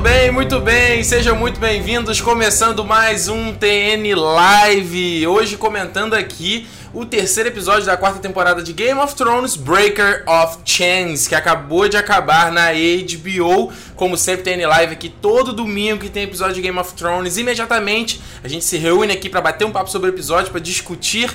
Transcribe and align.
bem, 0.00 0.30
muito 0.30 0.58
bem, 0.60 1.04
sejam 1.04 1.36
muito 1.36 1.60
bem-vindos. 1.60 2.22
Começando 2.22 2.82
mais 2.82 3.28
um 3.28 3.52
TN 3.52 4.14
Live. 4.14 5.26
Hoje 5.26 5.58
comentando 5.58 6.14
aqui 6.14 6.66
o 6.94 7.04
terceiro 7.04 7.50
episódio 7.50 7.84
da 7.84 7.98
quarta 7.98 8.18
temporada 8.18 8.62
de 8.62 8.72
Game 8.72 8.98
of 8.98 9.14
Thrones 9.14 9.56
Breaker 9.56 10.24
of 10.26 10.58
Chains, 10.64 11.28
que 11.28 11.34
acabou 11.34 11.86
de 11.86 11.98
acabar 11.98 12.50
na 12.50 12.68
HBO. 12.72 13.70
Como 13.94 14.16
sempre, 14.16 14.44
TN 14.44 14.66
Live 14.66 14.94
aqui 14.94 15.10
todo 15.10 15.52
domingo 15.52 15.98
que 15.98 16.08
tem 16.08 16.22
episódio 16.22 16.54
de 16.54 16.62
Game 16.62 16.78
of 16.78 16.94
Thrones. 16.94 17.36
Imediatamente 17.36 18.22
a 18.42 18.48
gente 18.48 18.64
se 18.64 18.78
reúne 18.78 19.12
aqui 19.12 19.28
para 19.28 19.42
bater 19.42 19.66
um 19.66 19.70
papo 19.70 19.90
sobre 19.90 20.08
o 20.08 20.14
episódio, 20.14 20.50
para 20.50 20.60
discutir 20.60 21.30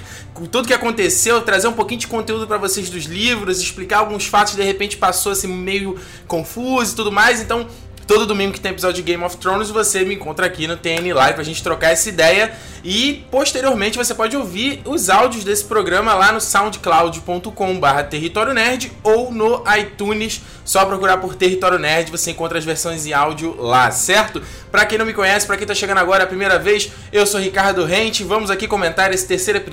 tudo 0.51 0.67
que 0.67 0.73
aconteceu, 0.73 1.39
trazer 1.41 1.67
um 1.67 1.73
pouquinho 1.73 1.99
de 1.99 2.07
conteúdo 2.07 2.47
para 2.47 2.57
vocês 2.57 2.89
dos 2.89 3.05
livros, 3.05 3.61
explicar 3.61 3.99
alguns 3.99 4.25
fatos 4.25 4.53
que 4.53 4.59
de 4.59 4.65
repente 4.65 4.97
passou 4.97 5.33
assim 5.33 5.47
meio 5.47 5.99
confuso 6.27 6.93
e 6.93 6.95
tudo 6.95 7.11
mais. 7.11 7.39
Então 7.39 7.67
Todo 8.07 8.27
domingo 8.27 8.53
que 8.53 8.59
tem 8.59 8.71
episódio 8.71 8.97
de 8.97 9.01
Game 9.01 9.23
of 9.23 9.35
Thrones, 9.37 9.71
você 9.71 10.05
me 10.05 10.13
encontra 10.13 10.45
aqui 10.45 10.67
no 10.67 10.77
TN 10.77 11.11
Live 11.11 11.33
pra 11.33 11.43
gente 11.43 11.63
trocar 11.63 11.89
essa 11.89 12.07
ideia. 12.07 12.53
E 12.83 13.25
posteriormente 13.31 13.97
você 13.97 14.13
pode 14.13 14.37
ouvir 14.37 14.83
os 14.85 15.09
áudios 15.09 15.43
desse 15.43 15.65
programa 15.65 16.13
lá 16.13 16.31
no 16.31 16.39
soundcloud.com/barra 16.39 18.03
Território 18.03 18.53
Nerd 18.53 18.91
ou 19.01 19.31
no 19.31 19.63
iTunes. 19.75 20.39
Só 20.63 20.85
procurar 20.85 21.17
por 21.17 21.33
Território 21.33 21.79
Nerd, 21.79 22.11
você 22.11 22.29
encontra 22.29 22.59
as 22.59 22.65
versões 22.65 23.07
em 23.07 23.13
áudio 23.13 23.55
lá, 23.59 23.89
certo? 23.89 24.39
Para 24.71 24.85
quem 24.85 24.99
não 24.99 25.05
me 25.05 25.13
conhece, 25.13 25.47
para 25.47 25.57
quem 25.57 25.65
tá 25.65 25.73
chegando 25.73 25.97
agora 25.97 26.25
a 26.25 26.27
primeira 26.27 26.59
vez, 26.59 26.91
eu 27.11 27.25
sou 27.25 27.39
Ricardo 27.39 27.85
Rente. 27.85 28.23
Vamos 28.23 28.51
aqui 28.51 28.67
comentar 28.67 29.11
esse 29.11 29.25
terceiro, 29.25 29.63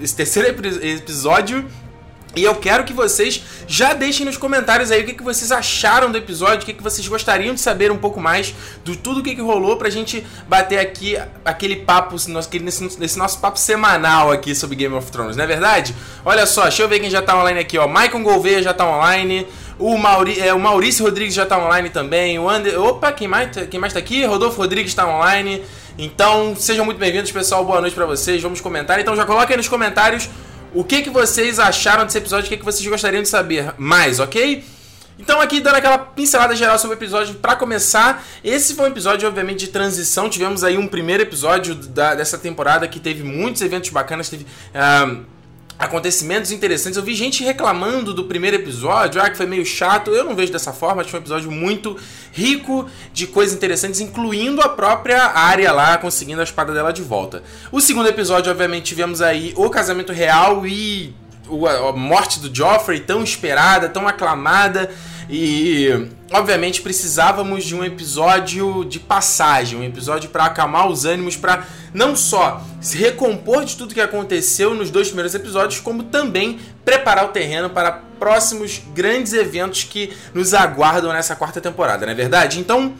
esse 0.00 0.16
terceiro 0.16 0.48
episódio 0.48 1.66
e 2.36 2.44
eu 2.44 2.54
quero 2.54 2.84
que 2.84 2.92
vocês 2.92 3.42
já 3.66 3.94
deixem 3.94 4.26
nos 4.26 4.36
comentários 4.36 4.90
aí 4.90 5.00
o 5.00 5.06
que, 5.06 5.14
que 5.14 5.22
vocês 5.22 5.50
acharam 5.50 6.12
do 6.12 6.18
episódio, 6.18 6.62
o 6.62 6.66
que, 6.66 6.74
que 6.74 6.82
vocês 6.82 7.08
gostariam 7.08 7.54
de 7.54 7.60
saber 7.60 7.90
um 7.90 7.96
pouco 7.96 8.20
mais 8.20 8.54
de 8.84 8.94
tudo 8.94 9.20
o 9.20 9.22
que, 9.22 9.34
que 9.34 9.40
rolou 9.40 9.78
pra 9.78 9.88
gente 9.88 10.24
bater 10.46 10.78
aqui 10.78 11.16
aquele 11.42 11.76
papo, 11.76 12.16
nesse, 12.60 13.00
nesse 13.00 13.18
nosso 13.18 13.40
papo 13.40 13.58
semanal 13.58 14.30
aqui 14.30 14.54
sobre 14.54 14.76
Game 14.76 14.94
of 14.94 15.10
Thrones, 15.10 15.34
não 15.34 15.44
é 15.44 15.46
verdade? 15.46 15.96
Olha 16.26 16.44
só, 16.44 16.64
deixa 16.64 16.82
eu 16.82 16.88
ver 16.88 17.00
quem 17.00 17.08
já 17.08 17.22
tá 17.22 17.34
online 17.40 17.58
aqui, 17.58 17.78
ó. 17.78 17.88
Michael 17.88 18.20
Gouveia 18.20 18.62
já 18.62 18.74
tá 18.74 18.86
online. 18.86 19.46
O, 19.78 19.96
Mauri, 19.96 20.40
é, 20.40 20.52
o 20.52 20.60
Maurício 20.60 21.04
Rodrigues 21.04 21.34
já 21.34 21.46
tá 21.46 21.58
online 21.58 21.90
também. 21.90 22.38
O 22.38 22.48
Ander, 22.48 22.80
opa, 22.80 23.12
quem 23.12 23.28
mais, 23.28 23.50
quem 23.70 23.78
mais 23.78 23.92
tá 23.92 23.98
aqui? 23.98 24.24
Rodolfo 24.24 24.56
Rodrigues 24.56 24.94
tá 24.94 25.06
online. 25.06 25.62
Então, 25.98 26.54
sejam 26.56 26.84
muito 26.84 26.98
bem-vindos, 26.98 27.30
pessoal. 27.30 27.64
Boa 27.64 27.80
noite 27.80 27.94
para 27.94 28.06
vocês. 28.06 28.42
Vamos 28.42 28.60
comentar. 28.60 28.98
Então, 28.98 29.14
já 29.14 29.24
coloquem 29.26 29.56
nos 29.56 29.68
comentários 29.68 30.28
o 30.76 30.84
que, 30.84 31.00
que 31.00 31.08
vocês 31.08 31.58
acharam 31.58 32.04
desse 32.04 32.18
episódio, 32.18 32.46
o 32.46 32.48
que, 32.50 32.58
que 32.58 32.64
vocês 32.64 32.86
gostariam 32.86 33.22
de 33.22 33.28
saber 33.28 33.72
mais, 33.78 34.20
ok? 34.20 34.62
Então 35.18 35.40
aqui 35.40 35.58
dando 35.58 35.76
aquela 35.76 35.96
pincelada 35.96 36.54
geral 36.54 36.78
sobre 36.78 36.96
o 36.96 36.98
episódio 36.98 37.36
para 37.36 37.56
começar, 37.56 38.22
esse 38.44 38.74
foi 38.74 38.84
um 38.84 38.92
episódio 38.92 39.26
obviamente 39.26 39.60
de 39.60 39.68
transição, 39.68 40.28
tivemos 40.28 40.62
aí 40.62 40.76
um 40.76 40.86
primeiro 40.86 41.22
episódio 41.22 41.74
da, 41.74 42.14
dessa 42.14 42.36
temporada 42.36 42.86
que 42.86 43.00
teve 43.00 43.22
muitos 43.22 43.62
eventos 43.62 43.88
bacanas, 43.88 44.28
teve 44.28 44.44
uh, 44.44 45.24
acontecimentos 45.78 46.50
interessantes. 46.50 46.96
Eu 46.96 47.02
vi 47.02 47.14
gente 47.14 47.44
reclamando 47.44 48.14
do 48.14 48.24
primeiro 48.24 48.56
episódio, 48.56 49.20
ah, 49.20 49.28
que 49.28 49.36
foi 49.36 49.46
meio 49.46 49.64
chato. 49.64 50.10
Eu 50.10 50.24
não 50.24 50.34
vejo 50.34 50.52
dessa 50.52 50.72
forma, 50.72 51.02
acho 51.02 51.14
um 51.14 51.18
episódio 51.18 51.50
muito 51.50 51.96
rico 52.32 52.88
de 53.12 53.26
coisas 53.26 53.54
interessantes, 53.54 54.00
incluindo 54.00 54.60
a 54.62 54.68
própria 54.68 55.26
área 55.26 55.72
lá 55.72 55.98
conseguindo 55.98 56.40
a 56.40 56.44
espada 56.44 56.72
dela 56.72 56.92
de 56.92 57.02
volta. 57.02 57.42
O 57.70 57.80
segundo 57.80 58.08
episódio, 58.08 58.50
obviamente, 58.50 58.86
tivemos 58.86 59.20
aí 59.20 59.52
o 59.56 59.68
casamento 59.68 60.12
real 60.12 60.66
e 60.66 61.14
a 61.88 61.92
morte 61.92 62.40
do 62.40 62.54
Joffrey, 62.54 63.00
tão 63.00 63.22
esperada, 63.22 63.88
tão 63.88 64.08
aclamada. 64.08 64.90
E 65.28 66.08
obviamente 66.32 66.82
precisávamos 66.82 67.64
de 67.64 67.74
um 67.74 67.84
episódio 67.84 68.84
de 68.84 69.00
passagem, 69.00 69.78
um 69.78 69.84
episódio 69.84 70.30
para 70.30 70.44
acalmar 70.44 70.88
os 70.88 71.04
ânimos, 71.04 71.36
para 71.36 71.64
não 71.92 72.14
só 72.14 72.62
se 72.80 72.96
recompor 72.96 73.64
de 73.64 73.76
tudo 73.76 73.94
que 73.94 74.00
aconteceu 74.00 74.74
nos 74.74 74.90
dois 74.90 75.08
primeiros 75.08 75.34
episódios, 75.34 75.80
como 75.80 76.04
também 76.04 76.60
preparar 76.84 77.24
o 77.24 77.28
terreno 77.28 77.70
para 77.70 78.02
próximos 78.18 78.80
grandes 78.94 79.32
eventos 79.32 79.84
que 79.84 80.12
nos 80.32 80.54
aguardam 80.54 81.12
nessa 81.12 81.34
quarta 81.34 81.60
temporada, 81.60 82.06
não 82.06 82.12
é 82.12 82.16
verdade? 82.16 82.60
Então, 82.60 82.94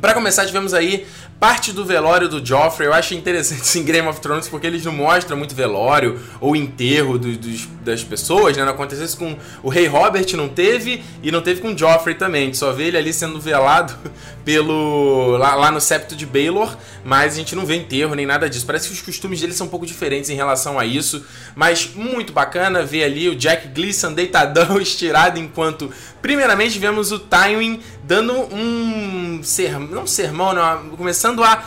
para 0.00 0.12
começar, 0.12 0.44
tivemos 0.44 0.74
aí 0.74 1.06
parte 1.44 1.74
do 1.74 1.84
velório 1.84 2.26
do 2.26 2.42
Joffrey. 2.42 2.88
Eu 2.88 2.94
acho 2.94 3.12
interessante 3.14 3.78
em 3.78 3.84
Game 3.84 4.08
of 4.08 4.18
Thrones 4.18 4.48
porque 4.48 4.66
eles 4.66 4.82
não 4.82 4.92
mostram 4.92 5.36
muito 5.36 5.54
velório 5.54 6.18
ou 6.40 6.56
enterro 6.56 7.18
do, 7.18 7.36
dos, 7.36 7.68
das 7.82 8.02
pessoas, 8.02 8.56
né? 8.56 8.64
Não 8.64 8.72
aconteceu 8.72 9.04
isso 9.04 9.18
com 9.18 9.36
o 9.62 9.68
rei 9.68 9.86
Robert, 9.86 10.26
não 10.36 10.48
teve, 10.48 11.04
e 11.22 11.30
não 11.30 11.42
teve 11.42 11.60
com 11.60 11.74
o 11.74 11.76
Joffrey 11.76 12.14
também. 12.14 12.44
A 12.44 12.44
gente 12.46 12.56
só 12.56 12.72
vê 12.72 12.84
ele 12.84 12.96
ali 12.96 13.12
sendo 13.12 13.38
velado 13.38 13.94
pelo 14.42 15.36
lá, 15.36 15.54
lá 15.54 15.70
no 15.70 15.82
septo 15.82 16.16
de 16.16 16.24
Baelor, 16.24 16.78
mas 17.04 17.34
a 17.34 17.36
gente 17.36 17.54
não 17.54 17.66
vê 17.66 17.76
enterro 17.76 18.14
nem 18.14 18.24
nada 18.24 18.48
disso. 18.48 18.64
Parece 18.64 18.88
que 18.88 18.94
os 18.94 19.02
costumes 19.02 19.38
dele 19.38 19.52
são 19.52 19.66
um 19.66 19.70
pouco 19.70 19.84
diferentes 19.84 20.30
em 20.30 20.34
relação 20.34 20.78
a 20.78 20.86
isso, 20.86 21.26
mas 21.54 21.90
muito 21.94 22.32
bacana 22.32 22.82
ver 22.82 23.04
ali 23.04 23.28
o 23.28 23.36
Jack 23.36 23.68
Gleeson 23.68 24.14
deitadão, 24.14 24.80
estirado, 24.80 25.38
enquanto 25.38 25.92
primeiramente 26.22 26.78
vemos 26.78 27.12
o 27.12 27.18
Tywin 27.18 27.82
dando 28.02 28.32
um 28.54 29.42
sermão, 29.42 29.88
não 29.88 30.06
sermão, 30.06 30.54
não, 30.54 30.96
começando 30.96 31.33
a 31.42 31.64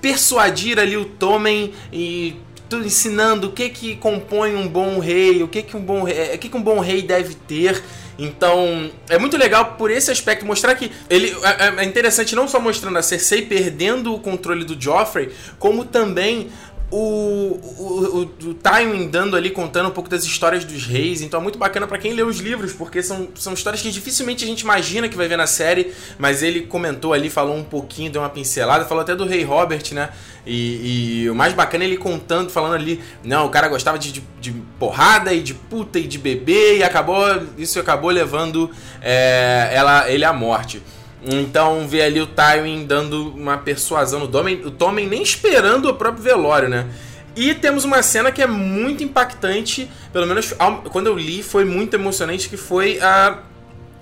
persuadir 0.00 0.78
ali 0.78 0.96
o 0.96 1.04
Tommen 1.04 1.72
e 1.92 2.36
ensinando 2.72 3.48
o 3.48 3.52
que 3.52 3.68
que 3.68 3.96
compõe 3.96 4.54
um 4.54 4.66
bom 4.66 4.98
rei, 4.98 5.42
o 5.42 5.48
que 5.48 5.62
que 5.62 5.76
um 5.76 5.80
bom 5.80 6.04
rei, 6.04 6.34
o 6.34 6.38
que 6.38 6.48
que 6.48 6.56
um 6.56 6.62
bom 6.62 6.80
rei 6.80 7.02
deve 7.02 7.34
ter. 7.34 7.82
Então, 8.18 8.90
é 9.08 9.18
muito 9.18 9.36
legal 9.36 9.74
por 9.76 9.90
esse 9.90 10.10
aspecto 10.10 10.46
mostrar 10.46 10.74
que 10.74 10.90
ele 11.08 11.34
é, 11.42 11.66
é, 11.66 11.74
é 11.78 11.84
interessante 11.84 12.34
não 12.34 12.46
só 12.46 12.60
mostrando 12.60 12.98
a 12.98 13.02
Cersei 13.02 13.42
perdendo 13.42 14.14
o 14.14 14.20
controle 14.20 14.64
do 14.64 14.80
Joffrey, 14.80 15.30
como 15.58 15.84
também 15.84 16.48
o, 16.94 17.58
o, 17.78 18.48
o, 18.50 18.54
timing 18.54 19.08
dando 19.08 19.34
ali, 19.34 19.50
contando 19.50 19.88
um 19.88 19.92
pouco 19.92 20.10
das 20.10 20.24
histórias 20.24 20.62
dos 20.62 20.84
reis. 20.86 21.22
Então 21.22 21.40
é 21.40 21.42
muito 21.42 21.58
bacana 21.58 21.86
para 21.86 21.96
quem 21.96 22.12
lê 22.12 22.22
os 22.22 22.38
livros, 22.38 22.74
porque 22.74 23.02
são, 23.02 23.28
são 23.34 23.54
histórias 23.54 23.80
que 23.80 23.90
dificilmente 23.90 24.44
a 24.44 24.46
gente 24.46 24.60
imagina 24.60 25.08
que 25.08 25.16
vai 25.16 25.26
ver 25.26 25.38
na 25.38 25.46
série. 25.46 25.94
Mas 26.18 26.42
ele 26.42 26.60
comentou 26.66 27.14
ali, 27.14 27.30
falou 27.30 27.56
um 27.56 27.64
pouquinho, 27.64 28.12
deu 28.12 28.20
uma 28.20 28.28
pincelada, 28.28 28.84
falou 28.84 29.00
até 29.00 29.16
do 29.16 29.24
rei 29.24 29.42
Robert, 29.42 29.84
né? 29.92 30.10
E, 30.46 31.22
e 31.22 31.30
o 31.30 31.34
mais 31.34 31.54
bacana 31.54 31.84
é 31.84 31.86
ele 31.86 31.96
contando, 31.96 32.50
falando 32.50 32.74
ali, 32.74 33.00
não, 33.24 33.46
o 33.46 33.48
cara 33.48 33.68
gostava 33.68 33.98
de, 33.98 34.12
de, 34.12 34.22
de, 34.38 34.52
porrada 34.78 35.32
e 35.32 35.40
de 35.40 35.54
puta 35.54 35.98
e 35.98 36.06
de 36.06 36.18
bebê, 36.18 36.76
e 36.76 36.82
acabou. 36.82 37.24
Isso 37.56 37.80
acabou 37.80 38.10
levando 38.10 38.70
é, 39.00 39.70
ela, 39.72 40.10
ele 40.10 40.26
à 40.26 40.32
morte. 40.32 40.82
Então 41.24 41.86
vê 41.86 42.02
ali 42.02 42.20
o 42.20 42.26
Tywin 42.26 42.84
dando 42.84 43.28
uma 43.30 43.56
persuasão 43.56 44.20
no 44.20 44.28
Tommen, 44.28 44.60
o 44.64 44.70
Tommen 44.70 45.06
nem 45.06 45.22
esperando 45.22 45.88
o 45.88 45.94
próprio 45.94 46.22
velório, 46.22 46.68
né? 46.68 46.88
E 47.34 47.54
temos 47.54 47.84
uma 47.84 48.02
cena 48.02 48.30
que 48.30 48.42
é 48.42 48.46
muito 48.46 49.02
impactante, 49.02 49.88
pelo 50.12 50.26
menos 50.26 50.52
quando 50.90 51.06
eu 51.06 51.16
li 51.16 51.42
foi 51.42 51.64
muito 51.64 51.94
emocionante, 51.94 52.48
que 52.48 52.56
foi 52.56 53.00
a, 53.00 53.38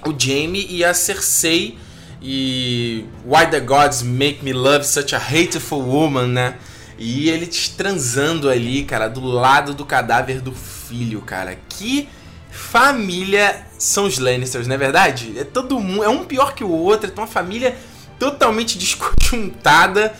o 0.04 0.14
Jaime 0.19 0.66
e 0.69 0.82
a 0.82 0.92
Cersei 0.92 1.78
e 2.20 3.04
Why 3.25 3.47
the 3.50 3.60
Gods 3.60 4.02
Make 4.02 4.44
Me 4.44 4.52
Love 4.52 4.84
Such 4.84 5.14
a 5.14 5.19
Hateful 5.19 5.82
Woman, 5.82 6.26
né? 6.26 6.56
E 6.98 7.31
eles 7.31 7.69
transando 7.69 8.48
ali, 8.48 8.82
cara, 8.82 9.08
do 9.08 9.25
lado 9.25 9.75
do 9.75 9.87
cadáver 9.87 10.41
do 10.41 10.52
filho, 10.52 11.20
cara. 11.22 11.56
Que 11.69 12.08
família 12.50 13.66
são 13.78 14.05
os 14.05 14.19
Lannisters, 14.19 14.66
não 14.66 14.75
é 14.75 14.78
verdade? 14.78 15.38
É 15.38 15.44
todo 15.44 15.78
mundo, 15.81 16.05
é 16.05 16.09
um 16.09 16.25
pior 16.25 16.55
que 16.55 16.65
o 16.65 16.71
outro, 16.71 17.11
é 17.11 17.21
uma 17.21 17.27
família 17.27 17.77
totalmente 18.19 18.77
desconjuntada 18.78 20.12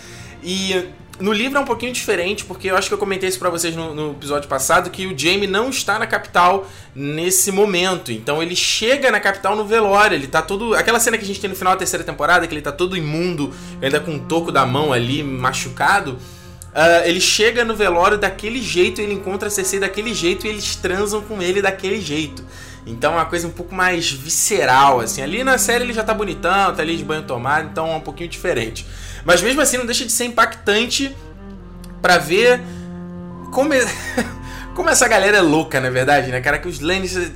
e 0.43 0.89
no 1.21 1.33
livro 1.33 1.59
é 1.59 1.61
um 1.61 1.67
pouquinho 1.67 1.93
diferente, 1.93 2.45
porque 2.45 2.71
eu 2.71 2.77
acho 2.77 2.89
que 2.89 2.95
eu 2.95 2.99
comentei 2.99 3.29
isso 3.29 3.39
para 3.39 3.51
vocês 3.51 3.77
no, 3.77 3.95
no, 3.95 4.13
episódio 4.13 4.49
passado, 4.49 4.89
que 4.89 5.07
o 5.07 5.17
Jaime 5.17 5.47
não 5.47 5.69
está 5.69 5.99
na 5.99 6.07
capital 6.07 6.67
nesse 6.95 7.53
momento. 7.53 8.11
Então 8.11 8.43
ele 8.43 8.57
chega 8.57 9.11
na 9.11 9.21
capital 9.21 9.55
no 9.55 9.65
velório, 9.65 10.15
ele 10.15 10.27
tá 10.27 10.41
todo... 10.41 10.75
Aquela 10.75 10.99
cena 10.99 11.19
que 11.19 11.25
a 11.25 11.27
gente 11.27 11.39
tem 11.39 11.51
no 11.51 11.57
final 11.57 11.75
da 11.75 11.79
terceira 11.79 12.03
temporada, 12.03 12.47
que 12.47 12.55
ele 12.55 12.63
tá 12.63 12.73
todo 12.73 12.97
imundo, 12.97 13.53
ainda 13.83 14.01
com 14.01 14.13
um 14.13 14.19
toco 14.19 14.51
da 14.51 14.65
mão 14.65 14.93
ali, 14.93 15.23
machucado... 15.23 16.19
Uh, 16.71 17.05
ele 17.05 17.21
chega 17.21 17.65
no 17.65 17.75
velório 17.75 18.17
daquele 18.17 18.63
jeito, 18.63 19.01
ele 19.01 19.15
encontra 19.15 19.49
a 19.49 19.51
Cersei 19.51 19.81
daquele 19.81 20.15
jeito 20.15 20.47
e 20.47 20.51
eles 20.51 20.77
transam 20.77 21.21
com 21.21 21.43
ele 21.43 21.61
daquele 21.61 22.01
jeito. 22.01 22.45
Então 22.87 23.13
é 23.13 23.17
uma 23.17 23.27
coisa 23.27 23.47
um 23.47 23.51
pouco 23.51 23.75
mais 23.75 24.11
visceral, 24.11 25.01
assim. 25.01 25.21
Ali 25.21 25.43
na 25.43 25.59
série 25.59 25.85
ele 25.85 25.93
já 25.93 26.05
tá 26.05 26.15
bonitão, 26.15 26.75
tá 26.75 26.83
ali 26.83 26.97
de 26.97 27.05
banho 27.05 27.23
tomado, 27.23 27.69
então 27.71 27.89
é 27.89 27.97
um 27.97 28.01
pouquinho 28.01 28.29
diferente. 28.29 28.87
Mas 29.25 29.43
mesmo 29.43 29.61
assim 29.61 29.79
não 29.79 29.87
deixa 29.87 30.05
de 30.07 30.13
ser 30.13 30.25
impactante 30.25 31.15
para 32.01 32.19
ver 32.19 32.61
como, 33.53 33.75
é... 33.75 33.85
como 34.75 34.89
essa 34.89 35.09
galera 35.09 35.39
é 35.39 35.43
louca, 35.43 35.81
na 35.81 35.91
verdade, 35.91 36.31
né, 36.31 36.41
cara? 36.41 36.59
Que 36.59 36.69
os 36.69 36.81
Lannisters, 36.81 37.33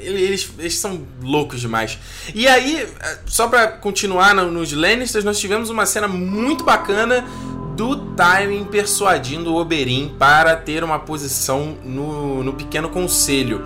eles, 0.00 0.50
eles 0.58 0.74
são 0.78 1.06
loucos 1.22 1.60
demais. 1.60 1.98
E 2.34 2.48
aí, 2.48 2.88
só 3.26 3.48
pra 3.48 3.68
continuar 3.68 4.34
nos 4.34 4.72
Lannisters, 4.72 5.24
nós 5.24 5.38
tivemos 5.38 5.70
uma 5.70 5.86
cena 5.86 6.08
muito 6.08 6.64
bacana 6.64 7.24
do 7.78 7.94
Tywin 8.16 8.64
persuadindo 8.64 9.54
o 9.54 9.56
Oberyn 9.56 10.08
para 10.18 10.56
ter 10.56 10.82
uma 10.82 10.98
posição 10.98 11.78
no, 11.84 12.42
no 12.42 12.52
pequeno 12.52 12.88
conselho. 12.88 13.64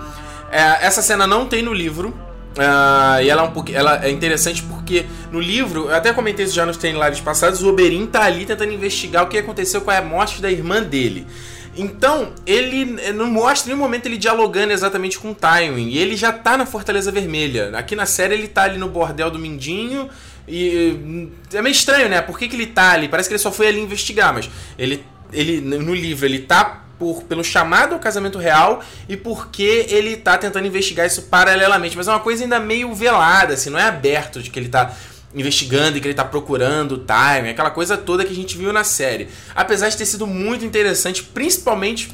É, 0.51 0.85
essa 0.85 1.01
cena 1.01 1.25
não 1.25 1.47
tem 1.47 1.63
no 1.63 1.73
livro, 1.73 2.13
Uh, 2.53 3.19
e 3.23 3.31
ela 3.31 3.41
é, 3.41 3.45
um 3.45 3.65
ela 3.73 4.05
é 4.05 4.11
interessante 4.11 4.61
porque 4.61 5.07
no 5.31 5.39
livro, 5.39 5.85
eu 5.85 5.95
até 5.95 6.13
comentei 6.13 6.45
isso 6.45 6.53
já 6.53 6.63
nos 6.63 6.77
Train 6.77 6.93
Lives 6.93 7.19
passados, 7.19 7.63
o 7.63 7.69
Oberyn 7.69 8.05
tá 8.05 8.25
ali 8.25 8.45
tentando 8.45 8.71
investigar 8.71 9.23
o 9.23 9.27
que 9.27 9.39
aconteceu 9.39 9.81
com 9.81 9.89
a 9.89 9.99
morte 10.03 10.39
da 10.39 10.51
irmã 10.51 10.79
dele. 10.83 11.25
Então, 11.75 12.33
ele 12.45 12.85
não 13.13 13.25
mostra 13.25 13.71
em 13.71 13.73
nenhum 13.73 13.83
momento 13.83 14.05
ele 14.05 14.17
dialogando 14.17 14.71
exatamente 14.71 15.17
com 15.17 15.31
o 15.31 15.35
Tywin. 15.35 15.87
E 15.87 15.97
ele 15.97 16.15
já 16.15 16.31
tá 16.31 16.55
na 16.55 16.67
Fortaleza 16.67 17.11
Vermelha. 17.11 17.71
Aqui 17.73 17.95
na 17.95 18.05
série 18.05 18.35
ele 18.35 18.47
tá 18.47 18.65
ali 18.65 18.77
no 18.77 18.87
bordel 18.87 19.31
do 19.31 19.39
Mindinho. 19.39 20.07
E 20.47 21.29
é 21.53 21.61
meio 21.61 21.73
estranho, 21.73 22.09
né? 22.09 22.21
Por 22.21 22.37
que, 22.37 22.47
que 22.47 22.55
ele 22.55 22.67
tá 22.67 22.91
ali? 22.91 23.07
Parece 23.07 23.29
que 23.29 23.33
ele 23.33 23.41
só 23.41 23.51
foi 23.51 23.67
ali 23.67 23.79
investigar, 23.79 24.33
mas 24.33 24.49
ele, 24.77 25.03
ele 25.31 25.61
no 25.61 25.93
livro 25.93 26.25
ele 26.25 26.39
tá 26.39 26.83
por, 26.99 27.23
pelo 27.23 27.43
chamado 27.43 27.93
ao 27.93 27.99
casamento 27.99 28.37
real 28.37 28.83
e 29.07 29.17
porque 29.17 29.85
ele 29.89 30.17
tá 30.17 30.37
tentando 30.37 30.67
investigar 30.67 31.05
isso 31.05 31.23
paralelamente. 31.23 31.95
Mas 31.95 32.07
é 32.07 32.11
uma 32.11 32.19
coisa 32.19 32.43
ainda 32.43 32.59
meio 32.59 32.93
velada, 32.93 33.53
assim, 33.53 33.69
não 33.69 33.79
é 33.79 33.83
aberto 33.83 34.41
de 34.41 34.49
que 34.49 34.59
ele 34.59 34.69
tá 34.69 34.93
investigando 35.33 35.97
e 35.97 36.01
que 36.01 36.07
ele 36.07 36.13
tá 36.13 36.23
procurando 36.25 36.93
o 36.93 36.97
time, 36.97 37.49
aquela 37.49 37.71
coisa 37.71 37.97
toda 37.97 38.23
que 38.23 38.31
a 38.31 38.35
gente 38.35 38.57
viu 38.57 38.71
na 38.71 38.83
série. 38.83 39.27
Apesar 39.55 39.89
de 39.89 39.97
ter 39.97 40.05
sido 40.05 40.27
muito 40.27 40.63
interessante, 40.63 41.23
principalmente 41.23 42.11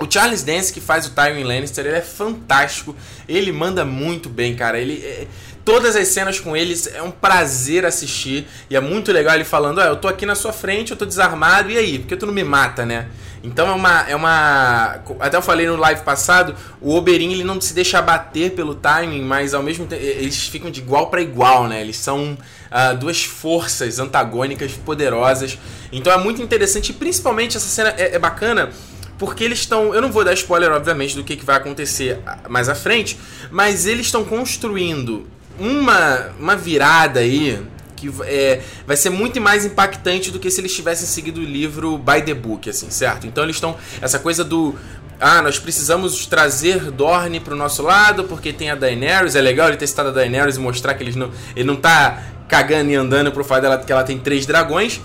o 0.00 0.10
Charles 0.10 0.42
Dance, 0.42 0.72
que 0.72 0.80
faz 0.80 1.06
o 1.06 1.10
Tywin 1.10 1.44
Lannister, 1.44 1.86
ele 1.86 1.96
é 1.96 2.02
fantástico. 2.02 2.96
Ele 3.28 3.52
manda 3.52 3.84
muito 3.84 4.28
bem, 4.28 4.54
cara. 4.56 4.78
Ele. 4.78 5.00
É... 5.04 5.26
Todas 5.64 5.96
as 5.96 6.08
cenas 6.08 6.38
com 6.38 6.54
eles 6.54 6.86
é 6.86 7.02
um 7.02 7.10
prazer 7.10 7.86
assistir. 7.86 8.46
E 8.68 8.76
é 8.76 8.80
muito 8.80 9.10
legal 9.10 9.34
ele 9.34 9.44
falando: 9.44 9.80
Ah, 9.80 9.86
eu 9.86 9.96
tô 9.96 10.08
aqui 10.08 10.26
na 10.26 10.34
sua 10.34 10.52
frente, 10.52 10.90
eu 10.90 10.96
tô 10.96 11.06
desarmado, 11.06 11.70
e 11.70 11.78
aí? 11.78 11.98
Por 11.98 12.08
que 12.08 12.16
tu 12.16 12.26
não 12.26 12.34
me 12.34 12.44
mata, 12.44 12.84
né? 12.84 13.08
Então 13.42 13.68
é 13.68 13.72
uma, 13.72 14.00
é 14.08 14.16
uma. 14.16 15.00
Até 15.20 15.36
eu 15.36 15.42
falei 15.42 15.66
no 15.66 15.76
live 15.76 16.02
passado, 16.02 16.54
o 16.80 16.94
Oberyn 16.94 17.32
ele 17.32 17.44
não 17.44 17.60
se 17.60 17.74
deixa 17.74 17.98
abater 17.98 18.52
pelo 18.52 18.74
timing, 18.74 19.22
mas 19.22 19.54
ao 19.54 19.62
mesmo 19.62 19.86
tempo 19.86 20.02
eles 20.02 20.48
ficam 20.48 20.70
de 20.70 20.80
igual 20.80 21.08
para 21.08 21.20
igual, 21.22 21.66
né? 21.66 21.80
Eles 21.80 21.96
são 21.96 22.32
uh, 22.32 22.96
duas 22.98 23.24
forças 23.24 23.98
antagônicas 23.98 24.72
poderosas. 24.72 25.58
Então 25.92 26.12
é 26.12 26.16
muito 26.18 26.42
interessante, 26.42 26.90
e 26.90 26.92
principalmente 26.94 27.56
essa 27.56 27.68
cena 27.68 27.94
é, 27.96 28.14
é 28.14 28.18
bacana 28.18 28.70
porque 29.18 29.44
eles 29.44 29.60
estão. 29.60 29.94
Eu 29.94 30.00
não 30.00 30.10
vou 30.10 30.24
dar 30.24 30.32
spoiler, 30.34 30.72
obviamente, 30.72 31.14
do 31.14 31.22
que, 31.22 31.36
que 31.36 31.44
vai 31.44 31.56
acontecer 31.56 32.18
mais 32.48 32.68
à 32.68 32.74
frente, 32.74 33.18
mas 33.50 33.86
eles 33.86 34.06
estão 34.06 34.24
construindo 34.24 35.26
uma, 35.58 36.30
uma 36.38 36.56
virada 36.56 37.20
aí 37.20 37.60
que 37.96 38.10
é, 38.24 38.60
vai 38.86 38.96
ser 38.96 39.10
muito 39.10 39.40
mais 39.40 39.64
impactante 39.64 40.30
do 40.30 40.38
que 40.38 40.50
se 40.50 40.60
eles 40.60 40.74
tivessem 40.74 41.06
seguido 41.06 41.40
o 41.40 41.44
livro 41.44 41.96
by 41.96 42.22
the 42.22 42.34
book, 42.34 42.68
assim, 42.68 42.90
certo? 42.90 43.26
Então 43.26 43.44
eles 43.44 43.56
estão. 43.56 43.76
Essa 44.00 44.18
coisa 44.18 44.44
do. 44.44 44.74
Ah, 45.20 45.40
nós 45.40 45.58
precisamos 45.58 46.26
trazer 46.26 46.90
Dorne 46.90 47.40
pro 47.40 47.56
nosso 47.56 47.82
lado, 47.82 48.24
porque 48.24 48.52
tem 48.52 48.70
a 48.70 48.74
Daenerys. 48.74 49.36
É 49.36 49.40
legal 49.40 49.68
ele 49.68 49.76
ter 49.76 49.86
citado 49.86 50.08
a 50.10 50.12
Daenerys 50.12 50.56
e 50.56 50.60
mostrar 50.60 50.94
que 50.94 51.02
eles 51.02 51.16
não, 51.16 51.30
ele 51.54 51.64
não 51.64 51.76
tá 51.76 52.22
cagando 52.48 52.90
e 52.90 52.94
andando 52.94 53.32
pro 53.32 53.44
fato 53.44 53.62
dela 53.62 53.78
que 53.78 53.92
ela 53.92 54.04
tem 54.04 54.18
três 54.18 54.44
dragões. 54.44 55.00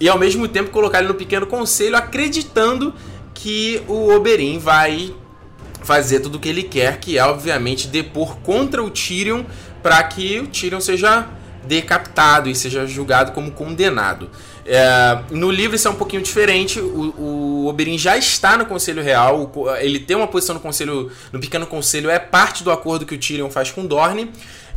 E 0.00 0.08
ao 0.08 0.18
mesmo 0.18 0.48
tempo 0.48 0.70
colocar 0.70 0.98
ele 0.98 1.08
no 1.08 1.14
pequeno 1.14 1.46
conselho, 1.46 1.96
acreditando 1.96 2.92
que 3.32 3.82
o 3.86 4.12
Oberyn 4.12 4.58
vai 4.58 5.14
fazer 5.82 6.20
tudo 6.20 6.36
o 6.36 6.38
que 6.38 6.48
ele 6.48 6.62
quer, 6.62 6.98
que 6.98 7.18
é 7.18 7.24
obviamente 7.24 7.88
depor 7.88 8.36
contra 8.38 8.82
o 8.82 8.90
Tyrion 8.90 9.44
para 9.82 10.02
que 10.04 10.38
o 10.40 10.46
Tyrion 10.46 10.80
seja 10.80 11.26
decapitado 11.64 12.48
e 12.48 12.54
seja 12.54 12.86
julgado 12.86 13.32
como 13.32 13.50
condenado. 13.50 14.30
É, 14.64 15.18
no 15.30 15.50
livro 15.50 15.74
isso 15.74 15.88
é 15.88 15.90
um 15.90 15.94
pouquinho 15.94 16.22
diferente. 16.22 16.80
O, 16.80 17.14
o 17.18 17.66
Oberyn 17.66 17.98
já 17.98 18.16
está 18.16 18.56
no 18.56 18.66
Conselho 18.66 19.02
Real. 19.02 19.50
Ele 19.80 19.98
tem 19.98 20.16
uma 20.16 20.28
posição 20.28 20.54
no 20.54 20.60
Conselho, 20.60 21.10
no 21.32 21.40
Pequeno 21.40 21.66
Conselho, 21.66 22.10
é 22.10 22.18
parte 22.18 22.62
do 22.62 22.70
acordo 22.70 23.06
que 23.06 23.14
o 23.14 23.18
Tyrion 23.18 23.50
faz 23.50 23.70
com 23.70 23.86
Dorne. 23.86 24.30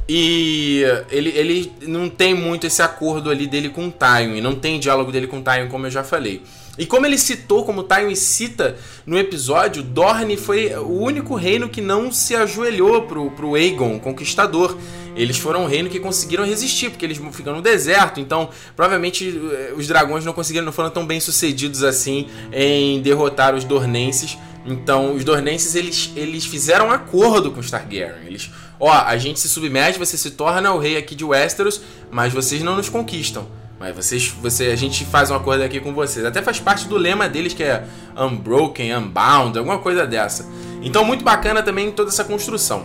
E 0.08 0.84
ele, 1.10 1.30
ele 1.30 1.72
não 1.82 2.08
tem 2.08 2.36
muito 2.36 2.68
esse 2.68 2.82
acordo 2.82 3.30
ali 3.30 3.48
dele 3.48 3.70
com 3.70 3.88
o 3.88 3.92
Tywin, 3.92 4.40
não 4.40 4.54
tem 4.54 4.80
diálogo 4.80 5.12
dele 5.12 5.26
com 5.26 5.40
o 5.40 5.42
Tywin, 5.42 5.68
como 5.68 5.88
eu 5.88 5.92
já 5.92 6.04
falei. 6.04 6.44
E 6.78 6.86
como 6.86 7.06
ele 7.06 7.18
citou, 7.18 7.64
como 7.64 7.84
Tywin 7.84 8.16
cita 8.16 8.76
no 9.06 9.18
episódio, 9.18 9.82
Dorne 9.82 10.36
foi 10.36 10.74
o 10.76 11.00
único 11.00 11.36
reino 11.36 11.70
que 11.70 11.82
não 11.82 12.12
se 12.12 12.36
ajoelhou 12.36 13.04
pro, 13.04 13.32
pro 13.32 13.56
Aegon, 13.56 14.00
conquistador. 14.00 14.78
Eles 15.16 15.38
foram 15.38 15.64
um 15.64 15.68
reino 15.68 15.90
que 15.90 16.00
conseguiram 16.00 16.46
resistir, 16.46 16.90
porque 16.90 17.06
eles 17.06 17.20
ficam 17.32 17.56
no 17.56 17.62
deserto, 17.62 18.20
então 18.20 18.50
provavelmente 18.76 19.30
eh, 19.54 19.74
os 19.78 19.88
dragões 19.88 20.26
não 20.26 20.34
conseguiram, 20.34 20.66
não 20.66 20.74
foram 20.74 20.90
tão 20.90 21.06
bem 21.06 21.22
sucedidos 21.22 21.84
assim 21.84 22.28
em 22.52 23.02
derrotar 23.02 23.56
os 23.56 23.64
Dornenses. 23.64 24.38
Então, 24.66 25.14
os 25.14 25.24
Dornenses, 25.24 25.76
eles, 25.76 26.12
eles 26.16 26.46
fizeram 26.46 26.88
um 26.88 26.92
acordo 26.92 27.52
com 27.52 27.60
os 27.60 27.72
Targaryen. 27.72 28.26
Eles, 28.26 28.50
ó, 28.80 28.92
a 28.92 29.16
gente 29.16 29.40
se 29.40 29.48
submete, 29.48 30.00
você 30.00 30.18
se 30.18 30.32
torna 30.32 30.74
o 30.74 30.80
rei 30.80 30.98
aqui 30.98 31.16
de 31.16 31.24
Westeros, 31.24 31.80
mas 32.12 32.34
vocês 32.34 32.62
não 32.64 32.76
nos 32.76 32.90
conquistam. 32.90 33.48
Mas 33.80 33.96
vocês, 33.96 34.30
você, 34.30 34.68
a 34.68 34.76
gente 34.76 35.06
faz 35.06 35.30
um 35.30 35.36
acordo 35.36 35.64
aqui 35.64 35.80
com 35.80 35.94
vocês. 35.94 36.26
Até 36.26 36.42
faz 36.42 36.60
parte 36.60 36.88
do 36.88 36.96
lema 36.96 37.28
deles 37.28 37.54
que 37.54 37.64
é 37.64 37.84
Unbroken, 38.18 38.96
Unbound, 38.96 39.58
alguma 39.58 39.80
coisa 39.80 40.08
dessa. 40.08 40.46
Então 40.82 41.04
muito 41.04 41.24
bacana 41.24 41.62
também 41.62 41.92
toda 41.92 42.10
essa 42.10 42.24
construção. 42.24 42.82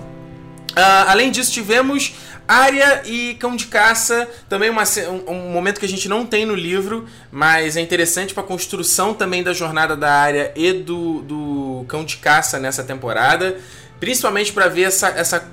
Uh, 0.71 1.09
além 1.09 1.31
disso, 1.31 1.53
tivemos 1.53 2.15
Área 2.47 3.03
e 3.05 3.35
Cão 3.35 3.55
de 3.55 3.67
Caça, 3.67 4.29
também 4.49 4.71
uma, 4.71 4.83
um, 4.83 5.33
um, 5.33 5.53
momento 5.53 5.79
que 5.79 5.87
a 5.87 5.89
gente 5.89 6.09
não 6.09 6.27
tem 6.27 6.45
no 6.45 6.55
livro, 6.55 7.07
mas 7.31 7.77
é 7.77 7.81
interessante 7.81 8.35
para 8.35 8.43
a 8.43 8.47
construção 8.47 9.15
também 9.15 9.43
da 9.43 9.53
jornada 9.53 9.97
da 9.97 10.13
Área 10.13 10.53
e 10.57 10.73
do, 10.73 11.23
do 11.23 11.85
Cão 11.87 12.05
de 12.05 12.17
Caça 12.17 12.59
nessa 12.59 12.83
temporada, 12.83 13.57
principalmente 14.01 14.53
para 14.53 14.67
ver 14.69 14.83
essa, 14.83 15.09
essa 15.09 15.49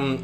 um, 0.00 0.18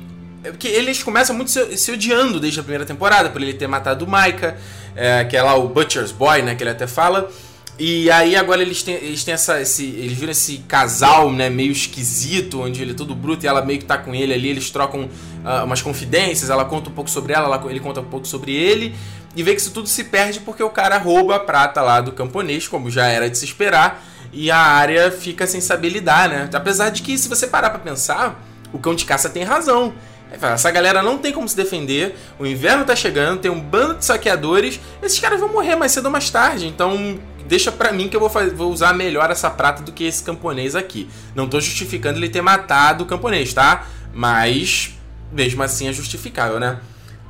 é 0.49 0.50
porque 0.50 0.69
eles 0.69 1.03
começam 1.03 1.37
muito 1.37 1.50
se, 1.50 1.77
se, 1.77 1.93
odiando 1.93 2.41
desde 2.41 2.59
a 2.59 2.62
primeira 2.62 2.87
temporada, 2.87 3.29
por 3.29 3.43
ele 3.43 3.53
ter 3.53 3.67
matado 3.67 4.06
o 4.06 4.09
Micah, 4.09 4.56
é, 4.97 5.25
que 5.25 5.37
é 5.37 5.43
lá 5.43 5.55
o 5.55 5.69
Butcher's 5.69 6.11
Boy, 6.11 6.41
né, 6.41 6.55
que 6.55 6.62
ele 6.62 6.71
até 6.71 6.87
fala. 6.87 7.31
E 7.79 8.11
aí 8.11 8.35
agora 8.35 8.62
eles 8.62 8.83
têm, 8.83 8.95
eles 8.95 9.23
têm 9.23 9.35
essa. 9.35 9.61
Esse, 9.61 9.85
eles 9.85 10.15
viram 10.15 10.33
esse 10.33 10.59
casal, 10.67 11.31
né, 11.31 11.50
meio 11.50 11.71
esquisito, 11.71 12.62
onde 12.62 12.81
ele 12.81 12.93
é 12.93 12.95
todo 12.95 13.15
bruto 13.15 13.45
e 13.45 13.49
ela 13.49 13.62
meio 13.65 13.79
que 13.79 13.85
tá 13.85 13.99
com 13.99 14.15
ele 14.15 14.33
ali, 14.33 14.49
eles 14.49 14.71
trocam 14.71 15.03
uh, 15.05 15.65
umas 15.65 15.83
confidências, 15.83 16.49
ela 16.50 16.65
conta 16.65 16.89
um 16.89 16.93
pouco 16.93 17.11
sobre 17.11 17.35
ela, 17.35 17.45
ela, 17.45 17.71
ele 17.71 17.79
conta 17.79 18.00
um 18.00 18.05
pouco 18.05 18.27
sobre 18.27 18.53
ele, 18.53 18.97
e 19.37 19.43
vê 19.43 19.55
que 19.55 19.61
isso 19.61 19.71
tudo 19.71 19.87
se 19.87 20.05
perde 20.05 20.41
porque 20.41 20.62
o 20.62 20.71
cara 20.71 20.99
rouba 20.99 21.37
a 21.37 21.39
prata 21.39 21.81
lá 21.83 22.00
do 22.00 22.11
camponês, 22.11 22.67
como 22.67 22.91
já 22.91 23.06
era 23.06 23.31
de 23.31 23.39
se 23.39 23.45
esperar, 23.45 24.03
e 24.33 24.50
a 24.50 24.59
área 24.59 25.12
fica 25.12 25.47
sem 25.47 25.61
saber 25.61 25.91
lidar, 25.91 26.29
né? 26.29 26.50
Apesar 26.52 26.88
de 26.88 27.02
que, 27.02 27.17
se 27.17 27.28
você 27.28 27.47
parar 27.47 27.71
pra 27.71 27.78
pensar, 27.78 28.43
o 28.73 28.78
cão 28.78 28.95
de 28.95 29.05
caça 29.05 29.28
tem 29.28 29.45
razão. 29.45 29.95
Essa 30.30 30.70
galera 30.70 31.02
não 31.02 31.18
tem 31.18 31.32
como 31.32 31.49
se 31.49 31.56
defender, 31.56 32.16
o 32.38 32.47
inverno 32.47 32.85
tá 32.85 32.94
chegando, 32.94 33.40
tem 33.40 33.50
um 33.50 33.61
bando 33.61 33.94
de 33.94 34.04
saqueadores, 34.04 34.78
esses 35.02 35.18
caras 35.18 35.40
vão 35.40 35.50
morrer 35.50 35.75
mais 35.75 35.92
cedo 35.92 36.06
ou 36.06 36.11
mais 36.11 36.28
tarde, 36.28 36.66
então 36.66 37.18
deixa 37.47 37.73
pra 37.73 37.92
mim 37.92 38.08
que 38.08 38.14
eu 38.14 38.20
vou, 38.20 38.28
fazer, 38.28 38.54
vou 38.54 38.70
usar 38.70 38.92
melhor 38.92 39.30
essa 39.30 39.49
prata 39.49 39.82
do 39.82 39.90
que 39.90 40.04
esse 40.04 40.23
camponês 40.23 40.76
aqui. 40.76 41.08
Não 41.35 41.49
tô 41.49 41.58
justificando 41.58 42.18
ele 42.18 42.28
ter 42.28 42.42
matado 42.42 43.04
o 43.04 43.06
camponês, 43.06 43.54
tá? 43.54 43.87
Mas, 44.12 44.94
mesmo 45.32 45.62
assim, 45.62 45.88
é 45.88 45.92
justificável, 45.92 46.61
né? 46.61 46.78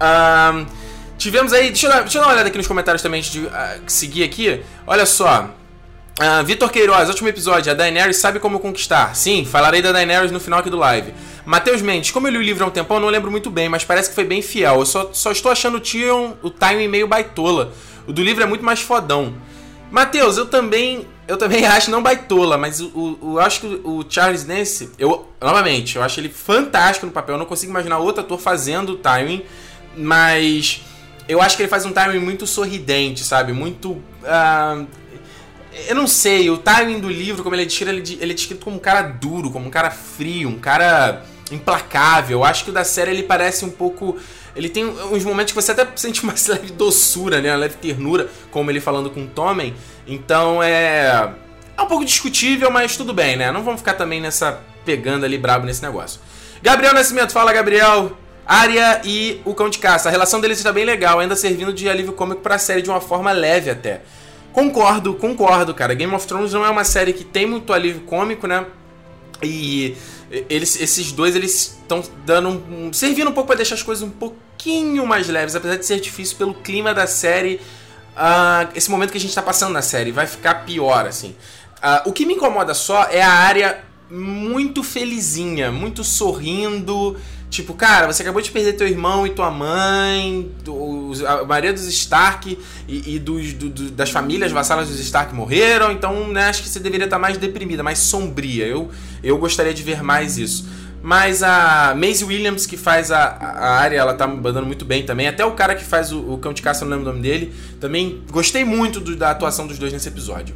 Um, 0.00 0.66
tivemos 1.16 1.52
aí, 1.52 1.68
deixa 1.68 1.86
eu, 1.86 1.90
dar, 1.90 2.00
deixa 2.00 2.18
eu 2.18 2.22
dar 2.22 2.28
uma 2.28 2.34
olhada 2.34 2.48
aqui 2.48 2.58
nos 2.58 2.66
comentários 2.66 3.00
também 3.00 3.20
antes 3.20 3.30
de 3.30 3.40
uh, 3.40 3.50
seguir 3.86 4.24
aqui. 4.24 4.60
Olha 4.86 5.06
só, 5.06 5.50
Uh, 6.18 6.44
Vitor 6.44 6.68
Queiroz, 6.68 7.08
último 7.08 7.28
episódio. 7.28 7.70
A 7.70 7.74
Daenerys 7.74 8.16
sabe 8.16 8.40
como 8.40 8.58
conquistar. 8.58 9.14
Sim, 9.14 9.44
falarei 9.44 9.80
da 9.80 9.92
Daenerys 9.92 10.32
no 10.32 10.40
final 10.40 10.58
aqui 10.58 10.68
do 10.68 10.76
live. 10.76 11.14
Matheus 11.46 11.80
Mendes, 11.80 12.10
como 12.10 12.26
eu 12.26 12.32
li 12.32 12.38
o 12.38 12.42
livro 12.42 12.64
há 12.64 12.66
um 12.66 12.70
tempão, 12.70 12.98
não 12.98 13.08
lembro 13.08 13.30
muito 13.30 13.48
bem, 13.50 13.68
mas 13.68 13.84
parece 13.84 14.08
que 14.08 14.16
foi 14.16 14.24
bem 14.24 14.42
fiel. 14.42 14.80
Eu 14.80 14.86
só, 14.86 15.10
só 15.12 15.30
estou 15.30 15.52
achando 15.52 15.76
o 15.76 15.80
Tyrion, 15.80 16.32
o 16.42 16.50
timing 16.50 16.88
meio 16.88 17.06
baitola. 17.06 17.72
O 18.04 18.12
do 18.12 18.20
livro 18.20 18.42
é 18.42 18.46
muito 18.46 18.64
mais 18.64 18.80
fodão. 18.80 19.32
Matheus, 19.92 20.36
eu 20.36 20.46
também 20.46 21.06
eu 21.28 21.36
também 21.36 21.64
acho, 21.66 21.90
não 21.90 22.02
baitola, 22.02 22.58
mas 22.58 22.80
eu 22.80 23.38
acho 23.38 23.60
que 23.60 23.80
o 23.84 24.04
Charles 24.08 24.42
Dance, 24.42 24.90
eu, 24.98 25.28
novamente, 25.40 25.96
eu 25.96 26.02
acho 26.02 26.18
ele 26.18 26.30
fantástico 26.30 27.06
no 27.06 27.12
papel. 27.12 27.36
Eu 27.36 27.38
não 27.38 27.46
consigo 27.46 27.70
imaginar 27.70 27.98
outro 27.98 28.22
ator 28.22 28.40
fazendo 28.40 28.94
o 28.94 28.96
timing, 28.96 29.44
mas 29.96 30.82
eu 31.28 31.40
acho 31.42 31.56
que 31.56 31.62
ele 31.62 31.68
faz 31.68 31.84
um 31.84 31.92
timing 31.92 32.18
muito 32.18 32.46
sorridente, 32.46 33.22
sabe? 33.22 33.52
Muito. 33.52 33.90
Uh, 33.92 34.86
eu 35.86 35.94
não 35.94 36.06
sei, 36.06 36.50
o 36.50 36.58
timing 36.58 37.00
do 37.00 37.08
livro, 37.08 37.42
como 37.42 37.54
ele 37.54 37.62
é 37.62 37.64
descrito, 37.66 38.12
ele 38.20 38.32
é 38.32 38.34
descrito 38.34 38.64
como 38.64 38.76
um 38.76 38.80
cara 38.80 39.02
duro, 39.02 39.50
como 39.50 39.66
um 39.66 39.70
cara 39.70 39.90
frio, 39.90 40.48
um 40.48 40.58
cara 40.58 41.24
implacável. 41.50 42.38
Eu 42.38 42.44
acho 42.44 42.64
que 42.64 42.70
o 42.70 42.72
da 42.72 42.84
série 42.84 43.10
ele 43.10 43.22
parece 43.22 43.64
um 43.64 43.70
pouco. 43.70 44.16
Ele 44.56 44.68
tem 44.68 44.84
uns 44.84 45.24
momentos 45.24 45.52
que 45.52 45.60
você 45.60 45.72
até 45.72 45.86
sente 45.96 46.22
uma 46.22 46.34
leve 46.48 46.72
doçura, 46.72 47.40
né? 47.40 47.50
Uma 47.50 47.58
leve 47.58 47.76
ternura, 47.76 48.28
como 48.50 48.70
ele 48.70 48.80
falando 48.80 49.10
com 49.10 49.22
o 49.22 49.26
Tommen. 49.26 49.74
Então 50.06 50.62
é. 50.62 51.32
É 51.76 51.82
um 51.82 51.86
pouco 51.86 52.04
discutível, 52.04 52.72
mas 52.72 52.96
tudo 52.96 53.14
bem, 53.14 53.36
né? 53.36 53.52
Não 53.52 53.62
vamos 53.62 53.80
ficar 53.80 53.94
também 53.94 54.20
nessa. 54.20 54.60
pegando 54.84 55.24
ali 55.24 55.38
brabo 55.38 55.64
nesse 55.64 55.82
negócio. 55.82 56.20
Gabriel 56.60 56.92
Nascimento, 56.92 57.32
fala 57.32 57.52
Gabriel. 57.52 58.16
Arya 58.44 59.02
e 59.04 59.42
o 59.44 59.54
Cão 59.54 59.68
de 59.68 59.78
Caça. 59.78 60.08
A 60.08 60.10
relação 60.10 60.40
deles 60.40 60.56
está 60.56 60.72
bem 60.72 60.86
legal, 60.86 61.20
ainda 61.20 61.36
servindo 61.36 61.70
de 61.70 61.86
alívio 61.86 62.14
cômico 62.14 62.40
para 62.40 62.54
a 62.54 62.58
série 62.58 62.80
de 62.80 62.88
uma 62.88 63.00
forma 63.00 63.30
leve 63.30 63.68
até. 63.68 64.00
Concordo, 64.52 65.14
concordo, 65.14 65.74
cara. 65.74 65.94
Game 65.94 66.12
of 66.14 66.26
Thrones 66.26 66.52
não 66.52 66.64
é 66.64 66.70
uma 66.70 66.84
série 66.84 67.12
que 67.12 67.24
tem 67.24 67.46
muito 67.46 67.72
alívio 67.72 68.02
cômico, 68.02 68.46
né? 68.46 68.66
E 69.42 69.96
eles, 70.30 70.80
esses 70.80 71.12
dois, 71.12 71.36
eles 71.36 71.78
estão 71.80 72.02
dando 72.26 72.48
um, 72.48 72.92
servindo 72.92 73.30
um 73.30 73.32
pouco 73.32 73.48
para 73.48 73.56
deixar 73.56 73.76
as 73.76 73.82
coisas 73.82 74.02
um 74.02 74.10
pouquinho 74.10 75.06
mais 75.06 75.28
leves, 75.28 75.54
apesar 75.54 75.76
de 75.76 75.86
ser 75.86 76.00
difícil 76.00 76.36
pelo 76.36 76.54
clima 76.54 76.92
da 76.92 77.06
série. 77.06 77.60
Uh, 78.16 78.68
esse 78.74 78.90
momento 78.90 79.12
que 79.12 79.18
a 79.18 79.20
gente 79.20 79.34
tá 79.34 79.42
passando 79.42 79.72
na 79.72 79.82
série 79.82 80.10
vai 80.10 80.26
ficar 80.26 80.66
pior, 80.66 81.06
assim. 81.06 81.36
Uh, 81.76 82.08
o 82.08 82.12
que 82.12 82.26
me 82.26 82.34
incomoda 82.34 82.74
só 82.74 83.04
é 83.04 83.22
a 83.22 83.30
área 83.30 83.84
muito 84.10 84.82
felizinha, 84.82 85.70
muito 85.70 86.02
sorrindo. 86.02 87.16
Tipo, 87.50 87.72
cara, 87.72 88.06
você 88.06 88.22
acabou 88.22 88.42
de 88.42 88.50
perder 88.50 88.74
teu 88.74 88.86
irmão 88.86 89.26
e 89.26 89.30
tua 89.30 89.50
mãe, 89.50 90.50
a 91.26 91.44
maioria 91.44 91.72
dos 91.72 91.86
Stark 91.86 92.58
e, 92.86 93.14
e 93.14 93.18
dos, 93.18 93.54
do, 93.54 93.70
do, 93.70 93.90
das 93.90 94.10
famílias 94.10 94.52
vassalas 94.52 94.88
dos 94.88 95.00
Stark 95.00 95.34
morreram, 95.34 95.90
então 95.90 96.28
né, 96.28 96.44
acho 96.48 96.62
que 96.62 96.68
você 96.68 96.78
deveria 96.78 97.06
estar 97.06 97.18
mais 97.18 97.38
deprimida, 97.38 97.82
mais 97.82 98.00
sombria. 98.00 98.66
Eu, 98.66 98.90
eu 99.22 99.38
gostaria 99.38 99.72
de 99.72 99.82
ver 99.82 100.02
mais 100.02 100.36
isso. 100.36 100.68
Mas 101.02 101.42
a 101.42 101.94
Maisie 101.96 102.26
Williams, 102.26 102.66
que 102.66 102.76
faz 102.76 103.10
a, 103.10 103.18
a 103.18 103.70
área, 103.78 103.96
ela 103.96 104.14
tá 104.14 104.26
mandando 104.26 104.66
muito 104.66 104.84
bem 104.84 105.04
também. 105.04 105.28
Até 105.28 105.44
o 105.44 105.52
cara 105.52 105.74
que 105.74 105.84
faz 105.84 106.12
o, 106.12 106.32
o 106.32 106.38
Cão 106.38 106.52
de 106.52 106.60
Caça, 106.60 106.84
não 106.84 106.90
lembro 106.90 107.08
o 107.08 107.12
nome 107.12 107.22
dele. 107.22 107.54
Também 107.80 108.22
gostei 108.30 108.64
muito 108.64 109.00
do, 109.00 109.16
da 109.16 109.30
atuação 109.30 109.66
dos 109.66 109.78
dois 109.78 109.92
nesse 109.92 110.08
episódio. 110.08 110.54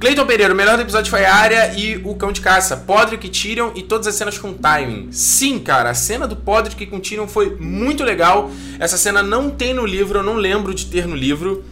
Cleiton 0.00 0.26
Pereira, 0.26 0.52
o 0.52 0.56
melhor 0.56 0.76
do 0.76 0.82
episódio 0.82 1.10
foi 1.10 1.24
a 1.24 1.34
área 1.34 1.74
e 1.78 1.96
o 2.04 2.14
cão 2.14 2.32
de 2.32 2.40
caça. 2.40 2.76
Podrick, 2.76 3.28
Tyrion 3.28 3.70
e 3.74 3.82
todas 3.82 4.06
as 4.06 4.14
cenas 4.14 4.36
com 4.36 4.52
timing. 4.52 5.08
Sim, 5.10 5.58
cara, 5.58 5.90
a 5.90 5.94
cena 5.94 6.26
do 6.26 6.36
Podrick 6.36 6.86
com 6.86 7.00
Tyrion 7.00 7.26
foi 7.26 7.56
muito 7.56 8.02
legal. 8.02 8.50
Essa 8.78 8.98
cena 8.98 9.22
não 9.22 9.50
tem 9.50 9.72
no 9.72 9.86
livro, 9.86 10.18
eu 10.18 10.22
não 10.22 10.34
lembro 10.34 10.74
de 10.74 10.86
ter 10.86 11.06
no 11.06 11.14
livro. 11.16 11.64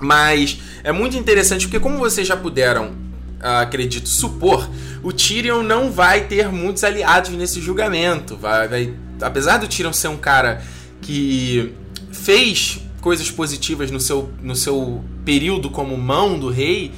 Mas 0.00 0.58
é 0.82 0.90
muito 0.90 1.16
interessante 1.16 1.66
porque, 1.66 1.78
como 1.78 1.98
vocês 1.98 2.26
já 2.26 2.36
puderam, 2.36 2.92
acredito, 3.38 4.08
supor, 4.08 4.68
o 5.02 5.12
Tyrion 5.12 5.62
não 5.62 5.90
vai 5.92 6.22
ter 6.22 6.48
muitos 6.48 6.82
aliados 6.82 7.30
nesse 7.30 7.60
julgamento. 7.60 8.36
Vai, 8.36 8.68
vai, 8.68 8.94
apesar 9.20 9.58
do 9.58 9.68
Tyrion 9.68 9.92
ser 9.92 10.08
um 10.08 10.16
cara 10.16 10.62
que 11.02 11.74
fez 12.10 12.80
coisas 13.00 13.30
positivas 13.30 13.90
no 13.90 14.00
seu, 14.00 14.30
no 14.42 14.56
seu 14.56 15.04
período 15.24 15.70
como 15.70 15.96
mão 15.96 16.38
do 16.38 16.50
rei 16.50 16.92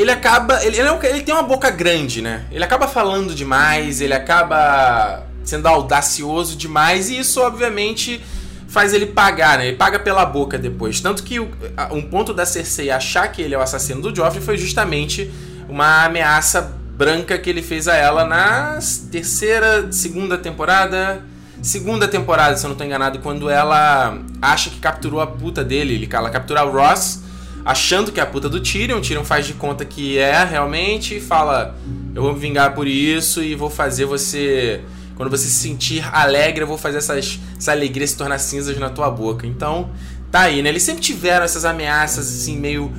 ele 0.00 0.10
acaba. 0.10 0.64
Ele, 0.64 0.78
ele, 0.78 0.88
é 0.88 0.92
um, 0.92 1.02
ele, 1.02 1.20
tem 1.22 1.34
uma 1.34 1.42
boca 1.42 1.70
grande, 1.70 2.22
né? 2.22 2.44
Ele 2.50 2.64
acaba 2.64 2.88
falando 2.88 3.34
demais, 3.34 4.00
ele 4.00 4.14
acaba 4.14 5.26
sendo 5.44 5.66
audacioso 5.66 6.56
demais, 6.56 7.10
e 7.10 7.18
isso, 7.18 7.40
obviamente, 7.40 8.20
faz 8.68 8.94
ele 8.94 9.06
pagar, 9.06 9.58
né? 9.58 9.68
Ele 9.68 9.76
paga 9.76 9.98
pela 9.98 10.24
boca 10.24 10.56
depois. 10.56 11.00
Tanto 11.00 11.22
que 11.22 11.40
um 11.40 12.02
ponto 12.08 12.32
da 12.32 12.46
Cersei 12.46 12.90
achar 12.90 13.28
que 13.28 13.42
ele 13.42 13.54
é 13.54 13.58
o 13.58 13.60
assassino 13.60 14.00
do 14.00 14.14
Joffrey 14.14 14.42
foi 14.42 14.56
justamente 14.56 15.30
uma 15.68 16.04
ameaça 16.04 16.62
branca 16.96 17.38
que 17.38 17.48
ele 17.48 17.62
fez 17.62 17.88
a 17.88 17.94
ela 17.94 18.24
na 18.24 18.78
terceira, 19.10 19.90
segunda 19.92 20.38
temporada. 20.38 21.24
Segunda 21.62 22.08
temporada, 22.08 22.56
se 22.56 22.64
eu 22.64 22.70
não 22.70 22.76
tô 22.76 22.84
enganado, 22.84 23.18
quando 23.18 23.50
ela 23.50 24.18
acha 24.40 24.70
que 24.70 24.78
capturou 24.78 25.20
a 25.20 25.26
puta 25.26 25.62
dele. 25.62 26.08
Ela 26.10 26.30
captura 26.30 26.64
o 26.64 26.72
Ross 26.72 27.20
achando 27.64 28.12
que 28.12 28.20
é 28.20 28.22
a 28.22 28.26
puta 28.26 28.48
do 28.48 28.60
Tyrion. 28.60 29.00
Tyrion 29.00 29.24
faz 29.24 29.46
de 29.46 29.54
conta 29.54 29.84
que 29.84 30.18
é 30.18 30.44
realmente 30.44 31.16
e 31.16 31.20
fala: 31.20 31.76
Eu 32.14 32.22
vou 32.22 32.32
me 32.32 32.38
vingar 32.38 32.74
por 32.74 32.86
isso 32.86 33.42
e 33.42 33.54
vou 33.54 33.70
fazer 33.70 34.04
você. 34.04 34.80
Quando 35.16 35.30
você 35.30 35.44
se 35.44 35.54
sentir 35.54 36.02
alegre, 36.12 36.62
eu 36.62 36.66
vou 36.66 36.78
fazer 36.78 36.98
essas, 36.98 37.38
essa 37.58 37.72
alegria 37.72 38.06
se 38.06 38.16
tornar 38.16 38.38
cinzas 38.38 38.78
na 38.78 38.88
tua 38.88 39.10
boca. 39.10 39.46
Então, 39.46 39.90
tá 40.30 40.40
aí, 40.40 40.62
né? 40.62 40.70
Eles 40.70 40.82
sempre 40.82 41.02
tiveram 41.02 41.44
essas 41.44 41.66
ameaças, 41.66 42.26
assim, 42.26 42.56
meio 42.56 42.90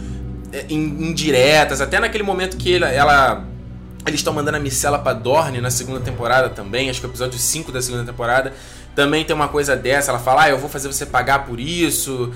é, 0.52 0.66
indiretas. 0.70 1.82
Até 1.82 2.00
naquele 2.00 2.24
momento 2.24 2.58
que 2.58 2.72
ele, 2.72 2.86
ela. 2.86 3.48
Eles 4.06 4.20
estão 4.20 4.34
mandando 4.34 4.58
a 4.58 4.60
Micela 4.60 4.98
pra 4.98 5.14
Dorne 5.14 5.62
na 5.62 5.70
segunda 5.70 6.00
temporada 6.00 6.50
também, 6.50 6.90
acho 6.90 7.00
que 7.00 7.06
é 7.06 7.10
o 7.10 7.12
episódio 7.12 7.38
5 7.38 7.72
da 7.72 7.82
segunda 7.82 8.04
temporada. 8.04 8.52
Também 8.96 9.24
tem 9.24 9.36
uma 9.36 9.48
coisa 9.48 9.76
dessa, 9.76 10.12
ela 10.12 10.20
fala, 10.20 10.44
ah, 10.44 10.50
eu 10.50 10.58
vou 10.58 10.68
fazer 10.70 10.92
você 10.92 11.06
pagar 11.06 11.46
por 11.46 11.60
isso. 11.60 12.34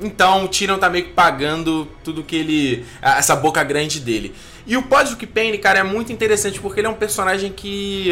Então 0.00 0.44
o 0.44 0.48
Tyrion 0.48 0.78
tá 0.78 0.88
meio 0.88 1.06
que 1.06 1.12
pagando 1.12 1.88
tudo 2.04 2.22
que 2.22 2.36
ele. 2.36 2.86
essa 3.02 3.34
boca 3.34 3.62
grande 3.64 4.00
dele. 4.00 4.34
E 4.66 4.76
o 4.76 4.82
Podrick 4.82 5.26
Payne, 5.26 5.58
cara, 5.58 5.80
é 5.80 5.82
muito 5.82 6.12
interessante 6.12 6.60
porque 6.60 6.80
ele 6.80 6.86
é 6.86 6.90
um 6.90 6.94
personagem 6.94 7.52
que. 7.52 8.10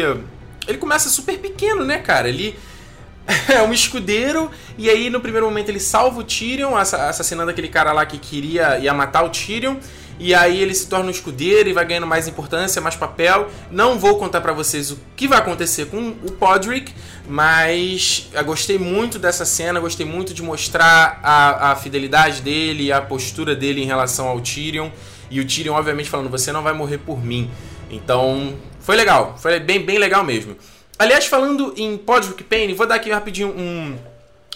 Ele 0.67 0.77
começa 0.77 1.07
super 1.09 1.37
pequeno, 1.37 1.85
né, 1.85 1.99
cara? 1.99 2.27
Ele 2.27 2.57
é 3.47 3.61
um 3.61 3.73
escudeiro 3.73 4.49
e 4.77 4.89
aí 4.89 5.09
no 5.09 5.19
primeiro 5.19 5.45
momento 5.45 5.69
ele 5.69 5.79
salva 5.79 6.19
o 6.19 6.23
Tyrion, 6.23 6.75
assassinando 6.75 7.51
aquele 7.51 7.67
cara 7.67 7.91
lá 7.91 8.05
que 8.05 8.17
queria 8.17 8.79
ia 8.79 8.93
matar 8.93 9.23
o 9.23 9.29
Tyrion. 9.29 9.77
E 10.19 10.33
aí 10.33 10.61
ele 10.61 10.73
se 10.73 10.87
torna 10.87 11.07
um 11.07 11.11
escudeiro 11.11 11.69
e 11.69 11.73
vai 11.73 11.85
ganhando 11.85 12.07
mais 12.07 12.27
importância, 12.27 12.81
mais 12.81 12.95
papel. 12.95 13.49
Não 13.69 13.99
vou 13.99 14.17
contar 14.17 14.41
para 14.41 14.51
vocês 14.51 14.91
o 14.91 14.99
que 15.15 15.27
vai 15.27 15.37
acontecer 15.37 15.85
com 15.85 16.09
o 16.09 16.31
Podrick, 16.31 16.93
mas 17.27 18.27
eu 18.33 18.43
gostei 18.43 18.79
muito 18.79 19.19
dessa 19.19 19.45
cena, 19.45 19.79
gostei 19.79 20.05
muito 20.05 20.33
de 20.33 20.41
mostrar 20.41 21.19
a, 21.21 21.71
a 21.71 21.75
fidelidade 21.75 22.41
dele, 22.41 22.91
a 22.91 22.99
postura 22.99 23.55
dele 23.55 23.81
em 23.81 23.85
relação 23.85 24.27
ao 24.27 24.39
Tyrion. 24.39 24.89
E 25.29 25.39
o 25.39 25.45
Tyrion, 25.45 25.75
obviamente, 25.75 26.09
falando: 26.09 26.29
Você 26.29 26.51
não 26.51 26.63
vai 26.63 26.73
morrer 26.73 26.97
por 26.97 27.23
mim. 27.23 27.49
Então, 27.89 28.55
foi 28.79 28.95
legal, 28.95 29.35
foi 29.37 29.59
bem, 29.59 29.85
bem 29.85 29.97
legal 29.97 30.23
mesmo. 30.23 30.55
Aliás, 30.97 31.27
falando 31.27 31.73
em 31.77 31.95
Podrick 31.95 32.43
Payne, 32.43 32.73
vou 32.73 32.87
dar 32.87 32.95
aqui 32.95 33.11
rapidinho 33.11 33.49
um, 33.49 33.95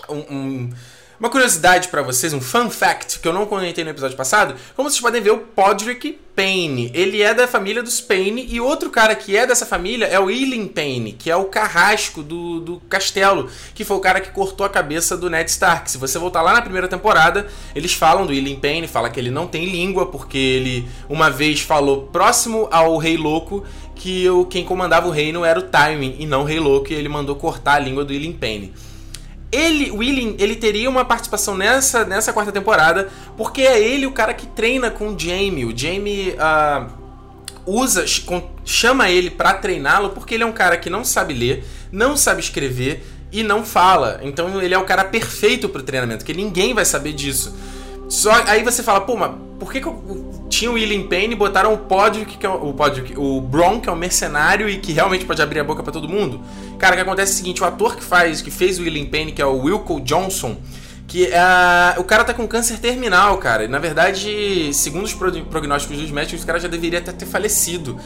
um, 0.10 0.18
um 0.18 0.70
uma 1.22 1.30
curiosidade 1.30 1.90
para 1.90 2.02
vocês, 2.02 2.34
um 2.34 2.42
fun 2.42 2.68
fact 2.72 3.20
que 3.20 3.28
eu 3.28 3.32
não 3.32 3.46
comentei 3.46 3.84
no 3.84 3.92
episódio 3.92 4.18
passado, 4.18 4.56
como 4.76 4.90
vocês 4.90 5.00
podem 5.00 5.22
ver, 5.22 5.30
o 5.30 5.38
Podrick 5.38 6.18
Payne, 6.36 6.90
ele 6.96 7.22
é 7.22 7.32
da 7.32 7.48
família 7.48 7.84
dos 7.84 8.02
Payne 8.02 8.48
e 8.50 8.60
outro 8.60 8.90
cara 8.90 9.14
que 9.14 9.38
é 9.38 9.46
dessa 9.46 9.64
família 9.64 10.08
é 10.08 10.20
o 10.20 10.32
Eileen 10.32 10.68
Payne, 10.68 11.12
que 11.12 11.30
é 11.30 11.36
o 11.36 11.46
carrasco 11.46 12.24
do, 12.24 12.60
do 12.60 12.80
castelo, 12.90 13.48
que 13.76 13.86
foi 13.86 13.98
o 13.98 14.00
cara 14.00 14.20
que 14.20 14.32
cortou 14.32 14.66
a 14.66 14.70
cabeça 14.70 15.16
do 15.16 15.30
Ned 15.30 15.48
Stark. 15.48 15.92
Se 15.92 16.00
você 16.00 16.18
voltar 16.18 16.42
lá 16.42 16.54
na 16.54 16.62
primeira 16.64 16.88
temporada, 16.88 17.46
eles 17.76 17.94
falam 17.94 18.26
do 18.26 18.34
Eileen 18.34 18.60
Payne, 18.60 18.88
fala 18.88 19.08
que 19.08 19.20
ele 19.20 19.30
não 19.30 19.46
tem 19.46 19.66
língua 19.66 20.08
porque 20.08 20.40
ele 20.40 20.90
uma 21.08 21.30
vez 21.30 21.60
falou 21.60 22.08
próximo 22.08 22.68
ao 22.72 22.98
Rei 22.98 23.16
Louco 23.16 23.64
que 23.94 24.28
o, 24.28 24.44
quem 24.46 24.66
comandava 24.66 25.08
o 25.08 25.12
reino 25.12 25.46
era 25.46 25.60
o 25.60 25.64
Tywin 25.64 26.16
e 26.18 26.26
não 26.26 26.42
o 26.42 26.46
Rei 26.46 26.60
Louco 26.60 26.92
e 26.92 26.96
ele 26.96 27.08
mandou 27.08 27.36
cortar 27.36 27.74
a 27.74 27.80
língua 27.80 28.04
do 28.04 28.12
Eileen 28.12 28.34
Payne. 28.34 28.74
Ele, 29.52 29.92
Willing, 29.92 30.36
ele 30.40 30.56
teria 30.56 30.90
uma 30.90 31.04
participação 31.04 31.56
nessa, 31.58 32.06
nessa 32.06 32.32
quarta 32.32 32.52
temporada, 32.52 33.10
porque 33.36 33.62
é 33.62 33.82
ele 33.82 34.06
o 34.06 34.12
cara 34.12 34.34
que 34.34 34.48
treina 34.48 34.90
com 34.90 35.10
o 35.10 35.20
Jamie. 35.20 35.66
O 35.66 35.78
Jamie 35.78 36.36
uh, 36.36 36.90
usa, 37.66 38.06
chama 38.64 39.10
ele 39.10 39.30
para 39.30 39.54
treiná-lo 39.54 40.12
porque 40.12 40.36
ele 40.36 40.44
é 40.44 40.46
um 40.46 40.54
cara 40.54 40.78
que 40.78 40.90
não 40.90 41.04
sabe 41.04 41.34
ler, 41.34 41.66
não 41.92 42.16
sabe 42.16 42.40
escrever 42.40 43.04
e 43.32 43.44
não 43.44 43.66
fala. 43.66 44.20
Então 44.24 44.62
ele 44.62 44.74
é 44.74 44.78
o 44.78 44.86
cara 44.86 45.04
perfeito 45.04 45.70
pro 45.70 45.84
treinamento, 45.84 46.26
que 46.26 46.34
ninguém 46.34 46.74
vai 46.74 46.86
saber 46.86 47.14
disso. 47.14 47.54
Só 48.12 48.30
aí 48.46 48.62
você 48.62 48.84
fala, 48.84 49.00
pô, 49.00 49.16
mas 49.16 49.32
por 49.58 49.72
que, 49.72 49.80
que 49.80 49.88
eu, 49.88 50.46
tinha 50.50 50.70
o 50.70 50.74
William 50.74 51.08
Payne 51.08 51.34
e 51.34 51.38
botaram 51.38 51.74
o 51.74 51.78
pódio 51.78 52.26
que 52.26 52.46
é 52.46 52.50
o 52.50 52.74
pódio 52.74 53.06
o 53.18 53.40
Bron, 53.40 53.80
que 53.80 53.88
é 53.88 53.92
um 53.92 53.96
mercenário 53.96 54.68
e 54.68 54.80
que 54.80 54.92
realmente 54.92 55.24
pode 55.24 55.42
abrir 55.42 55.62
a 55.62 55.64
boca 55.64 55.82
para 55.82 55.94
todo 55.94 56.10
mundo? 56.10 56.42
Cara, 56.78 56.94
o 56.94 56.98
que 56.98 57.04
acontece 57.04 57.32
é 57.32 57.36
o 57.36 57.38
seguinte, 57.38 57.64
o 57.64 57.66
ator 57.66 57.96
que 57.96 58.04
faz, 58.04 58.42
que 58.42 58.52
fez 58.52 58.78
o 58.80 58.84
William 58.84 59.06
Payne, 59.06 59.32
que 59.32 59.42
é 59.42 59.46
o 59.46 59.56
Wilco 59.60 60.02
Johnson, 60.02 60.58
que 61.08 61.24
uh, 61.24 62.02
o 62.02 62.04
cara 62.04 62.26
tá 62.26 62.34
com 62.34 62.46
câncer 62.46 62.80
terminal, 62.80 63.38
cara. 63.38 63.64
E, 63.64 63.70
na 63.70 63.80
verdade, 63.80 64.74
segundo 64.74 65.06
os 65.06 65.14
prognósticos 65.14 65.98
dos 65.98 66.12
médicos, 66.12 66.44
o 66.44 66.46
cara 66.46 66.60
já 66.60 66.68
deveria 66.68 67.00
até 67.00 67.14
ter 67.14 67.26
falecido 67.26 67.98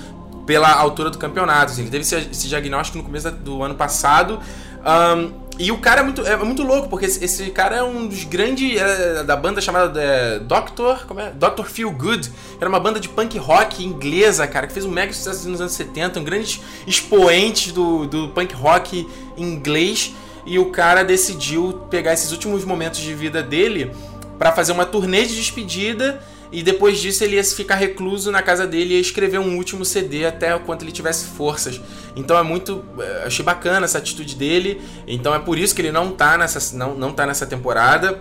pela 0.46 0.72
altura 0.72 1.10
do 1.10 1.18
campeonato. 1.18 1.72
Assim, 1.72 1.82
ele 1.82 1.90
teve 1.90 2.04
esse, 2.04 2.16
esse 2.16 2.48
diagnóstico 2.48 3.00
no 3.00 3.04
começo 3.04 3.32
do 3.32 3.64
ano 3.64 3.74
passado. 3.74 4.40
Um, 4.86 5.45
e 5.58 5.72
o 5.72 5.78
cara 5.78 6.02
é 6.02 6.04
muito, 6.04 6.22
é 6.26 6.36
muito 6.38 6.64
louco, 6.64 6.90
porque 6.90 7.06
esse, 7.06 7.24
esse 7.24 7.50
cara 7.50 7.78
é 7.78 7.84
um 7.84 8.08
dos 8.08 8.26
grandes 8.26 8.80
é, 8.80 9.24
da 9.24 9.38
banda 9.38 9.62
chamada 9.62 10.02
é, 10.02 10.40
Doctor, 10.40 11.06
como 11.08 11.22
é? 11.22 11.32
Doctor 11.32 11.66
Feel 11.66 11.92
Good, 11.92 12.30
era 12.60 12.68
uma 12.68 12.80
banda 12.80 13.00
de 13.00 13.08
punk 13.08 13.38
rock 13.38 13.84
inglesa, 13.84 14.46
cara, 14.48 14.68
que 14.68 14.74
fez 14.74 14.86
um 14.86 14.92
mega 14.92 15.14
sucesso 15.14 15.48
nos 15.50 15.62
anos 15.62 15.74
70, 15.74 16.20
um 16.20 16.24
grande 16.24 16.62
expoente 16.86 17.72
do, 17.72 18.06
do 18.06 18.30
punk 18.30 18.54
rock 18.54 19.08
inglês. 19.38 20.14
E 20.46 20.60
o 20.60 20.66
cara 20.72 21.04
decidiu 21.04 21.82
pegar 21.90 22.14
esses 22.14 22.32
últimos 22.32 22.64
momentos 22.64 23.00
de 23.00 23.14
vida 23.16 23.42
dele 23.42 23.92
para 24.38 24.52
fazer 24.52 24.74
uma 24.74 24.86
turnê 24.86 25.26
de 25.26 25.36
despedida 25.36 26.22
e 26.52 26.64
depois 26.64 27.00
disso 27.00 27.24
ele 27.24 27.36
ia 27.36 27.44
ficar 27.44 27.76
recluso 27.76 28.32
na 28.32 28.42
casa 28.42 28.66
dele 28.66 28.94
e 28.94 28.96
ia 28.96 29.02
escrever 29.02 29.40
um 29.40 29.58
último 29.58 29.84
CD 29.84 30.26
até 30.26 30.58
quanto 30.60 30.84
ele 30.84 30.92
tivesse 30.92 31.26
forças. 31.26 31.82
Então 32.16 32.38
é 32.38 32.44
muito. 32.44 32.84
Eh, 33.00 33.24
achei 33.26 33.44
bacana 33.44 33.86
essa 33.86 33.98
atitude 33.98 34.36
dele. 34.36 34.82
Então 35.08 35.34
é 35.34 35.40
por 35.40 35.58
isso 35.58 35.76
que 35.76 35.82
ele 35.82 35.92
não 35.92 36.12
tá 36.12 36.38
nessa, 36.38 36.76
não, 36.76 36.96
não 36.96 37.12
tá 37.12 37.26
nessa 37.26 37.46
temporada. 37.46 38.20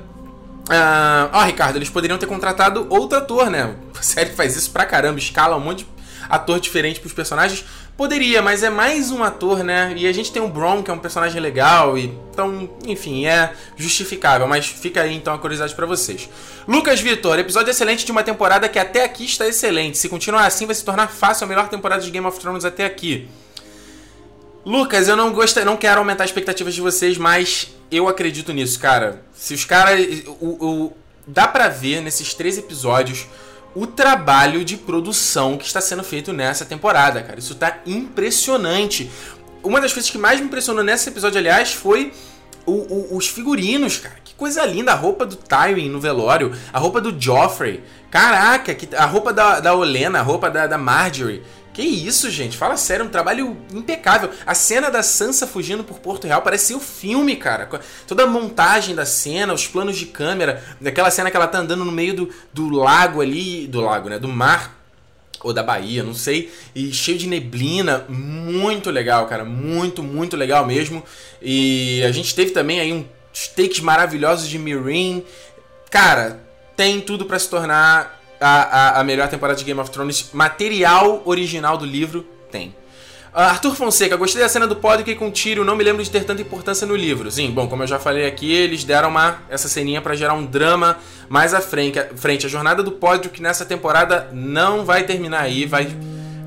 Ah, 0.68 1.28
ó, 1.32 1.44
Ricardo, 1.44 1.76
eles 1.76 1.90
poderiam 1.90 2.18
ter 2.18 2.26
contratado 2.26 2.86
outro 2.88 3.18
ator, 3.18 3.50
né? 3.50 3.76
A 3.98 4.02
série 4.02 4.30
faz 4.30 4.56
isso 4.56 4.70
pra 4.70 4.84
caramba, 4.84 5.18
escala 5.18 5.56
um 5.56 5.60
monte 5.60 5.84
de 5.84 5.86
ator 6.28 6.58
diferente 6.58 7.00
pros 7.00 7.12
personagens. 7.12 7.64
Poderia, 7.96 8.42
mas 8.42 8.64
é 8.64 8.70
mais 8.70 9.12
um 9.12 9.22
ator, 9.22 9.62
né? 9.62 9.94
E 9.96 10.08
a 10.08 10.12
gente 10.12 10.32
tem 10.32 10.42
o 10.42 10.48
Bron, 10.48 10.82
que 10.82 10.90
é 10.90 10.94
um 10.94 10.98
personagem 10.98 11.40
legal, 11.40 11.96
e 11.96 12.06
então, 12.32 12.68
enfim, 12.84 13.24
é 13.24 13.52
justificável. 13.76 14.48
Mas 14.48 14.66
fica 14.66 15.02
aí 15.02 15.14
então 15.14 15.32
a 15.32 15.38
curiosidade 15.38 15.76
para 15.76 15.86
vocês. 15.86 16.28
Lucas 16.66 17.00
Vitor, 17.00 17.38
episódio 17.38 17.70
excelente 17.70 18.04
de 18.04 18.10
uma 18.10 18.24
temporada 18.24 18.68
que 18.68 18.80
até 18.80 19.04
aqui 19.04 19.24
está 19.24 19.46
excelente. 19.46 19.96
Se 19.96 20.08
continuar 20.08 20.44
assim, 20.44 20.66
vai 20.66 20.74
se 20.74 20.84
tornar 20.84 21.06
fácil 21.06 21.44
a 21.44 21.48
melhor 21.48 21.68
temporada 21.68 22.02
de 22.02 22.10
Game 22.10 22.26
of 22.26 22.40
Thrones 22.40 22.64
até 22.64 22.84
aqui. 22.84 23.28
Lucas, 24.66 25.06
eu 25.06 25.14
não 25.14 25.32
gosto, 25.32 25.64
não 25.64 25.76
quero 25.76 26.00
aumentar 26.00 26.24
as 26.24 26.30
expectativas 26.30 26.74
de 26.74 26.80
vocês, 26.80 27.16
mas 27.16 27.68
eu 27.92 28.08
acredito 28.08 28.52
nisso, 28.52 28.80
cara. 28.80 29.22
Se 29.32 29.54
os 29.54 29.64
caras. 29.64 30.04
O, 30.40 30.66
o, 30.66 30.92
dá 31.28 31.46
pra 31.46 31.68
ver 31.68 32.00
nesses 32.00 32.34
três 32.34 32.58
episódios 32.58 33.28
o 33.74 33.86
trabalho 33.86 34.64
de 34.64 34.76
produção 34.76 35.58
que 35.58 35.66
está 35.66 35.80
sendo 35.80 36.04
feito 36.04 36.32
nessa 36.32 36.64
temporada, 36.64 37.22
cara. 37.22 37.38
Isso 37.38 37.54
tá 37.54 37.78
impressionante. 37.84 39.10
Uma 39.62 39.80
das 39.80 39.92
coisas 39.92 40.10
que 40.10 40.18
mais 40.18 40.40
me 40.40 40.46
impressionou 40.46 40.84
nesse 40.84 41.08
episódio, 41.08 41.38
aliás, 41.38 41.72
foi 41.72 42.12
o, 42.64 42.72
o, 42.72 43.16
os 43.16 43.26
figurinos, 43.26 43.98
cara. 43.98 44.16
Que 44.22 44.34
coisa 44.34 44.64
linda. 44.64 44.92
A 44.92 44.94
roupa 44.94 45.26
do 45.26 45.36
Tywin 45.36 45.88
no 45.88 46.00
velório, 46.00 46.52
a 46.72 46.78
roupa 46.78 47.00
do 47.00 47.18
Joffrey. 47.20 47.82
Caraca, 48.10 48.76
a 48.96 49.06
roupa 49.06 49.32
da, 49.32 49.58
da 49.58 49.74
Olena, 49.74 50.20
a 50.20 50.22
roupa 50.22 50.48
da, 50.48 50.66
da 50.66 50.78
Marjorie. 50.78 51.42
Que 51.74 51.82
isso, 51.82 52.30
gente? 52.30 52.56
Fala 52.56 52.76
sério, 52.76 53.04
um 53.04 53.08
trabalho 53.08 53.56
impecável. 53.72 54.30
A 54.46 54.54
cena 54.54 54.92
da 54.92 55.02
Sansa 55.02 55.44
fugindo 55.44 55.82
por 55.82 55.98
Porto 55.98 56.24
Real 56.24 56.40
parece 56.40 56.72
o 56.72 56.78
filme, 56.78 57.34
cara. 57.34 57.68
Toda 58.06 58.22
a 58.22 58.26
montagem 58.28 58.94
da 58.94 59.04
cena, 59.04 59.52
os 59.52 59.66
planos 59.66 59.96
de 59.96 60.06
câmera, 60.06 60.62
daquela 60.80 61.10
cena 61.10 61.32
que 61.32 61.36
ela 61.36 61.48
tá 61.48 61.58
andando 61.58 61.84
no 61.84 61.90
meio 61.90 62.14
do, 62.14 62.30
do 62.52 62.70
lago 62.70 63.20
ali, 63.20 63.66
do 63.66 63.80
lago, 63.80 64.08
né? 64.08 64.20
Do 64.20 64.28
mar 64.28 64.84
ou 65.42 65.52
da 65.52 65.64
Bahia, 65.64 66.02
não 66.02 66.14
sei, 66.14 66.50
e 66.74 66.90
cheio 66.90 67.18
de 67.18 67.26
neblina, 67.26 68.06
muito 68.08 68.90
legal, 68.90 69.26
cara, 69.26 69.44
muito, 69.44 70.02
muito 70.02 70.36
legal 70.36 70.64
mesmo. 70.64 71.04
E 71.42 72.02
a 72.02 72.10
gente 72.12 72.34
teve 72.34 72.52
também 72.52 72.80
aí 72.80 72.92
uns 72.92 73.48
takes 73.48 73.80
maravilhosos 73.80 74.48
de 74.48 74.58
Mirin. 74.58 75.22
Cara, 75.90 76.40
tem 76.74 77.00
tudo 77.00 77.26
para 77.26 77.38
se 77.38 77.50
tornar 77.50 78.23
a, 78.40 78.48
a, 78.48 79.00
a, 79.00 79.04
melhor 79.04 79.28
temporada 79.28 79.58
de 79.58 79.64
Game 79.64 79.80
of 79.80 79.90
Thrones. 79.90 80.30
Material 80.32 81.22
original 81.24 81.76
do 81.76 81.84
livro 81.84 82.26
tem. 82.50 82.74
Uh, 83.34 83.40
Arthur 83.40 83.74
Fonseca, 83.74 84.16
gostei 84.16 84.40
da 84.40 84.48
cena 84.48 84.66
do 84.66 84.76
Podrick 84.76 85.16
com 85.16 85.28
tiro, 85.28 85.64
não 85.64 85.74
me 85.74 85.82
lembro 85.82 86.04
de 86.04 86.08
ter 86.08 86.22
tanta 86.24 86.40
importância 86.40 86.86
no 86.86 86.94
livro. 86.94 87.30
Sim, 87.32 87.50
bom, 87.50 87.66
como 87.66 87.82
eu 87.82 87.86
já 87.86 87.98
falei 87.98 88.26
aqui, 88.26 88.52
eles 88.52 88.84
deram 88.84 89.08
uma, 89.08 89.38
essa 89.50 89.68
ceninha 89.68 90.00
para 90.00 90.14
gerar 90.14 90.34
um 90.34 90.46
drama 90.46 90.98
mais 91.28 91.52
à 91.52 91.60
frente. 91.60 91.98
frente. 92.14 92.46
A 92.46 92.48
jornada 92.48 92.82
do 92.82 92.92
Podrick 92.92 93.42
nessa 93.42 93.64
temporada 93.64 94.28
não 94.32 94.84
vai 94.84 95.02
terminar 95.02 95.40
aí, 95.40 95.66
vai, 95.66 95.88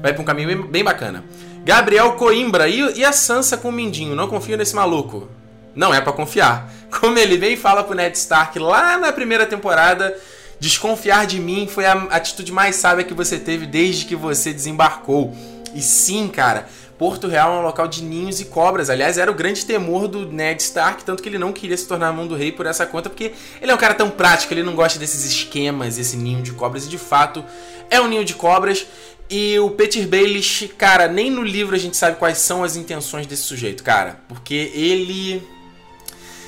vai 0.01 0.13
pra 0.13 0.21
um 0.21 0.25
caminho 0.25 0.47
bem, 0.47 0.61
bem 0.61 0.83
bacana. 0.83 1.25
Gabriel 1.65 2.13
Coimbra, 2.13 2.69
e, 2.69 2.99
e, 2.99 3.03
a 3.03 3.11
Sansa 3.11 3.57
com 3.57 3.67
o 3.67 3.71
Mindinho? 3.73 4.15
Não 4.15 4.29
confio 4.29 4.55
nesse 4.55 4.73
maluco. 4.73 5.27
Não 5.75 5.93
é 5.93 5.99
para 5.99 6.13
confiar. 6.13 6.71
Como 7.01 7.19
ele 7.19 7.37
bem 7.37 7.57
fala 7.57 7.83
pro 7.83 7.93
Ned 7.93 8.17
Stark 8.17 8.57
lá 8.57 8.97
na 8.97 9.11
primeira 9.11 9.45
temporada, 9.45 10.17
Desconfiar 10.59 11.27
de 11.27 11.39
mim 11.39 11.67
foi 11.67 11.85
a 11.85 11.93
atitude 12.09 12.51
mais 12.51 12.75
sábia 12.75 13.03
que 13.03 13.13
você 13.13 13.37
teve 13.37 13.65
desde 13.65 14.05
que 14.05 14.15
você 14.15 14.51
desembarcou. 14.51 15.35
E 15.75 15.81
sim, 15.81 16.27
cara, 16.27 16.67
Porto 16.97 17.27
Real 17.27 17.55
é 17.55 17.59
um 17.59 17.61
local 17.61 17.87
de 17.87 18.01
ninhos 18.01 18.39
e 18.39 18.45
cobras. 18.45 18.89
Aliás, 18.89 19.17
era 19.17 19.29
o 19.29 19.35
grande 19.35 19.65
temor 19.65 20.07
do 20.07 20.31
Ned 20.31 20.61
Stark, 20.61 21.03
tanto 21.03 21.21
que 21.21 21.29
ele 21.29 21.37
não 21.37 21.53
queria 21.53 21.77
se 21.77 21.87
tornar 21.87 22.11
mão 22.11 22.25
do 22.25 22.35
rei 22.35 22.51
por 22.51 22.65
essa 22.65 22.85
conta, 22.85 23.09
porque 23.09 23.33
ele 23.61 23.71
é 23.71 23.75
um 23.75 23.77
cara 23.77 23.93
tão 23.93 24.09
prático, 24.09 24.53
ele 24.53 24.63
não 24.63 24.75
gosta 24.75 24.97
desses 24.97 25.23
esquemas, 25.23 25.99
esse 25.99 26.17
ninho 26.17 26.41
de 26.41 26.51
cobras, 26.53 26.85
e 26.85 26.89
de 26.89 26.97
fato 26.97 27.45
é 27.89 28.01
um 28.01 28.07
ninho 28.07 28.25
de 28.25 28.33
cobras. 28.33 28.87
E 29.29 29.59
o 29.59 29.69
Peter 29.71 30.07
Baelish, 30.07 30.71
cara, 30.77 31.07
nem 31.07 31.29
no 31.29 31.43
livro 31.43 31.75
a 31.75 31.79
gente 31.79 31.97
sabe 31.97 32.17
quais 32.17 32.39
são 32.39 32.63
as 32.63 32.75
intenções 32.75 33.27
desse 33.27 33.43
sujeito, 33.43 33.83
cara, 33.83 34.21
porque 34.27 34.71
ele 34.73 35.43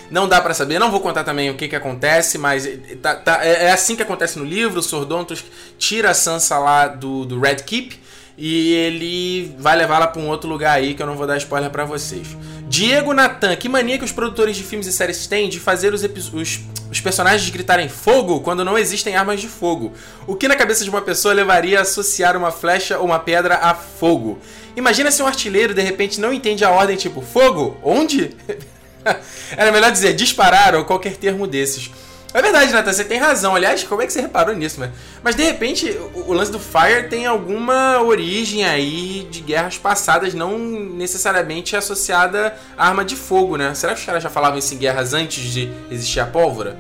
não 0.10 0.28
dá 0.28 0.42
para 0.42 0.54
saber, 0.54 0.80
não 0.80 0.92
vou 0.92 1.00
contar 1.00 1.24
também 1.24 1.50
o 1.50 1.56
que 1.56 1.68
que 1.68 1.76
acontece, 1.76 2.38
mas 2.38 2.68
tá, 3.02 3.16
tá, 3.16 3.46
é, 3.46 3.66
é, 3.66 3.72
assim 3.72 3.96
que 3.96 4.02
acontece 4.02 4.38
no 4.40 4.46
livro, 4.46 4.80
o 4.80 4.84
Sordontos 4.84 5.44
tira 5.78 6.12
a 6.12 6.14
Sansa 6.14 6.58
lá 6.58 6.88
do, 6.88 7.26
do 7.26 7.40
Red 7.40 7.58
Keep 7.58 8.00
e 8.42 8.74
ele 8.74 9.54
vai 9.60 9.76
levá-la 9.76 10.08
para 10.08 10.22
um 10.22 10.30
outro 10.30 10.50
lugar 10.50 10.72
aí 10.72 10.94
que 10.94 11.04
eu 11.04 11.06
não 11.06 11.16
vou 11.16 11.28
dar 11.28 11.36
spoiler 11.38 11.70
para 11.70 11.84
vocês. 11.84 12.26
Diego 12.70 13.14
Natan, 13.14 13.54
que 13.58 13.68
mania 13.68 13.98
que 13.98 14.06
os 14.06 14.14
produtores 14.14 14.56
de 14.56 14.64
filmes 14.64 14.88
e 14.88 14.94
séries 14.94 15.28
têm 15.28 15.50
de 15.50 15.60
fazer 15.60 15.94
os, 15.94 16.04
os, 16.04 16.60
os, 16.90 17.02
personagens 17.02 17.50
gritarem 17.50 17.90
fogo 17.90 18.40
quando 18.40 18.64
não 18.64 18.78
existem 18.78 19.16
armas 19.16 19.42
de 19.42 19.50
fogo. 19.50 19.92
O 20.26 20.36
que 20.36 20.48
na 20.48 20.56
cabeça 20.56 20.86
de 20.86 20.90
uma 20.90 21.02
pessoa 21.02 21.34
levaria 21.34 21.80
a 21.80 21.82
associar 21.82 22.38
uma 22.38 22.50
flecha 22.50 22.98
ou 22.98 23.08
uma 23.08 23.20
pedra 23.20 23.56
a 23.56 23.76
fogo? 23.76 24.40
Imagina 24.74 25.12
se 25.12 25.22
um 25.22 25.28
artilheiro 25.28 25.74
de 25.74 25.82
repente 25.82 26.22
não 26.22 26.32
entende 26.32 26.64
a 26.64 26.72
ordem 26.72 26.96
tipo 26.96 27.22
fogo? 27.22 27.78
Onde? 27.84 28.38
Era 29.56 29.72
melhor 29.72 29.92
dizer 29.92 30.14
disparar 30.14 30.76
ou 30.76 30.86
qualquer 30.86 31.16
termo 31.16 31.48
desses. 31.48 31.92
É 32.32 32.42
verdade, 32.44 32.72
Nathan, 32.72 32.94
você 32.94 33.04
tem 33.04 33.18
razão. 33.18 33.56
Aliás, 33.56 33.84
como 33.84 34.04
é 34.04 34.06
que 34.06 34.14
você 34.14 34.22
reparou 34.22 34.56
nisso, 34.56 34.80
né? 34.80 34.92
Mas 35.24 35.36
de 35.36 35.44
repente, 35.44 35.90
o, 36.14 36.30
o, 36.30 36.34
lance 36.34 36.52
do 36.52 36.60
Fire 36.60 37.10
tem 37.10 37.26
alguma 37.26 38.02
origem 38.04 38.64
aí 38.64 39.28
de 39.32 39.42
guerras 39.42 39.80
passadas, 39.80 40.36
não 40.36 40.60
necessariamente 40.60 41.76
associada 41.76 42.56
à 42.78 42.88
arma 42.88 43.04
de 43.04 43.16
fogo, 43.16 43.58
né? 43.58 43.74
Será 43.74 43.94
que 43.94 44.00
os 44.00 44.06
caras 44.06 44.22
já 44.22 44.30
falavam 44.30 44.60
isso 44.60 44.76
em 44.76 44.78
guerras 44.78 45.14
antes 45.14 45.44
de 45.44 45.72
existir 45.90 46.20
a 46.20 46.28
pólvora? 46.28 46.78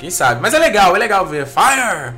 Quem 0.00 0.10
sabe? 0.10 0.40
Mas 0.40 0.54
é 0.54 0.58
legal, 0.58 0.96
é 0.96 0.98
legal 0.98 1.24
ver. 1.24 1.46
Fire! 1.46 2.14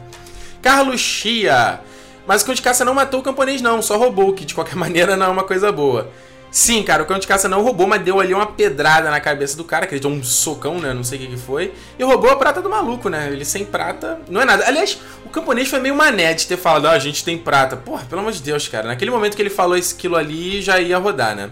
Carlos 0.63 1.01
Chia. 1.01 1.81
Mas 2.27 2.41
o 2.41 2.47
cão 2.47 2.55
de 2.55 2.63
caça 2.63 2.85
não 2.85 2.95
matou 2.95 3.21
o 3.21 3.23
camponês, 3.23 3.61
não, 3.61 3.83
só 3.83 3.99
roubou, 3.99 4.33
que 4.33 4.45
de 4.45 4.55
qualquer 4.55 4.77
maneira 4.79 5.17
não 5.17 5.27
é 5.27 5.29
uma 5.29 5.45
coisa 5.45 5.71
boa. 5.71 6.11
Sim, 6.53 6.83
cara, 6.83 7.03
o 7.03 7.07
cão 7.07 7.19
de 7.19 7.27
caça 7.27 7.49
não 7.49 7.63
roubou, 7.63 7.87
mas 7.87 8.03
deu 8.03 8.21
ali 8.21 8.35
uma 8.35 8.45
pedrada 8.45 9.11
na 9.11 9.19
cabeça 9.19 9.57
do 9.57 9.65
cara, 9.65 9.87
que 9.87 9.95
ele 9.95 10.03
deu 10.03 10.11
um 10.11 10.23
socão, 10.23 10.79
né? 10.79 10.93
Não 10.93 11.03
sei 11.03 11.17
o 11.19 11.23
que, 11.23 11.29
que 11.29 11.37
foi. 11.39 11.73
E 11.99 12.05
roubou 12.05 12.31
a 12.31 12.37
prata 12.37 12.61
do 12.61 12.69
maluco, 12.69 13.09
né? 13.09 13.31
Ele 13.33 13.43
sem 13.43 13.65
prata 13.65 14.21
não 14.29 14.39
é 14.39 14.45
nada. 14.45 14.67
Aliás, 14.67 14.99
o 15.25 15.31
camponês 15.31 15.69
foi 15.69 15.81
meio 15.81 15.95
mané 15.95 16.35
de 16.35 16.47
ter 16.47 16.59
falado, 16.59 16.89
ah, 16.89 16.91
a 16.91 16.99
gente 16.99 17.25
tem 17.25 17.39
prata. 17.39 17.75
Porra, 17.75 18.05
pelo 18.05 18.21
amor 18.21 18.33
de 18.33 18.43
Deus, 18.43 18.69
cara. 18.69 18.87
Naquele 18.87 19.11
momento 19.11 19.35
que 19.35 19.41
ele 19.41 19.49
falou 19.49 19.79
esse 19.79 19.95
quilo 19.95 20.15
ali, 20.15 20.61
já 20.61 20.79
ia 20.79 20.99
rodar, 20.99 21.35
né? 21.35 21.49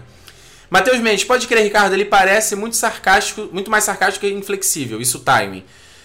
Matheus 0.69 0.99
Mendes, 0.99 1.23
pode 1.23 1.47
crer, 1.47 1.63
Ricardo, 1.63 1.93
ele 1.93 2.05
parece 2.05 2.55
muito 2.55 2.75
sarcástico, 2.75 3.49
muito 3.51 3.71
mais 3.71 3.83
sarcástico 3.83 4.27
e 4.27 4.31
inflexível. 4.31 5.01
Isso, 5.01 5.19
timing 5.19 5.63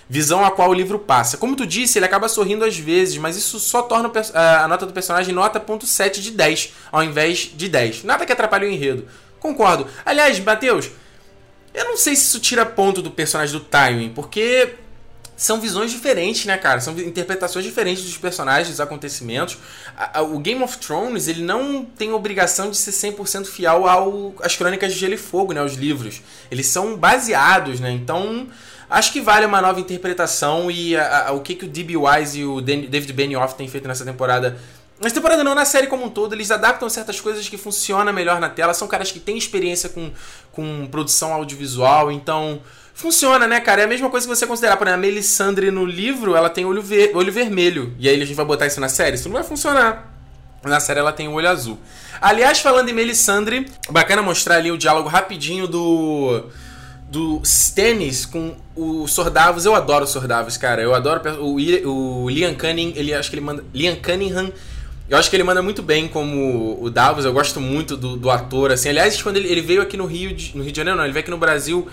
visão 0.08 0.44
a 0.44 0.50
qual 0.50 0.70
o 0.70 0.74
livro 0.74 0.98
passa. 0.98 1.36
Como 1.36 1.56
tu 1.56 1.66
disse, 1.66 1.98
ele 1.98 2.06
acaba 2.06 2.28
sorrindo 2.28 2.64
às 2.64 2.78
vezes, 2.78 3.18
mas 3.18 3.36
isso 3.36 3.58
só 3.58 3.82
torna 3.82 4.10
a 4.34 4.68
nota 4.68 4.86
do 4.86 4.92
personagem 4.92 5.34
nota 5.34 5.60
.7 5.60 6.20
de 6.20 6.30
10, 6.30 6.72
ao 6.92 7.02
invés 7.02 7.50
de 7.54 7.68
10. 7.68 8.04
Nada 8.04 8.24
que 8.24 8.32
atrapalhe 8.32 8.66
o 8.66 8.70
enredo. 8.70 9.06
Concordo. 9.40 9.86
Aliás, 10.04 10.38
Matheus, 10.40 10.90
eu 11.74 11.84
não 11.84 11.96
sei 11.96 12.16
se 12.16 12.22
isso 12.22 12.40
tira 12.40 12.64
ponto 12.64 13.02
do 13.02 13.10
personagem 13.10 13.52
do 13.58 13.64
Tywin, 13.64 14.10
porque 14.10 14.74
são 15.36 15.60
visões 15.60 15.90
diferentes, 15.90 16.46
né, 16.46 16.56
cara? 16.56 16.80
São 16.80 16.98
interpretações 16.98 17.64
diferentes 17.64 18.02
dos 18.02 18.16
personagens, 18.16 18.70
dos 18.70 18.80
acontecimentos. 18.80 19.58
O 20.32 20.38
Game 20.38 20.62
of 20.62 20.78
Thrones, 20.78 21.28
ele 21.28 21.42
não 21.42 21.84
tem 21.84 22.12
obrigação 22.12 22.70
de 22.70 22.76
ser 22.78 22.92
100% 22.92 23.44
fiel 23.44 23.86
ao, 23.86 24.34
às 24.40 24.56
crônicas 24.56 24.94
de 24.94 24.98
Gelo 24.98 25.12
e 25.12 25.18
Fogo, 25.18 25.52
né, 25.52 25.62
os 25.62 25.74
livros. 25.74 26.22
Eles 26.50 26.66
são 26.66 26.96
baseados, 26.96 27.78
né? 27.78 27.90
Então, 27.90 28.48
Acho 28.88 29.12
que 29.12 29.20
vale 29.20 29.44
uma 29.44 29.60
nova 29.60 29.80
interpretação 29.80 30.70
e 30.70 30.96
a, 30.96 31.28
a, 31.28 31.32
o 31.32 31.40
que, 31.40 31.54
que 31.54 31.64
o 31.64 31.68
D.B. 31.68 31.96
Wise 31.96 32.40
e 32.40 32.44
o 32.44 32.60
David 32.60 33.12
Benioff 33.12 33.54
têm 33.54 33.68
feito 33.68 33.88
nessa 33.88 34.04
temporada. 34.04 34.56
Nessa 35.00 35.14
temporada 35.14 35.44
não, 35.44 35.54
na 35.54 35.64
série 35.64 35.88
como 35.88 36.06
um 36.06 36.08
todo, 36.08 36.34
eles 36.34 36.50
adaptam 36.50 36.88
certas 36.88 37.20
coisas 37.20 37.48
que 37.48 37.58
funcionam 37.58 38.12
melhor 38.12 38.40
na 38.40 38.48
tela. 38.48 38.72
São 38.72 38.88
caras 38.88 39.12
que 39.12 39.18
têm 39.18 39.36
experiência 39.36 39.88
com, 39.88 40.10
com 40.52 40.86
produção 40.86 41.34
audiovisual, 41.34 42.10
então 42.10 42.60
funciona, 42.94 43.46
né, 43.46 43.60
cara? 43.60 43.82
É 43.82 43.84
a 43.84 43.88
mesma 43.88 44.08
coisa 44.08 44.26
que 44.26 44.34
você 44.34 44.46
considerar, 44.46 44.76
por 44.78 44.86
exemplo, 44.86 45.04
a 45.04 45.06
Melisandre 45.06 45.70
no 45.70 45.84
livro, 45.84 46.34
ela 46.34 46.48
tem 46.48 46.64
olho, 46.64 46.80
ver, 46.80 47.10
olho 47.14 47.30
vermelho. 47.30 47.94
E 47.98 48.08
aí 48.08 48.22
a 48.22 48.24
gente 48.24 48.36
vai 48.36 48.46
botar 48.46 48.66
isso 48.66 48.80
na 48.80 48.88
série? 48.88 49.16
Isso 49.16 49.28
não 49.28 49.34
vai 49.34 49.44
funcionar. 49.44 50.14
Na 50.62 50.80
série 50.80 51.00
ela 51.00 51.12
tem 51.12 51.28
o 51.28 51.32
olho 51.32 51.48
azul. 51.48 51.78
Aliás, 52.20 52.60
falando 52.60 52.88
em 52.88 52.94
Melisandre, 52.94 53.70
bacana 53.90 54.22
mostrar 54.22 54.56
ali 54.56 54.70
o 54.70 54.78
diálogo 54.78 55.08
rapidinho 55.08 55.68
do 55.68 56.44
do 57.08 57.40
Stannis 57.44 58.26
com 58.26 58.54
o 58.74 59.06
Sordavos. 59.06 59.64
Eu 59.64 59.74
adoro 59.74 60.04
o 60.04 60.08
Sordavos, 60.08 60.56
cara. 60.56 60.82
Eu 60.82 60.94
adoro 60.94 61.20
o, 61.40 61.54
o 62.24 62.30
Liam 62.30 62.54
Cunningham, 62.54 62.92
ele 62.96 63.14
acho 63.14 63.30
que 63.30 63.36
ele 63.36 63.44
manda 63.44 63.64
Liam 63.72 63.96
Cunningham. 63.96 64.52
Eu 65.08 65.16
acho 65.16 65.30
que 65.30 65.36
ele 65.36 65.44
manda 65.44 65.62
muito 65.62 65.82
bem 65.82 66.08
como 66.08 66.82
o 66.82 66.90
Davos. 66.90 67.24
Eu 67.24 67.32
gosto 67.32 67.60
muito 67.60 67.96
do, 67.96 68.16
do 68.16 68.28
ator, 68.28 68.72
assim. 68.72 68.88
Aliás, 68.88 69.22
quando 69.22 69.36
ele, 69.36 69.48
ele, 69.48 69.60
veio 69.60 69.80
aqui 69.80 69.96
no 69.96 70.04
Rio, 70.04 70.34
de, 70.34 70.56
no 70.56 70.64
Rio 70.64 70.72
de 70.72 70.76
Janeiro, 70.76 70.98
não, 70.98 71.04
ele 71.04 71.12
veio 71.12 71.22
aqui 71.22 71.30
no 71.30 71.38
Brasil 71.38 71.86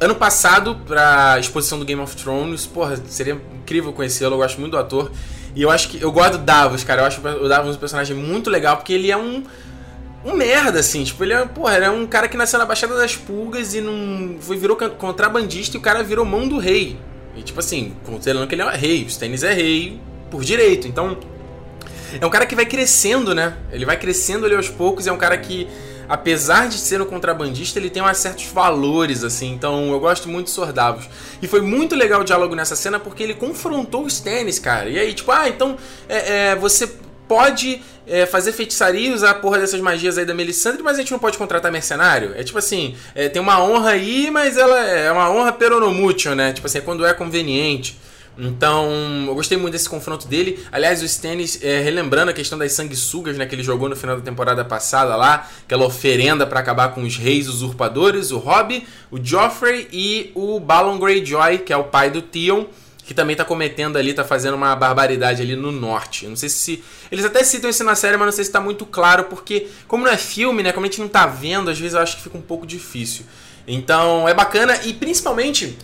ano 0.00 0.14
passado 0.14 0.76
pra 0.86 1.36
exposição 1.38 1.80
do 1.80 1.84
Game 1.84 2.00
of 2.00 2.14
Thrones. 2.14 2.64
Porra, 2.64 2.96
seria 3.08 3.40
incrível 3.60 3.92
conhecê-lo. 3.92 4.34
Eu 4.34 4.38
gosto 4.38 4.60
muito 4.60 4.72
do 4.72 4.78
ator. 4.78 5.10
E 5.56 5.62
eu 5.62 5.70
acho 5.70 5.88
que 5.88 6.00
eu 6.00 6.12
gosto 6.12 6.38
do 6.38 6.44
Davos, 6.44 6.84
cara. 6.84 7.02
Eu 7.02 7.06
acho 7.06 7.20
o 7.20 7.48
Davos 7.48 7.74
um 7.74 7.78
personagem 7.78 8.16
muito 8.16 8.48
legal 8.48 8.76
porque 8.76 8.92
ele 8.92 9.10
é 9.10 9.16
um 9.16 9.42
um 10.24 10.34
merda, 10.34 10.80
assim. 10.80 11.04
Tipo, 11.04 11.24
ele 11.24 11.32
é, 11.32 11.44
porra, 11.44 11.76
ele 11.76 11.84
é 11.84 11.90
um 11.90 12.06
cara 12.06 12.28
que 12.28 12.36
nasceu 12.36 12.58
na 12.58 12.64
Baixada 12.64 12.96
das 12.96 13.16
Pulgas 13.16 13.74
e 13.74 13.80
não. 13.80 14.36
Foi, 14.40 14.56
virou 14.56 14.76
contrabandista 14.76 15.76
e 15.76 15.78
o 15.78 15.82
cara 15.82 16.02
virou 16.02 16.24
mão 16.24 16.48
do 16.48 16.58
rei. 16.58 16.98
E 17.36 17.42
tipo 17.42 17.60
assim, 17.60 17.94
considerando 18.04 18.46
que 18.46 18.54
ele 18.54 18.62
é 18.62 18.76
rei, 18.76 19.04
o 19.04 19.06
Stannis 19.06 19.42
é 19.42 19.52
rei 19.52 20.00
por 20.30 20.42
direito. 20.42 20.88
Então. 20.88 21.18
é 22.20 22.24
um 22.24 22.30
cara 22.30 22.46
que 22.46 22.54
vai 22.54 22.64
crescendo, 22.64 23.34
né? 23.34 23.56
Ele 23.70 23.84
vai 23.84 23.96
crescendo 23.96 24.46
ali 24.46 24.54
aos 24.54 24.68
poucos, 24.68 25.06
é 25.06 25.12
um 25.12 25.18
cara 25.18 25.36
que 25.36 25.68
apesar 26.08 26.68
de 26.68 26.78
ser 26.78 27.00
um 27.00 27.06
contrabandista, 27.06 27.78
ele 27.78 27.90
tem 27.90 28.02
uns 28.02 28.16
certos 28.18 28.46
valores, 28.46 29.24
assim. 29.24 29.52
Então 29.52 29.90
eu 29.90 30.00
gosto 30.00 30.28
muito 30.28 30.46
de 30.46 30.52
Sordavos. 30.52 31.08
E 31.40 31.46
foi 31.46 31.60
muito 31.60 31.94
legal 31.94 32.20
o 32.20 32.24
diálogo 32.24 32.54
nessa 32.54 32.76
cena 32.76 32.98
porque 32.98 33.22
ele 33.22 33.34
confrontou 33.34 34.04
os 34.04 34.20
tênis, 34.20 34.58
cara. 34.58 34.88
E 34.88 34.98
aí, 34.98 35.12
tipo, 35.14 35.30
ah, 35.30 35.48
então 35.48 35.76
é, 36.08 36.50
é, 36.50 36.56
você 36.56 36.88
pode 37.28 37.82
é, 38.06 38.26
fazer 38.26 38.52
feitiçaria 38.52 39.10
e 39.10 39.12
usar 39.12 39.30
a 39.30 39.34
porra 39.34 39.58
dessas 39.58 39.80
magias 39.80 40.18
aí 40.18 40.24
da 40.24 40.34
Melisandre, 40.34 40.82
mas 40.82 40.96
a 40.96 41.00
gente 41.00 41.12
não 41.12 41.18
pode 41.18 41.38
contratar 41.38 41.72
mercenário? 41.72 42.32
É 42.36 42.42
tipo 42.42 42.58
assim, 42.58 42.94
é, 43.14 43.28
tem 43.28 43.40
uma 43.40 43.62
honra 43.62 43.90
aí, 43.90 44.30
mas 44.30 44.56
ela 44.56 44.78
é 44.80 45.10
uma 45.10 45.30
honra 45.30 45.52
peronomútil, 45.52 46.34
né? 46.34 46.52
Tipo 46.52 46.66
assim, 46.66 46.78
é 46.78 46.80
quando 46.80 47.04
é 47.04 47.14
conveniente. 47.14 47.98
Então, 48.36 48.90
eu 49.28 49.34
gostei 49.34 49.56
muito 49.56 49.72
desse 49.72 49.88
confronto 49.88 50.26
dele. 50.26 50.58
Aliás, 50.72 51.02
o 51.02 51.04
Stannis, 51.04 51.62
é, 51.62 51.80
relembrando 51.80 52.30
a 52.30 52.34
questão 52.34 52.58
das 52.58 52.72
sanguessugas 52.72 53.36
né, 53.36 53.46
que 53.46 53.54
ele 53.54 53.62
jogou 53.62 53.88
no 53.88 53.94
final 53.94 54.16
da 54.16 54.22
temporada 54.22 54.64
passada 54.64 55.14
lá, 55.14 55.48
aquela 55.64 55.84
oferenda 55.84 56.46
para 56.46 56.58
acabar 56.58 56.88
com 56.88 57.02
os 57.02 57.16
reis 57.16 57.48
usurpadores, 57.48 58.32
o 58.32 58.38
Robb, 58.38 58.84
o 59.10 59.22
Joffrey 59.22 59.88
e 59.92 60.32
o 60.34 60.58
Balon 60.58 60.98
Greyjoy, 60.98 61.58
que 61.58 61.72
é 61.72 61.76
o 61.76 61.84
pai 61.84 62.10
do 62.10 62.20
Theon 62.20 62.66
que 63.06 63.12
também 63.12 63.36
tá 63.36 63.44
cometendo 63.44 63.96
ali, 63.96 64.14
tá 64.14 64.24
fazendo 64.24 64.54
uma 64.54 64.74
barbaridade 64.74 65.42
ali 65.42 65.54
no 65.54 65.70
norte. 65.70 66.26
Não 66.26 66.36
sei 66.36 66.48
se. 66.48 66.82
Eles 67.12 67.24
até 67.24 67.44
citam 67.44 67.68
isso 67.68 67.84
na 67.84 67.94
série, 67.94 68.16
mas 68.16 68.26
não 68.26 68.32
sei 68.32 68.44
se 68.44 68.50
tá 68.50 68.60
muito 68.60 68.86
claro, 68.86 69.24
porque, 69.24 69.68
como 69.86 70.04
não 70.04 70.12
é 70.12 70.16
filme, 70.16 70.62
né? 70.62 70.72
Como 70.72 70.86
a 70.86 70.88
gente 70.88 71.00
não 71.00 71.08
tá 71.08 71.26
vendo, 71.26 71.70
às 71.70 71.78
vezes 71.78 71.94
eu 71.94 72.00
acho 72.00 72.16
que 72.16 72.22
fica 72.22 72.38
um 72.38 72.42
pouco 72.42 72.66
difícil. 72.66 73.24
Então 73.66 74.28
é 74.28 74.34
bacana 74.34 74.78
e 74.84 74.92
principalmente. 74.92 75.76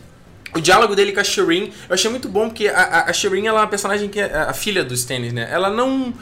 O 0.52 0.60
diálogo 0.60 0.96
dele 0.96 1.12
com 1.12 1.20
a 1.20 1.22
Shireen, 1.22 1.72
eu 1.88 1.94
achei 1.94 2.10
muito 2.10 2.28
bom, 2.28 2.48
porque 2.48 2.66
a, 2.66 3.04
a 3.08 3.12
Shireen 3.12 3.46
ela 3.46 3.60
é 3.60 3.62
uma 3.62 3.68
personagem 3.68 4.08
que 4.08 4.18
é 4.18 4.34
a 4.34 4.52
filha 4.52 4.82
do 4.82 4.92
Stannis, 4.94 5.32
né? 5.32 5.48
Ela 5.48 5.70
não 5.70 6.12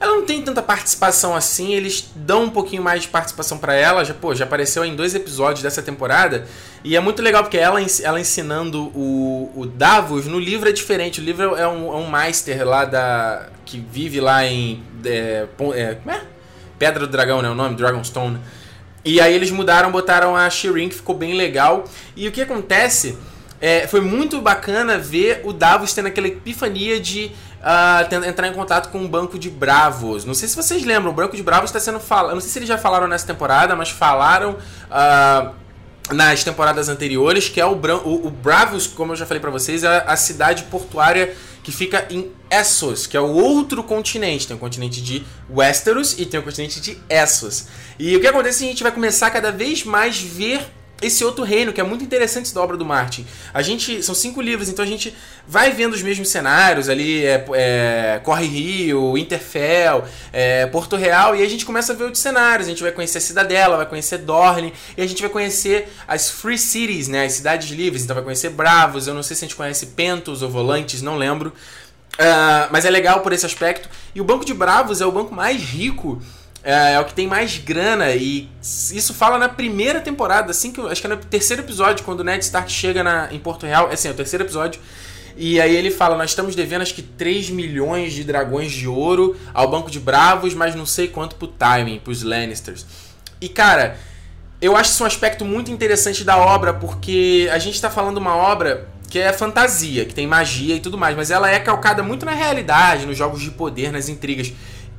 ela 0.00 0.14
não 0.14 0.24
tem 0.24 0.40
tanta 0.40 0.62
participação 0.62 1.36
assim, 1.36 1.74
eles 1.74 2.10
dão 2.16 2.44
um 2.44 2.50
pouquinho 2.50 2.82
mais 2.82 3.02
de 3.02 3.08
participação 3.08 3.58
para 3.58 3.74
ela. 3.74 4.02
Já, 4.02 4.14
pô, 4.14 4.34
já 4.34 4.46
apareceu 4.46 4.82
em 4.82 4.96
dois 4.96 5.14
episódios 5.14 5.62
dessa 5.62 5.82
temporada. 5.82 6.46
E 6.82 6.96
é 6.96 7.00
muito 7.00 7.20
legal 7.20 7.42
porque 7.42 7.58
ela, 7.58 7.78
ela 8.02 8.18
ensinando 8.18 8.84
o, 8.94 9.52
o 9.54 9.66
Davos 9.66 10.26
no 10.26 10.40
livro 10.40 10.70
é 10.70 10.72
diferente. 10.72 11.20
O 11.20 11.22
livro 11.22 11.54
é 11.54 11.68
um, 11.68 11.92
é 11.92 11.96
um 11.96 12.10
Meister 12.10 12.66
lá 12.66 12.86
da. 12.86 13.50
que 13.66 13.78
vive 13.78 14.22
lá 14.22 14.42
em. 14.46 14.82
É, 15.04 15.46
é, 15.74 15.94
como 15.96 16.16
é? 16.16 16.22
Pedra 16.78 17.06
do 17.06 17.12
Dragão, 17.12 17.42
né? 17.42 17.50
O 17.50 17.54
nome? 17.54 17.76
Dragonstone. 17.76 18.38
E 19.04 19.20
aí 19.20 19.34
eles 19.34 19.50
mudaram, 19.50 19.92
botaram 19.92 20.34
a 20.34 20.48
Shireen, 20.48 20.88
que 20.88 20.94
ficou 20.94 21.14
bem 21.14 21.34
legal. 21.34 21.84
E 22.16 22.26
o 22.26 22.32
que 22.32 22.40
acontece 22.40 23.18
é, 23.60 23.86
foi 23.86 24.00
muito 24.00 24.40
bacana 24.40 24.98
ver 24.98 25.42
o 25.44 25.52
Davos 25.52 25.92
tendo 25.92 26.06
aquela 26.06 26.28
epifania 26.28 26.98
de 26.98 27.30
uh, 27.60 28.24
entrar 28.24 28.48
em 28.48 28.52
contato 28.52 28.90
com 28.90 28.98
um 28.98 29.08
banco 29.08 29.38
de 29.38 29.50
bravos. 29.50 30.24
Não 30.24 30.34
sei 30.34 30.48
se 30.48 30.56
vocês 30.56 30.84
lembram, 30.84 31.12
o 31.12 31.14
banco 31.14 31.36
de 31.36 31.42
bravos 31.42 31.70
está 31.70 31.80
sendo 31.80 32.00
falado. 32.00 32.34
Não 32.34 32.40
sei 32.40 32.50
se 32.50 32.58
eles 32.58 32.68
já 32.68 32.78
falaram 32.78 33.06
nessa 33.06 33.26
temporada, 33.26 33.76
mas 33.76 33.90
falaram. 33.90 34.56
Uh, 34.90 35.60
nas 36.12 36.42
temporadas 36.42 36.88
anteriores, 36.88 37.48
que 37.48 37.60
é 37.60 37.64
o, 37.64 37.74
o, 37.74 38.26
o 38.26 38.30
Bravos, 38.30 38.86
como 38.88 39.12
eu 39.12 39.16
já 39.16 39.24
falei 39.24 39.40
para 39.40 39.50
vocês, 39.50 39.84
é 39.84 40.04
a 40.06 40.16
cidade 40.16 40.64
portuária 40.64 41.36
que 41.62 41.70
fica 41.70 42.06
em 42.10 42.32
Essos, 42.50 43.06
que 43.06 43.16
é 43.16 43.20
o 43.20 43.28
outro 43.28 43.82
continente. 43.82 44.46
Tem 44.46 44.56
o 44.56 44.58
continente 44.58 45.00
de 45.00 45.24
Westeros 45.48 46.18
e 46.18 46.26
tem 46.26 46.40
o 46.40 46.42
continente 46.42 46.80
de 46.80 46.98
Essos. 47.08 47.66
E 47.98 48.16
o 48.16 48.20
que 48.20 48.26
acontece 48.26 48.58
é 48.58 48.60
que 48.60 48.64
a 48.64 48.70
gente 48.70 48.82
vai 48.82 48.92
começar 48.92 49.30
cada 49.30 49.52
vez 49.52 49.84
mais 49.84 50.20
ver 50.20 50.66
esse 51.00 51.24
outro 51.24 51.44
reino, 51.44 51.72
que 51.72 51.80
é 51.80 51.84
muito 51.84 52.04
interessante 52.04 52.54
da 52.54 52.60
obra 52.60 52.76
do 52.76 52.84
Martin. 52.84 53.26
A 53.52 53.62
gente. 53.62 54.02
São 54.02 54.14
cinco 54.14 54.40
livros, 54.40 54.68
então 54.68 54.84
a 54.84 54.88
gente 54.88 55.14
vai 55.46 55.72
vendo 55.72 55.94
os 55.94 56.02
mesmos 56.02 56.28
cenários 56.28 56.88
ali, 56.88 57.24
é, 57.24 57.44
é, 57.54 58.20
Corre 58.22 58.46
Rio, 58.46 59.16
Interfell, 59.16 60.04
é, 60.32 60.66
Porto 60.66 60.96
Real, 60.96 61.34
e 61.34 61.42
a 61.42 61.48
gente 61.48 61.64
começa 61.64 61.92
a 61.92 61.96
ver 61.96 62.04
outros 62.04 62.22
cenários. 62.22 62.66
A 62.66 62.70
gente 62.70 62.82
vai 62.82 62.92
conhecer 62.92 63.18
a 63.18 63.20
Cidadela, 63.20 63.76
vai 63.76 63.86
conhecer 63.86 64.18
Dorne, 64.18 64.72
e 64.96 65.02
a 65.02 65.06
gente 65.06 65.20
vai 65.22 65.30
conhecer 65.30 65.88
as 66.06 66.30
Free 66.30 66.58
Cities, 66.58 67.08
né? 67.08 67.24
As 67.24 67.32
cidades 67.32 67.70
livres. 67.70 68.04
Então 68.04 68.14
vai 68.14 68.24
conhecer 68.24 68.50
Bravos, 68.50 69.06
eu 69.06 69.14
não 69.14 69.22
sei 69.22 69.36
se 69.36 69.44
a 69.44 69.48
gente 69.48 69.56
conhece 69.56 69.86
Pentos 69.86 70.42
ou 70.42 70.50
Volantes, 70.50 71.02
não 71.02 71.16
lembro. 71.16 71.52
Uh, 72.14 72.68
mas 72.70 72.84
é 72.84 72.90
legal 72.90 73.20
por 73.20 73.32
esse 73.32 73.46
aspecto. 73.46 73.88
E 74.14 74.20
o 74.20 74.24
Banco 74.24 74.44
de 74.44 74.52
Bravos 74.52 75.00
é 75.00 75.06
o 75.06 75.12
banco 75.12 75.34
mais 75.34 75.62
rico 75.62 76.20
é, 76.62 76.94
é, 76.94 77.00
o 77.00 77.04
que 77.04 77.14
tem 77.14 77.26
mais 77.26 77.56
grana 77.58 78.10
e 78.12 78.48
isso 78.62 79.14
fala 79.14 79.38
na 79.38 79.48
primeira 79.48 80.00
temporada, 80.00 80.50
assim 80.50 80.70
que 80.70 80.80
acho 80.80 81.00
que 81.00 81.06
é 81.06 81.10
no 81.10 81.16
terceiro 81.16 81.62
episódio 81.62 82.04
quando 82.04 82.20
o 82.20 82.24
Ned 82.24 82.44
Stark 82.44 82.70
chega 82.70 83.02
na, 83.02 83.32
em 83.32 83.38
Porto 83.38 83.64
Real, 83.64 83.88
é 83.90 83.94
assim, 83.94 84.08
é 84.08 84.10
o 84.10 84.14
terceiro 84.14 84.44
episódio. 84.44 84.80
E 85.36 85.60
aí 85.60 85.74
ele 85.74 85.90
fala: 85.90 86.16
"Nós 86.16 86.30
estamos 86.30 86.54
devendo 86.54 86.82
acho 86.82 86.94
que 86.94 87.02
3 87.02 87.48
milhões 87.48 88.12
de 88.12 88.24
dragões 88.24 88.72
de 88.72 88.86
ouro 88.86 89.36
ao 89.54 89.70
Banco 89.70 89.90
de 89.90 89.98
Bravos, 89.98 90.52
mas 90.52 90.74
não 90.74 90.84
sei 90.84 91.08
quanto 91.08 91.36
pro 91.36 91.48
timing, 91.48 91.98
pros 91.98 92.22
Lannisters". 92.22 92.84
E 93.40 93.48
cara, 93.48 93.96
eu 94.60 94.76
acho 94.76 94.90
isso 94.90 95.02
um 95.02 95.06
aspecto 95.06 95.44
muito 95.44 95.70
interessante 95.70 96.24
da 96.24 96.36
obra, 96.36 96.74
porque 96.74 97.48
a 97.50 97.58
gente 97.58 97.74
está 97.74 97.88
falando 97.88 98.18
uma 98.18 98.36
obra 98.36 98.86
que 99.08 99.18
é 99.18 99.32
fantasia, 99.32 100.04
que 100.04 100.14
tem 100.14 100.26
magia 100.26 100.76
e 100.76 100.80
tudo 100.80 100.98
mais, 100.98 101.16
mas 101.16 101.30
ela 101.30 101.50
é 101.50 101.58
calcada 101.58 102.02
muito 102.02 102.26
na 102.26 102.32
realidade, 102.32 103.06
nos 103.06 103.16
jogos 103.16 103.40
de 103.40 103.50
poder, 103.50 103.90
nas 103.90 104.08
intrigas. 104.08 104.52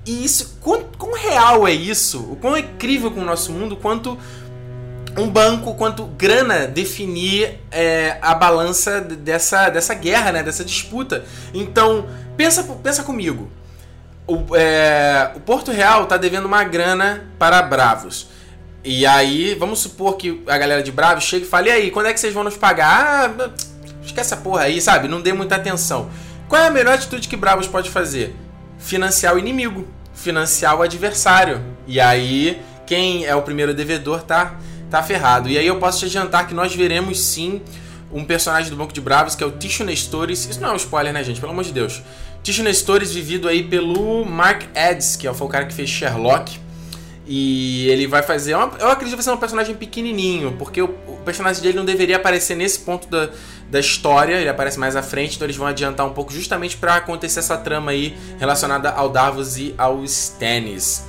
E 0.06 0.26
isso, 0.26 0.58
quão, 0.60 0.84
quão 0.98 1.14
real 1.14 1.68
é 1.68 1.72
isso? 1.72 2.20
O 2.32 2.36
quão 2.36 2.58
incrível 2.58 3.12
com 3.12 3.22
o 3.22 3.26
nosso 3.26 3.52
mundo, 3.52 3.76
quanto 3.76 4.18
um 5.18 5.30
banco, 5.30 5.76
quanto 5.76 6.06
grana 6.06 6.68
definir 6.68 7.60
é, 7.72 8.18
a 8.22 8.34
balança 8.34 9.02
dessa, 9.02 9.70
dessa 9.70 9.94
guerra, 9.94 10.32
né? 10.32 10.44
Dessa 10.44 10.64
disputa. 10.64 11.24
Então, 11.54 12.08
pensa, 12.36 12.64
pensa 12.82 13.04
comigo. 13.04 13.50
O, 14.26 14.56
é, 14.56 15.32
o 15.36 15.40
Porto 15.40 15.72
Real 15.72 16.06
tá 16.06 16.18
devendo 16.18 16.46
uma 16.46 16.64
grana 16.64 17.26
para 17.38 17.62
Bravos. 17.62 18.30
E 18.84 19.06
aí, 19.06 19.54
vamos 19.54 19.80
supor 19.80 20.18
que 20.18 20.42
a 20.48 20.58
galera 20.58 20.82
de 20.82 20.92
Bravos 20.92 21.24
chega 21.24 21.46
e 21.46 21.48
fale, 21.48 21.70
e 21.70 21.72
aí, 21.72 21.92
quando 21.92 22.08
é 22.08 22.14
que 22.14 22.20
vocês 22.20 22.34
vão 22.34 22.44
nos 22.44 22.58
pagar? 22.58 23.30
Ah, 23.30 23.50
esquece 24.04 24.34
essa 24.34 24.38
porra 24.38 24.64
aí, 24.64 24.82
sabe? 24.82 25.08
Não 25.08 25.22
dê 25.22 25.34
muita 25.34 25.56
atenção. 25.56 26.10
Qual 26.48 26.60
é 26.60 26.68
a 26.68 26.72
melhor 26.72 26.96
atitude 26.96 27.28
que 27.28 27.38
Bravos 27.38 27.68
pode 27.68 27.90
fazer? 27.92 28.36
Financiar 28.82 29.36
o 29.36 29.40
inimigo, 29.40 29.88
financiar 30.14 30.78
o 30.78 30.82
adversário. 30.82 31.62
E 31.88 32.00
aí, 32.00 32.62
quem 32.86 33.26
é 33.26 33.34
o 33.36 33.42
primeiro 33.42 33.74
devedor 33.74 34.24
tá, 34.24 34.60
tá 34.90 35.02
ferrado. 35.02 35.48
E 35.48 35.58
aí 35.58 35.66
eu 35.66 35.78
posso 35.78 36.00
te 36.00 36.06
adiantar 36.06 36.48
que 36.48 36.54
nós 36.54 36.76
veremos 36.76 37.20
sim 37.22 37.62
um 38.12 38.26
personagem 38.26 38.70
do 38.70 38.76
Banco 38.76 38.92
de 38.92 39.00
Bravos, 39.00 39.36
que 39.36 39.44
é 39.44 39.48
o 39.48 39.52
Tisho 39.52 39.86
Nestores. 39.86 40.46
Isso 40.46 40.60
não 40.60 40.70
é 40.70 40.74
um 40.74 40.78
spoiler, 40.78 41.14
né, 41.14 41.24
gente? 41.24 41.40
Pelo 41.40 41.54
amor 41.54 41.64
de 41.64 41.72
Deus. 41.72 42.02
Tisho 42.44 42.64
Nestores, 42.64 43.14
vivido 43.14 43.48
aí 43.48 43.64
pelo 43.64 44.26
Mark 44.26 44.64
Eds, 44.76 45.16
que 45.16 45.28
é 45.28 45.32
o 45.32 45.48
cara 45.48 45.66
que 45.66 45.74
fez 45.74 45.90
Sherlock. 45.90 46.60
E 47.34 47.88
ele 47.90 48.08
vai 48.08 48.22
fazer. 48.22 48.56
Uma, 48.56 48.74
eu 48.78 48.90
acredito 48.90 49.12
que 49.12 49.16
vai 49.16 49.24
ser 49.24 49.32
um 49.32 49.38
personagem 49.38 49.74
pequenininho, 49.74 50.54
porque 50.60 50.82
o, 50.82 50.94
o, 51.08 51.16
personagem 51.24 51.64
dele 51.64 51.78
não 51.78 51.86
deveria 51.86 52.18
aparecer 52.18 52.58
nesse 52.58 52.80
ponto 52.80 53.08
da, 53.08 53.30
da 53.70 53.80
história, 53.80 54.36
ele 54.36 54.50
aparece 54.50 54.78
mais 54.78 54.98
à 54.98 55.02
frente, 55.02 55.38
então 55.38 55.46
eles 55.46 55.56
vão 55.56 55.66
adiantar 55.66 56.06
um 56.06 56.12
pouco 56.12 56.34
justamente 56.34 56.76
para 56.76 56.96
acontecer 56.96 57.40
essa 57.40 57.58
trama 57.58 57.92
aí 57.92 58.18
relacionada 58.38 58.90
ao 58.90 59.08
Davos 59.08 59.58
e 59.58 59.74
ao 59.78 60.04
Stannis. 60.04 61.06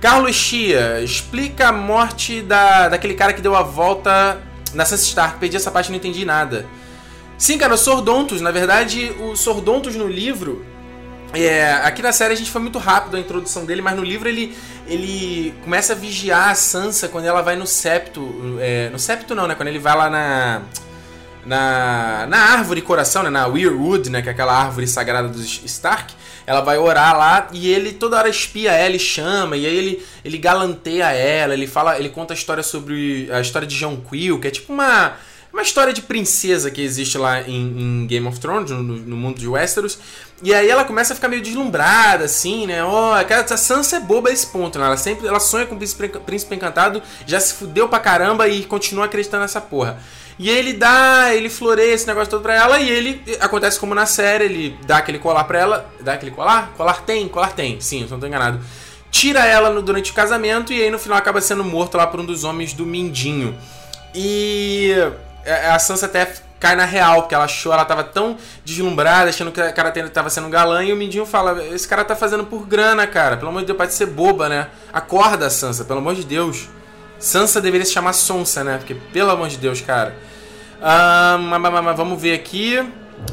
Carlos 0.00 0.36
Chia, 0.36 1.00
explica 1.00 1.70
a 1.70 1.72
morte 1.72 2.40
da, 2.40 2.88
daquele 2.90 3.14
cara 3.14 3.32
que 3.32 3.42
deu 3.42 3.56
a 3.56 3.64
volta 3.64 4.40
na 4.74 4.84
Sansa 4.84 5.02
Stark. 5.02 5.40
Perdi 5.40 5.56
essa 5.56 5.72
parte, 5.72 5.90
não 5.90 5.96
entendi 5.96 6.24
nada. 6.24 6.66
Sim, 7.36 7.58
cara, 7.58 7.74
o 7.74 7.76
Sordontos. 7.76 8.40
Na 8.40 8.52
verdade, 8.52 9.12
o 9.18 9.34
Sordontos 9.34 9.96
no 9.96 10.06
livro 10.06 10.64
é, 11.42 11.72
aqui 11.82 12.02
na 12.02 12.12
série 12.12 12.32
a 12.32 12.36
gente 12.36 12.50
foi 12.50 12.60
muito 12.60 12.78
rápido 12.78 13.16
a 13.16 13.20
introdução 13.20 13.64
dele, 13.64 13.82
mas 13.82 13.96
no 13.96 14.04
livro 14.04 14.28
ele, 14.28 14.56
ele 14.86 15.54
começa 15.64 15.92
a 15.92 15.96
vigiar 15.96 16.50
a 16.50 16.54
Sansa 16.54 17.08
quando 17.08 17.24
ela 17.24 17.42
vai 17.42 17.56
no 17.56 17.66
septo. 17.66 18.58
É, 18.60 18.88
no 18.90 18.98
septo 18.98 19.34
não, 19.34 19.46
né? 19.46 19.54
Quando 19.54 19.68
ele 19.68 19.78
vai 19.78 19.96
lá 19.96 20.10
na. 20.10 20.62
Na, 21.46 22.26
na 22.26 22.38
árvore 22.38 22.80
coração, 22.80 23.22
né? 23.22 23.28
Na 23.28 23.46
Weirwood, 23.46 24.08
né? 24.08 24.22
Que 24.22 24.28
é 24.28 24.32
aquela 24.32 24.54
árvore 24.56 24.86
sagrada 24.86 25.28
dos 25.28 25.62
Stark. 25.64 26.14
Ela 26.46 26.60
vai 26.60 26.78
orar 26.78 27.16
lá 27.16 27.48
e 27.52 27.68
ele 27.68 27.92
toda 27.92 28.18
hora 28.18 28.28
espia 28.28 28.72
ela 28.72 28.96
e 28.96 28.98
chama. 28.98 29.56
E 29.56 29.66
aí 29.66 29.76
ele, 29.76 30.06
ele 30.24 30.38
galanteia 30.38 31.10
ela, 31.10 31.54
ele 31.54 31.66
fala, 31.66 31.98
ele 31.98 32.10
conta 32.10 32.32
a 32.32 32.36
história 32.36 32.62
sobre. 32.62 33.28
a 33.32 33.40
história 33.40 33.66
de 33.66 33.76
Jonquil, 33.76 34.38
que 34.38 34.48
é 34.48 34.50
tipo 34.50 34.72
uma 34.72 35.14
uma 35.54 35.62
história 35.62 35.92
de 35.92 36.02
princesa 36.02 36.68
que 36.68 36.82
existe 36.82 37.16
lá 37.16 37.40
em, 37.42 38.02
em 38.02 38.06
Game 38.08 38.26
of 38.26 38.40
Thrones, 38.40 38.72
no, 38.72 38.82
no, 38.82 39.16
mundo 39.16 39.38
de 39.38 39.46
Westeros. 39.46 40.00
E 40.42 40.52
aí 40.52 40.68
ela 40.68 40.84
começa 40.84 41.12
a 41.12 41.16
ficar 41.16 41.28
meio 41.28 41.40
deslumbrada, 41.40 42.24
assim, 42.24 42.66
né? 42.66 42.82
Ó, 42.82 43.12
oh, 43.12 43.14
a 43.14 43.56
Sansa 43.56 43.96
é 43.96 44.00
boba 44.00 44.30
a 44.30 44.32
esse 44.32 44.48
ponto, 44.48 44.80
né? 44.80 44.84
Ela 44.84 44.96
sempre 44.96 45.28
ela 45.28 45.38
sonha 45.38 45.64
com 45.64 45.76
o 45.76 45.78
príncipe, 45.78 46.08
príncipe 46.08 46.56
encantado, 46.56 47.00
já 47.24 47.38
se 47.38 47.54
fudeu 47.54 47.88
pra 47.88 48.00
caramba 48.00 48.48
e 48.48 48.64
continua 48.64 49.04
acreditando 49.04 49.42
nessa 49.42 49.60
porra. 49.60 50.00
E 50.36 50.50
ele 50.50 50.72
dá, 50.72 51.32
ele 51.32 51.48
floreia 51.48 51.94
esse 51.94 52.08
negócio 52.08 52.32
todo 52.32 52.42
pra 52.42 52.54
ela 52.54 52.80
e 52.80 52.90
ele, 52.90 53.22
acontece 53.38 53.78
como 53.78 53.94
na 53.94 54.06
série, 54.06 54.46
ele 54.46 54.76
dá 54.84 54.96
aquele 54.96 55.20
colar 55.20 55.44
pra 55.44 55.60
ela. 55.60 55.88
Dá 56.00 56.14
aquele 56.14 56.32
colar? 56.32 56.72
Colar 56.76 57.02
tem, 57.02 57.28
colar 57.28 57.52
tem, 57.52 57.80
sim, 57.80 58.04
se 58.04 58.10
não 58.10 58.18
tô 58.18 58.26
enganado. 58.26 58.58
Tira 59.08 59.46
ela 59.46 59.70
no, 59.70 59.80
durante 59.80 60.10
o 60.10 60.14
casamento 60.14 60.72
e 60.72 60.82
aí 60.82 60.90
no 60.90 60.98
final 60.98 61.16
acaba 61.16 61.40
sendo 61.40 61.62
morto 61.62 61.96
lá 61.96 62.08
por 62.08 62.18
um 62.18 62.24
dos 62.24 62.42
homens 62.42 62.72
do 62.72 62.84
Mindinho. 62.84 63.56
E 64.12 64.92
a 65.46 65.78
Sansa 65.78 66.06
até 66.06 66.32
cai 66.58 66.74
na 66.74 66.84
real, 66.84 67.22
porque 67.22 67.34
ela 67.34 67.44
achou, 67.44 67.72
ela 67.72 67.84
tava 67.84 68.02
tão 68.02 68.36
deslumbrada, 68.64 69.28
achando 69.28 69.52
que 69.52 69.60
o 69.60 69.74
cara 69.74 69.90
tava 70.08 70.30
sendo 70.30 70.48
galã, 70.48 70.82
e 70.82 70.92
o 70.92 70.96
Mindinho 70.96 71.26
fala, 71.26 71.62
esse 71.66 71.86
cara 71.86 72.02
tá 72.04 72.16
fazendo 72.16 72.44
por 72.44 72.66
grana, 72.66 73.06
cara, 73.06 73.36
pelo 73.36 73.50
amor 73.50 73.60
de 73.60 73.66
Deus, 73.66 73.76
pode 73.76 73.92
ser 73.92 74.06
boba, 74.06 74.48
né? 74.48 74.68
Acorda, 74.92 75.50
Sansa, 75.50 75.84
pelo 75.84 75.98
amor 75.98 76.14
de 76.14 76.24
Deus. 76.24 76.68
Sansa 77.18 77.60
deveria 77.60 77.84
se 77.84 77.92
chamar 77.92 78.14
Sonsa, 78.14 78.64
né? 78.64 78.78
Porque, 78.78 78.94
pelo 79.12 79.30
amor 79.30 79.48
de 79.48 79.58
Deus, 79.58 79.80
cara. 79.80 80.16
Um, 80.80 81.94
vamos 81.94 82.20
ver 82.20 82.34
aqui. 82.34 82.82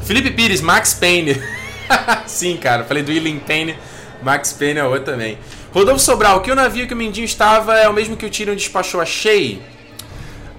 Felipe 0.04 0.30
Pires, 0.30 0.60
Max 0.60 0.94
Payne. 0.94 1.42
Sim, 2.26 2.56
cara, 2.56 2.84
falei 2.84 3.02
do 3.02 3.10
William 3.10 3.38
Payne. 3.38 3.78
Max 4.22 4.52
Payne 4.52 4.80
é 4.80 4.84
outro 4.84 5.12
também. 5.12 5.38
Rodolfo 5.72 6.00
Sobral, 6.00 6.42
que 6.42 6.50
o 6.50 6.54
navio 6.54 6.86
que 6.86 6.94
o 6.94 6.96
Mindinho 6.96 7.24
estava 7.24 7.78
é 7.78 7.88
o 7.88 7.92
mesmo 7.92 8.16
que 8.16 8.26
o 8.26 8.30
Tyrion 8.30 8.54
despachou 8.54 9.00
a 9.00 9.06
Shay? 9.06 9.60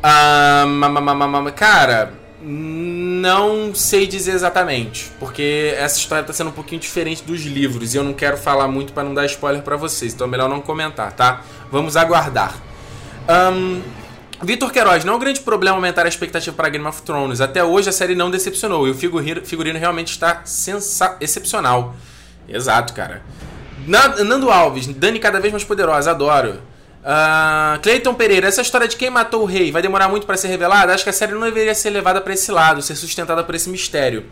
Um, 0.03 1.51
cara, 1.51 2.11
não 2.41 3.73
sei 3.73 4.05
dizer 4.05 4.33
exatamente, 4.33 5.09
porque 5.17 5.73
essa 5.77 5.97
história 5.97 6.21
está 6.21 6.33
sendo 6.33 6.49
um 6.49 6.53
pouquinho 6.53 6.81
diferente 6.81 7.23
dos 7.23 7.41
livros 7.43 7.93
e 7.93 7.97
eu 7.97 8.03
não 8.03 8.13
quero 8.13 8.35
falar 8.35 8.67
muito 8.67 8.91
para 8.91 9.03
não 9.03 9.13
dar 9.13 9.25
spoiler 9.27 9.61
para 9.61 9.77
vocês, 9.77 10.13
então 10.13 10.27
é 10.27 10.29
melhor 10.29 10.49
não 10.49 10.59
comentar, 10.59 11.13
tá? 11.13 11.41
Vamos 11.71 11.95
aguardar. 11.95 12.53
Um, 13.29 13.81
Vitor 14.41 14.73
Queiroz, 14.73 15.05
não 15.05 15.13
é 15.13 15.15
um 15.15 15.19
grande 15.19 15.39
problema 15.39 15.77
aumentar 15.77 16.05
a 16.05 16.09
expectativa 16.09 16.53
para 16.53 16.67
Game 16.67 16.85
of 16.85 17.01
Thrones. 17.03 17.39
Até 17.39 17.63
hoje 17.63 17.87
a 17.87 17.93
série 17.93 18.13
não 18.13 18.29
decepcionou 18.29 18.85
e 18.85 18.91
o 18.91 18.93
figurino, 18.93 19.79
realmente 19.79 20.11
está 20.11 20.43
excepcional. 21.21 21.95
Exato, 22.45 22.93
cara. 22.93 23.21
Nando 23.87 24.51
Alves, 24.51 24.87
Dani 24.87 25.17
cada 25.17 25.39
vez 25.39 25.53
mais 25.53 25.63
poderosa, 25.63 26.11
adoro. 26.11 26.59
Uh, 27.03 27.79
Cleiton 27.81 28.13
Pereira, 28.13 28.47
essa 28.47 28.61
história 28.61 28.87
de 28.87 28.95
quem 28.95 29.09
matou 29.09 29.41
o 29.41 29.45
rei 29.45 29.73
vai 29.73 29.81
demorar 29.81 30.07
muito 30.07 30.25
para 30.25 30.37
ser 30.37 30.47
revelada? 30.47 30.93
Acho 30.93 31.03
que 31.03 31.09
a 31.09 31.13
série 31.13 31.33
não 31.33 31.41
deveria 31.41 31.75
ser 31.75 31.89
levada 31.89 32.21
para 32.21 32.33
esse 32.33 32.49
lado, 32.49 32.81
ser 32.81 32.95
sustentada 32.95 33.43
por 33.43 33.53
esse 33.53 33.69
mistério. 33.69 34.25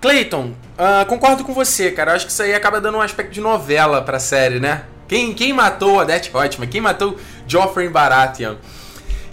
Cleiton, 0.00 0.52
uh, 0.76 1.06
concordo 1.06 1.44
com 1.44 1.54
você, 1.54 1.92
cara. 1.92 2.14
Acho 2.14 2.26
que 2.26 2.32
isso 2.32 2.42
aí 2.42 2.52
acaba 2.52 2.80
dando 2.80 2.98
um 2.98 3.00
aspecto 3.00 3.32
de 3.32 3.40
novela 3.40 4.02
pra 4.02 4.18
série, 4.18 4.58
né? 4.58 4.84
Quem, 5.06 5.32
quem 5.32 5.52
matou 5.52 5.98
Odette 5.98 6.30
Hotman? 6.34 6.68
Quem 6.68 6.80
matou 6.80 7.16
Joffrey 7.46 7.88
Baratheon? 7.88 8.56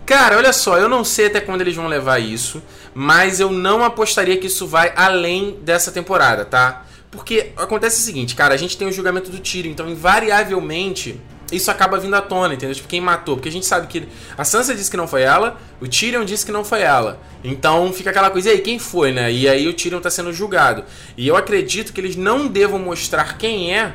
Cara, 0.06 0.38
olha 0.38 0.54
só, 0.54 0.78
eu 0.78 0.88
não 0.88 1.04
sei 1.04 1.28
até 1.28 1.42
quando 1.42 1.62
eles 1.62 1.76
vão 1.76 1.88
levar 1.88 2.20
isso, 2.20 2.62
mas 2.94 3.40
eu 3.40 3.50
não 3.52 3.84
apostaria 3.84 4.38
que 4.38 4.48
isso 4.48 4.68
vai 4.68 4.94
além 4.96 5.58
dessa 5.62 5.92
temporada, 5.92 6.46
tá? 6.46 6.86
Porque 7.10 7.52
acontece 7.56 8.02
o 8.02 8.04
seguinte, 8.04 8.36
cara, 8.36 8.54
a 8.54 8.58
gente 8.58 8.78
tem 8.78 8.88
o 8.88 8.92
julgamento 8.92 9.32
do 9.32 9.40
tiro, 9.40 9.68
então 9.68 9.90
invariavelmente 9.90 11.20
isso 11.56 11.70
acaba 11.72 11.98
vindo 11.98 12.16
à 12.16 12.22
tona, 12.22 12.54
entendeu? 12.54 12.76
Tipo, 12.76 12.88
quem 12.88 13.00
matou. 13.00 13.36
Porque 13.36 13.50
a 13.50 13.52
gente 13.52 13.66
sabe 13.66 13.88
que 13.88 14.08
a 14.38 14.44
Sansa 14.44 14.74
disse 14.74 14.90
que 14.90 14.98
não 14.98 15.08
foi 15.08 15.22
ela, 15.22 15.60
o 15.80 15.88
Tyrion 15.88 16.26
disse 16.26 16.46
que 16.46 16.52
não 16.52 16.64
foi 16.64 16.82
ela. 16.82 17.20
Então 17.44 17.92
fica 17.94 18.10
aquela 18.10 18.30
coisa, 18.30 18.50
e 18.50 18.54
aí, 18.54 18.60
quem 18.60 18.80
foi, 18.80 19.12
né? 19.12 19.32
E 19.32 19.48
aí 19.48 19.68
o 19.68 19.74
Tyrion 19.74 20.00
tá 20.00 20.10
sendo 20.10 20.34
julgado. 20.34 20.84
E 21.18 21.28
eu 21.28 21.36
acredito 21.36 21.94
que 21.94 22.02
eles 22.02 22.16
não 22.16 22.48
devam 22.48 22.80
mostrar 22.80 23.38
quem 23.38 23.74
é, 23.74 23.94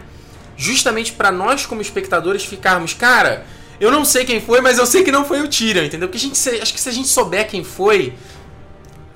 justamente 0.56 1.12
para 1.12 1.30
nós, 1.32 1.66
como 1.66 1.80
espectadores, 1.80 2.44
ficarmos, 2.44 2.94
cara, 2.94 3.44
eu 3.80 3.90
não 3.90 4.04
sei 4.04 4.24
quem 4.24 4.40
foi, 4.40 4.60
mas 4.60 4.78
eu 4.78 4.86
sei 4.86 5.04
que 5.04 5.12
não 5.12 5.24
foi 5.24 5.40
o 5.40 5.48
Tyrion, 5.48 5.84
entendeu? 5.84 6.08
Porque 6.08 6.18
a 6.18 6.28
gente, 6.28 6.60
acho 6.60 6.74
que 6.74 6.80
se 6.80 6.88
a 6.88 6.92
gente 6.92 7.08
souber 7.08 7.48
quem 7.48 7.62
foi, 7.62 8.14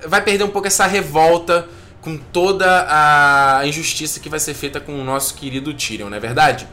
vai 0.05 0.21
perder 0.21 0.43
um 0.43 0.49
pouco 0.49 0.67
essa 0.67 0.85
revolta 0.85 1.67
com 2.01 2.17
toda 2.17 2.85
a 2.89 3.65
injustiça 3.65 4.19
que 4.19 4.27
vai 4.27 4.39
ser 4.39 4.53
feita 4.53 4.79
com 4.79 4.99
o 4.99 5.03
nosso 5.03 5.35
querido 5.35 5.73
Tyrion, 5.73 6.09
não 6.09 6.17
é 6.17 6.19
verdade? 6.19 6.67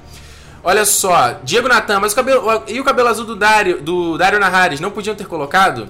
Olha 0.62 0.85
só, 0.85 1.40
Diego 1.42 1.68
Natan, 1.68 2.01
mas 2.01 2.12
o 2.12 2.16
cabelo. 2.16 2.62
E 2.66 2.81
o 2.81 2.85
cabelo 2.85 3.09
azul 3.09 3.25
do 3.25 3.37
Dario, 3.37 3.81
do 3.81 4.18
Dario 4.18 4.38
Naharis, 4.38 4.81
não 4.81 4.90
podiam 4.90 5.14
ter 5.14 5.27
colocado? 5.27 5.88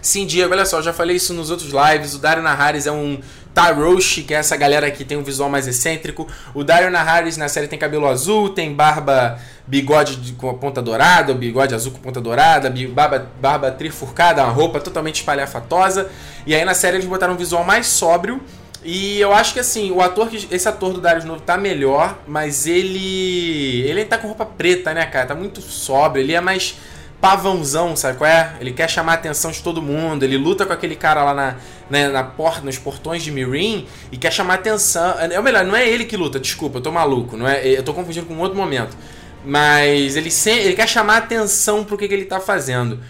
Sim, 0.00 0.24
Diego, 0.24 0.52
olha 0.54 0.64
só, 0.64 0.80
já 0.80 0.94
falei 0.94 1.16
isso 1.16 1.34
nos 1.34 1.50
outros 1.50 1.70
lives. 1.70 2.14
O 2.14 2.18
Dario 2.18 2.42
Naharis 2.42 2.86
é 2.86 2.92
um 2.92 3.20
Taroshi, 3.52 4.22
que 4.22 4.32
é 4.32 4.38
essa 4.38 4.56
galera 4.56 4.90
que 4.90 5.04
tem 5.04 5.18
um 5.18 5.22
visual 5.22 5.50
mais 5.50 5.66
excêntrico. 5.66 6.26
O 6.54 6.64
Dario 6.64 6.90
Naharis 6.90 7.36
na 7.36 7.48
série 7.48 7.68
tem 7.68 7.78
cabelo 7.78 8.08
azul, 8.08 8.48
tem 8.48 8.72
barba, 8.72 9.38
bigode 9.66 10.16
de, 10.16 10.32
com 10.32 10.48
a 10.48 10.54
ponta 10.54 10.80
dourada, 10.80 11.34
bigode 11.34 11.74
azul 11.74 11.92
com 11.92 11.98
ponta 11.98 12.20
dourada, 12.20 12.72
barba, 12.88 13.26
barba 13.38 13.70
trifurcada, 13.70 14.42
uma 14.42 14.52
roupa 14.52 14.80
totalmente 14.80 15.16
espalhafatosa. 15.16 16.10
E 16.46 16.54
aí 16.54 16.64
na 16.64 16.72
série 16.72 16.96
eles 16.96 17.06
botaram 17.06 17.34
um 17.34 17.36
visual 17.36 17.62
mais 17.62 17.86
sóbrio 17.86 18.40
e 18.82 19.20
eu 19.20 19.32
acho 19.34 19.52
que 19.52 19.60
assim, 19.60 19.90
o 19.90 20.00
ator 20.00 20.28
que. 20.28 20.48
Esse 20.50 20.68
ator 20.68 20.92
do 20.92 21.00
Darius 21.00 21.24
Novo 21.24 21.40
tá 21.40 21.58
melhor, 21.58 22.18
mas 22.26 22.66
ele. 22.66 23.82
Ele 23.82 24.04
tá 24.04 24.16
com 24.16 24.28
roupa 24.28 24.46
preta, 24.46 24.94
né, 24.94 25.04
cara? 25.06 25.26
Tá 25.26 25.34
muito 25.34 25.60
sóbrio. 25.60 26.22
Ele 26.22 26.32
é 26.32 26.40
mais 26.40 26.76
pavãozão, 27.20 27.94
sabe 27.94 28.16
qual 28.16 28.30
é? 28.30 28.54
Ele 28.60 28.72
quer 28.72 28.88
chamar 28.88 29.12
a 29.12 29.14
atenção 29.16 29.50
de 29.50 29.62
todo 29.62 29.82
mundo. 29.82 30.22
Ele 30.22 30.38
luta 30.38 30.64
com 30.64 30.72
aquele 30.72 30.96
cara 30.96 31.22
lá 31.22 31.34
na, 31.34 31.56
né, 31.90 32.08
na 32.08 32.24
porta, 32.24 32.62
nos 32.62 32.78
portões 32.78 33.22
de 33.22 33.30
Mirin 33.30 33.86
e 34.10 34.16
quer 34.16 34.32
chamar 34.32 34.54
a 34.54 34.56
atenção. 34.56 35.14
É 35.18 35.38
o 35.38 35.42
melhor, 35.42 35.64
não 35.64 35.76
é 35.76 35.86
ele 35.86 36.06
que 36.06 36.16
luta, 36.16 36.40
desculpa, 36.40 36.78
eu 36.78 36.82
tô 36.82 36.90
maluco, 36.90 37.36
não 37.36 37.46
é? 37.46 37.66
Eu 37.66 37.82
tô 37.82 37.92
confundindo 37.92 38.26
com 38.26 38.34
um 38.34 38.40
outro 38.40 38.56
momento. 38.56 38.96
Mas 39.44 40.16
ele, 40.16 40.30
se, 40.30 40.50
ele 40.50 40.74
quer 40.74 40.88
chamar 40.88 41.14
a 41.14 41.18
atenção 41.18 41.84
pro 41.84 41.98
que, 41.98 42.08
que 42.08 42.14
ele 42.14 42.24
tá 42.24 42.40
fazendo. 42.40 43.00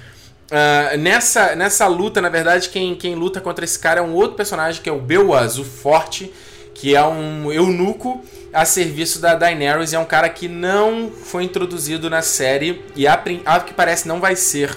Uh, 0.51 0.97
nessa, 0.99 1.55
nessa 1.55 1.87
luta, 1.87 2.21
na 2.21 2.29
verdade, 2.29 2.69
quem, 2.69 2.97
quem 2.97 3.15
luta 3.15 3.41
contra 3.41 3.65
esse 3.65 3.79
cara 3.79 4.01
é 4.01 4.03
um 4.03 4.13
outro 4.13 4.37
personagem 4.37 4.83
que 4.83 4.89
é 4.89 4.93
o 4.93 5.01
Beowulf, 5.01 5.59
o 5.59 5.65
Forte, 5.65 6.33
que 6.75 6.97
é 6.97 7.05
um 7.05 7.53
eunuco 7.53 8.21
a 8.53 8.65
serviço 8.65 9.21
da 9.21 9.35
Daenerys. 9.35 9.93
É 9.93 9.99
um 9.99 10.05
cara 10.05 10.29
que 10.29 10.49
não 10.49 11.11
foi 11.11 11.45
introduzido 11.45 12.11
na 12.11 12.21
série 12.21 12.85
e, 12.97 13.07
a, 13.07 13.23
a 13.45 13.61
que 13.61 13.73
parece, 13.73 14.09
não 14.09 14.21
vai 14.21 14.35
ser 14.35 14.77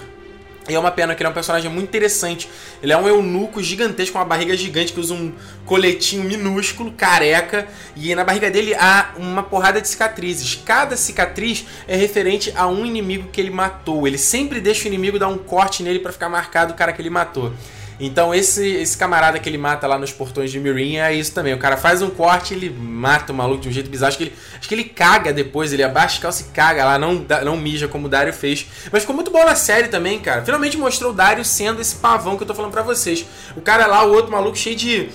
e 0.68 0.74
é 0.74 0.78
uma 0.78 0.90
pena 0.90 1.14
que 1.14 1.22
ele 1.22 1.26
é 1.26 1.30
um 1.30 1.34
personagem 1.34 1.70
muito 1.70 1.88
interessante. 1.88 2.48
Ele 2.82 2.92
é 2.92 2.96
um 2.96 3.06
eunuco 3.06 3.62
gigantesco 3.62 4.14
com 4.14 4.18
uma 4.18 4.24
barriga 4.24 4.56
gigante 4.56 4.92
que 4.92 5.00
usa 5.00 5.12
um 5.12 5.32
coletinho 5.66 6.24
minúsculo, 6.24 6.92
careca, 6.92 7.68
e 7.94 8.14
na 8.14 8.24
barriga 8.24 8.50
dele 8.50 8.74
há 8.74 9.12
uma 9.16 9.42
porrada 9.42 9.80
de 9.80 9.88
cicatrizes. 9.88 10.54
Cada 10.64 10.96
cicatriz 10.96 11.66
é 11.86 11.96
referente 11.96 12.52
a 12.56 12.66
um 12.66 12.86
inimigo 12.86 13.28
que 13.30 13.40
ele 13.40 13.50
matou. 13.50 14.06
Ele 14.06 14.16
sempre 14.16 14.60
deixa 14.60 14.84
o 14.84 14.86
inimigo 14.86 15.18
dar 15.18 15.28
um 15.28 15.36
corte 15.36 15.82
nele 15.82 15.98
para 15.98 16.12
ficar 16.12 16.30
marcado 16.30 16.72
o 16.72 16.76
cara 16.76 16.92
que 16.92 17.02
ele 17.02 17.10
matou. 17.10 17.52
Então 17.98 18.34
esse, 18.34 18.66
esse 18.66 18.96
camarada 18.96 19.38
que 19.38 19.48
ele 19.48 19.58
mata 19.58 19.86
lá 19.86 19.98
nos 19.98 20.12
portões 20.12 20.50
de 20.50 20.58
Mirin 20.58 20.96
é 20.96 21.14
isso 21.14 21.32
também. 21.32 21.54
O 21.54 21.58
cara 21.58 21.76
faz 21.76 22.02
um 22.02 22.10
corte 22.10 22.54
ele 22.54 22.68
mata 22.70 23.32
o 23.32 23.34
maluco 23.34 23.62
de 23.62 23.68
um 23.68 23.72
jeito 23.72 23.88
bizarro. 23.88 24.08
Acho 24.08 24.18
que 24.18 24.24
ele, 24.24 24.34
acho 24.58 24.68
que 24.68 24.74
ele 24.74 24.84
caga 24.84 25.32
depois, 25.32 25.72
ele 25.72 25.82
abaixa 25.82 26.18
a 26.18 26.22
calça 26.22 26.42
e 26.42 26.52
caga 26.52 26.84
lá, 26.84 26.98
não, 26.98 27.24
não 27.44 27.56
mija 27.56 27.86
como 27.86 28.06
o 28.06 28.08
Dario 28.08 28.32
fez. 28.32 28.66
Mas 28.90 29.02
ficou 29.02 29.14
muito 29.14 29.30
bom 29.30 29.44
na 29.44 29.54
série 29.54 29.88
também, 29.88 30.18
cara. 30.18 30.44
Finalmente 30.44 30.76
mostrou 30.76 31.12
o 31.12 31.14
Dario 31.14 31.44
sendo 31.44 31.80
esse 31.80 31.96
pavão 31.96 32.36
que 32.36 32.42
eu 32.42 32.46
tô 32.46 32.54
falando 32.54 32.72
pra 32.72 32.82
vocês. 32.82 33.24
O 33.56 33.60
cara 33.60 33.86
lá, 33.86 34.04
o 34.04 34.12
outro 34.12 34.32
maluco 34.32 34.56
cheio 34.56 34.76
de 34.76 35.08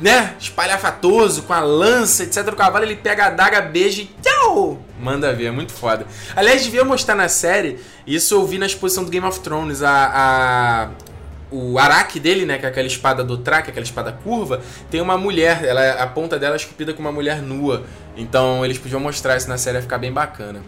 né, 0.00 0.34
espalhafatoso, 0.38 1.42
com 1.42 1.52
a 1.52 1.60
lança, 1.60 2.22
etc. 2.22 2.48
O 2.48 2.56
cavalo 2.56 2.84
ele 2.84 2.96
pega 2.96 3.24
a 3.24 3.26
adaga, 3.26 3.60
beija 3.60 4.02
e 4.02 4.10
tchau! 4.22 4.80
Manda 4.98 5.32
ver, 5.32 5.46
é 5.46 5.50
muito 5.50 5.72
foda. 5.72 6.06
Aliás, 6.34 6.64
devia 6.64 6.84
mostrar 6.84 7.14
na 7.14 7.28
série, 7.28 7.78
isso 8.06 8.34
eu 8.34 8.46
vi 8.46 8.56
na 8.56 8.66
exposição 8.66 9.04
do 9.04 9.10
Game 9.10 9.26
of 9.26 9.40
Thrones, 9.40 9.82
a, 9.82 10.90
o 11.50 11.78
araque 11.78 12.20
dele, 12.20 12.44
né, 12.44 12.58
que 12.58 12.66
é 12.66 12.68
aquela 12.68 12.86
espada 12.86 13.24
do 13.24 13.38
traque, 13.38 13.70
aquela 13.70 13.84
espada 13.84 14.12
curva, 14.12 14.60
tem 14.90 15.00
uma 15.00 15.18
mulher, 15.18 15.64
ela, 15.64 15.92
a 15.92 16.06
ponta 16.06 16.38
dela 16.38 16.54
é 16.54 16.56
esculpida 16.56 16.92
com 16.92 17.00
uma 17.00 17.12
mulher 17.12 17.42
nua. 17.42 17.84
Então 18.16 18.64
eles 18.64 18.78
podiam 18.78 19.00
mostrar 19.00 19.36
isso 19.36 19.48
na 19.48 19.58
série, 19.58 19.78
ia 19.78 19.82
ficar 19.82 19.98
bem 19.98 20.12
bacana. 20.12 20.62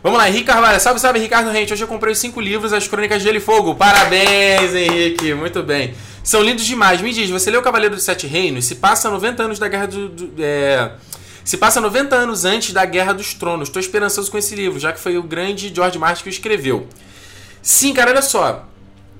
Vamos 0.00 0.18
lá, 0.18 0.28
Henrique 0.28 0.44
Carvalho. 0.44 0.78
Salve, 0.80 1.00
salve, 1.00 1.18
Ricardo 1.18 1.50
Rente. 1.50 1.72
Hoje 1.72 1.82
eu 1.82 1.88
comprei 1.88 2.12
os 2.12 2.18
cinco 2.18 2.40
livros, 2.40 2.72
As 2.72 2.86
Crônicas 2.86 3.18
de 3.18 3.24
Gelo 3.24 3.38
e 3.38 3.40
Fogo. 3.40 3.74
Parabéns, 3.74 4.72
Henrique. 4.72 5.34
Muito 5.34 5.60
bem. 5.64 5.92
São 6.22 6.40
lindos 6.40 6.64
demais. 6.64 7.00
Me 7.00 7.12
diz, 7.12 7.28
você 7.30 7.50
leu 7.50 7.60
Cavaleiro 7.62 7.96
dos 7.96 8.04
Sete 8.04 8.24
Reinos? 8.24 8.64
Se 8.64 8.76
passa 8.76 9.10
90 9.10 9.42
anos 9.42 9.58
da 9.58 9.66
Guerra 9.66 9.86
do... 9.86 10.08
do 10.08 10.32
é... 10.38 10.92
Se 11.44 11.56
passa 11.56 11.80
90 11.80 12.14
anos 12.14 12.44
antes 12.44 12.72
da 12.72 12.84
Guerra 12.84 13.12
dos 13.12 13.34
Tronos. 13.34 13.68
Estou 13.68 13.80
esperançoso 13.80 14.30
com 14.30 14.38
esse 14.38 14.54
livro, 14.54 14.78
já 14.78 14.92
que 14.92 15.00
foi 15.00 15.18
o 15.18 15.22
grande 15.22 15.72
George 15.74 15.98
Martin 15.98 16.22
que 16.22 16.28
o 16.28 16.30
escreveu. 16.30 16.86
Sim, 17.60 17.92
cara, 17.92 18.10
olha 18.10 18.22
só. 18.22 18.68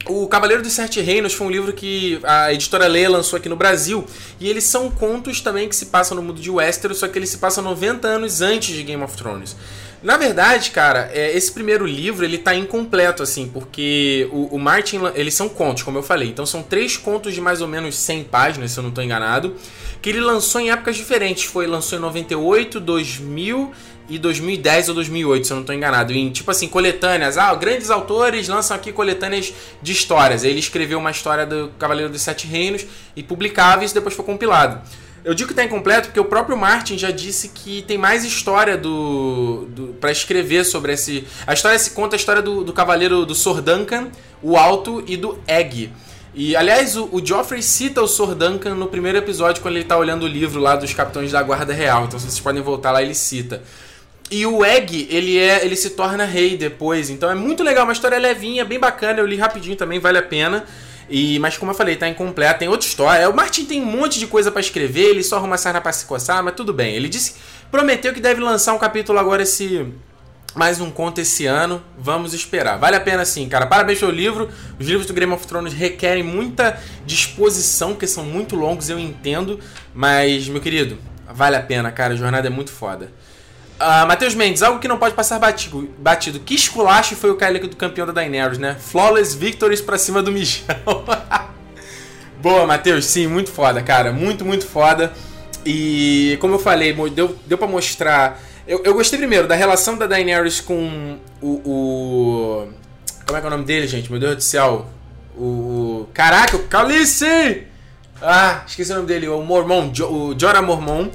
O 0.06 0.26
Cavaleiro 0.26 0.62
dos 0.62 0.72
Sete 0.72 1.00
Reinos 1.00 1.34
foi 1.34 1.46
um 1.46 1.50
livro 1.50 1.72
que 1.72 2.20
a 2.22 2.52
editora 2.52 2.87
Leia 2.87 3.11
lançou 3.11 3.37
aqui 3.37 3.48
no 3.48 3.56
Brasil. 3.56 4.06
E 4.40 4.48
eles 4.48 4.64
são 4.64 4.90
contos 4.90 5.40
também 5.40 5.68
que 5.68 5.76
se 5.76 5.87
passam 5.87 6.16
no 6.16 6.22
mundo 6.22 6.40
de 6.40 6.50
Westeros, 6.50 6.98
só 6.98 7.08
que 7.08 7.18
eles 7.18 7.28
se 7.28 7.38
passam 7.38 7.62
90 7.64 8.06
anos 8.08 8.40
antes 8.40 8.74
de 8.74 8.82
Game 8.82 9.02
of 9.02 9.16
Thrones. 9.16 9.56
Na 10.00 10.16
verdade, 10.16 10.70
cara, 10.70 11.11
é, 11.12 11.37
esse 11.37 11.50
primeiro 11.50 11.84
livro 11.84 12.24
ele 12.24 12.38
tá 12.38 12.54
incompleto, 12.54 13.20
assim, 13.20 13.48
porque 13.48 14.28
o, 14.30 14.54
o, 14.54 14.58
Martin. 14.58 15.00
Eles 15.14 15.34
são 15.34 15.48
contos, 15.48 15.82
como 15.82 15.98
eu 15.98 16.02
falei. 16.04 16.28
Então 16.28 16.46
são 16.46 16.62
três 16.62 16.96
contos 16.96 17.34
de 17.34 17.40
mais 17.40 17.61
ou 17.61 17.66
menos 17.66 17.96
100 17.96 18.24
páginas, 18.24 18.70
se 18.70 18.78
eu 18.78 18.82
não 18.82 18.90
estou 18.90 19.02
enganado. 19.02 19.56
Que 20.00 20.11
ele 20.11 20.20
lançou 20.20 20.61
em 20.61 20.70
épocas 20.70 20.96
diferentes. 20.96 21.44
Foi 21.44 21.66
lançou 21.66 21.98
em 21.98 22.00
98, 22.00 22.78
2000 22.78 23.72
e 24.09 24.18
2010 24.18 24.88
ou 24.88 24.94
2008, 24.94 25.47
se 25.47 25.53
eu 25.53 25.57
não 25.57 25.62
estou 25.62 25.75
enganado. 25.75 26.12
Em 26.12 26.31
tipo 26.31 26.51
assim, 26.51 26.68
coletâneas. 26.68 27.37
Ah, 27.37 27.55
grandes 27.55 27.90
autores 27.90 28.49
lançam 28.49 28.77
aqui 28.77 28.92
coletâneas 28.92 29.53
de 29.83 29.92
histórias. 29.92 30.44
Ele 30.44 30.59
escreveu 30.59 30.99
uma 30.99 31.11
história 31.11 31.44
do 31.44 31.71
Cavaleiro 31.79 32.11
dos 32.11 32.23
Sete 32.23 32.47
Reinos 32.47 32.87
e 33.14 33.23
publicava 33.23 33.83
e 33.83 33.87
isso 33.87 33.94
depois 33.94 34.14
foi 34.14 34.25
compilado. 34.25 34.81
Eu 35.25 35.35
digo 35.35 35.49
que 35.49 35.53
está 35.53 35.64
incompleto 35.64 36.09
porque 36.09 36.21
o 36.21 36.25
próprio 36.25 36.57
Martin 36.57 36.97
já 36.97 37.11
disse 37.11 37.49
que 37.49 37.83
tem 37.83 37.99
mais 37.99 38.25
história 38.25 38.79
do, 38.79 39.66
do 39.68 39.87
para 40.01 40.11
escrever 40.11 40.64
sobre 40.64 40.92
esse. 40.92 41.27
A 41.47 41.53
história 41.53 41.79
se 41.79 41.90
conta 41.90 42.16
a 42.16 42.18
história 42.18 42.40
do, 42.40 42.64
do 42.64 42.73
cavaleiro 42.73 43.27
do 43.27 43.35
Sor 43.35 43.61
Duncan, 43.61 44.09
o 44.42 44.57
Alto 44.57 45.05
e 45.07 45.16
do 45.16 45.38
Egg. 45.47 45.90
E, 46.35 46.55
aliás, 46.55 46.97
o, 46.97 47.09
o 47.11 47.25
Joffrey 47.25 47.62
cita 47.62 48.01
o 48.01 48.07
Sor 48.07 48.35
Duncan 48.35 48.75
no 48.75 48.87
primeiro 48.87 49.18
episódio, 49.18 49.61
quando 49.61 49.75
ele 49.75 49.85
tá 49.85 49.97
olhando 49.97 50.23
o 50.23 50.29
livro 50.29 50.61
lá 50.61 50.77
dos 50.77 50.94
Capitães 50.94 51.33
da 51.33 51.42
Guarda 51.42 51.73
Real. 51.73 52.05
Então, 52.05 52.18
vocês 52.18 52.38
podem 52.38 52.62
voltar 52.62 52.92
lá, 52.92 53.03
ele 53.03 53.14
cita. 53.14 53.62
E 54.30 54.44
o 54.44 54.64
Egg, 54.64 55.08
ele 55.10 55.38
é, 55.38 55.64
ele 55.64 55.74
se 55.74 55.90
torna 55.90 56.24
rei 56.24 56.56
depois. 56.56 57.08
Então 57.08 57.30
é 57.30 57.34
muito 57.34 57.62
legal, 57.62 57.84
uma 57.84 57.92
história 57.92 58.18
levinha, 58.18 58.64
bem 58.64 58.78
bacana. 58.78 59.20
Eu 59.20 59.26
li 59.26 59.36
rapidinho 59.36 59.76
também, 59.76 59.98
vale 59.98 60.18
a 60.18 60.22
pena. 60.22 60.64
E, 61.08 61.38
mas 61.38 61.56
como 61.56 61.70
eu 61.70 61.74
falei, 61.74 61.96
tá 61.96 62.06
incompleto, 62.06 62.58
tem 62.58 62.68
outra 62.68 62.86
história. 62.86 63.28
O 63.30 63.34
Martin 63.34 63.64
tem 63.64 63.80
um 63.80 63.86
monte 63.86 64.18
de 64.18 64.26
coisa 64.26 64.50
para 64.50 64.60
escrever, 64.60 65.10
ele 65.10 65.22
só 65.22 65.36
arruma 65.36 65.56
sarna 65.56 65.80
pra 65.80 65.92
se 65.92 66.04
coçar, 66.04 66.42
mas 66.44 66.54
tudo 66.54 66.72
bem. 66.72 66.94
Ele 66.94 67.08
disse, 67.08 67.36
prometeu 67.70 68.12
que 68.12 68.20
deve 68.20 68.40
lançar 68.40 68.74
um 68.74 68.78
capítulo 68.78 69.18
agora 69.18 69.42
esse 69.42 69.86
mais 70.54 70.80
um 70.80 70.90
conto 70.90 71.20
esse 71.20 71.46
ano. 71.46 71.82
Vamos 71.96 72.34
esperar. 72.34 72.78
Vale 72.78 72.96
a 72.96 73.00
pena 73.00 73.24
sim, 73.24 73.48
cara. 73.48 73.66
Parabéns 73.66 73.98
pelo 73.98 74.12
livro. 74.12 74.50
Os 74.78 74.86
livros 74.86 75.06
do 75.06 75.14
Game 75.14 75.32
of 75.32 75.46
Thrones 75.46 75.72
requerem 75.72 76.22
muita 76.22 76.78
disposição, 77.06 77.90
porque 77.90 78.06
são 78.06 78.24
muito 78.24 78.56
longos, 78.56 78.90
eu 78.90 78.98
entendo. 78.98 79.58
Mas, 79.94 80.48
meu 80.48 80.60
querido, 80.60 80.98
vale 81.32 81.56
a 81.56 81.62
pena, 81.62 81.90
cara. 81.90 82.12
A 82.12 82.16
jornada 82.16 82.48
é 82.48 82.50
muito 82.50 82.70
foda. 82.70 83.10
Uh, 83.80 84.06
Matheus 84.06 84.34
Mendes, 84.34 84.62
algo 84.62 84.80
que 84.80 84.88
não 84.88 84.98
pode 84.98 85.14
passar 85.14 85.38
batido. 85.38 85.88
batido. 85.98 86.40
Que 86.40 86.54
esculacho 86.54 87.14
foi 87.14 87.30
o 87.30 87.36
Kylie 87.36 87.60
do 87.60 87.76
campeão 87.76 88.06
da 88.06 88.12
Daenerys, 88.12 88.58
né? 88.58 88.76
Flawless 88.78 89.36
victories 89.36 89.80
pra 89.80 89.96
cima 89.96 90.22
do 90.22 90.32
Michel. 90.32 90.74
Boa, 92.42 92.66
Matheus. 92.66 93.04
Sim, 93.04 93.28
muito 93.28 93.50
foda, 93.50 93.82
cara. 93.82 94.12
Muito, 94.12 94.44
muito 94.44 94.66
foda. 94.66 95.12
E 95.64 96.36
como 96.40 96.54
eu 96.54 96.58
falei, 96.58 96.92
deu, 97.10 97.36
deu 97.46 97.58
pra 97.58 97.66
mostrar 97.66 98.40
eu, 98.68 98.82
eu 98.84 98.92
gostei 98.92 99.18
primeiro 99.18 99.48
da 99.48 99.54
relação 99.54 99.96
da 99.96 100.06
Daenerys 100.06 100.60
com 100.60 101.18
o, 101.40 101.48
o. 101.64 102.68
Como 103.24 103.38
é 103.38 103.40
que 103.40 103.46
é 103.46 103.48
o 103.48 103.50
nome 103.50 103.64
dele, 103.64 103.86
gente? 103.88 104.10
Meu 104.10 104.20
Deus 104.20 104.36
do 104.36 104.42
céu. 104.42 104.86
O. 105.34 106.06
Caraca, 106.12 106.54
o 106.54 106.64
Calice! 106.64 107.62
Ah, 108.20 108.62
esqueci 108.66 108.92
o 108.92 108.96
nome 108.96 109.06
dele, 109.06 109.26
o 109.26 109.40
Mormon, 109.40 109.90
o 110.02 110.38
Jorah 110.38 110.60
Mormon. 110.60 111.08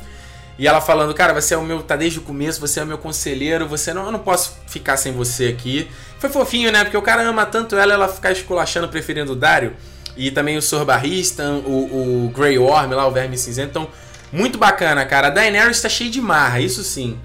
E 0.58 0.68
ela 0.68 0.80
falando, 0.80 1.14
cara, 1.14 1.34
você 1.34 1.54
é 1.54 1.58
o 1.58 1.64
meu. 1.64 1.82
tá 1.82 1.96
desde 1.96 2.20
o 2.20 2.22
começo, 2.22 2.60
você 2.60 2.80
é 2.80 2.84
o 2.84 2.86
meu 2.86 2.98
conselheiro, 2.98 3.68
você 3.68 3.94
não. 3.94 4.06
Eu 4.06 4.12
não 4.12 4.20
posso 4.20 4.58
ficar 4.68 4.98
sem 4.98 5.12
você 5.12 5.48
aqui. 5.48 5.90
Foi 6.20 6.30
fofinho, 6.30 6.72
né? 6.72 6.84
Porque 6.84 6.98
o 6.98 7.02
cara 7.02 7.24
ama 7.24 7.46
tanto 7.46 7.76
ela, 7.76 7.94
ela 7.94 8.08
ficar 8.08 8.32
esculachando, 8.32 8.88
preferindo 8.88 9.32
o 9.32 9.36
Dario. 9.36 9.76
E 10.16 10.30
também 10.30 10.56
o 10.58 10.62
Sor 10.62 10.86
Barristan, 10.86 11.64
o, 11.66 12.26
o 12.26 12.30
Grey 12.30 12.58
Worm 12.60 12.92
lá, 12.92 13.08
o 13.08 13.12
Verme 13.12 13.36
Cinzento. 13.36 13.70
Então, 13.70 13.88
muito 14.32 14.58
bacana, 14.58 15.04
cara. 15.06 15.28
A 15.28 15.32
Daenerys 15.32 15.82
tá 15.82 15.90
cheia 15.90 16.10
de 16.10 16.22
marra, 16.22 16.60
isso 16.60 16.84
sim. 16.84 17.20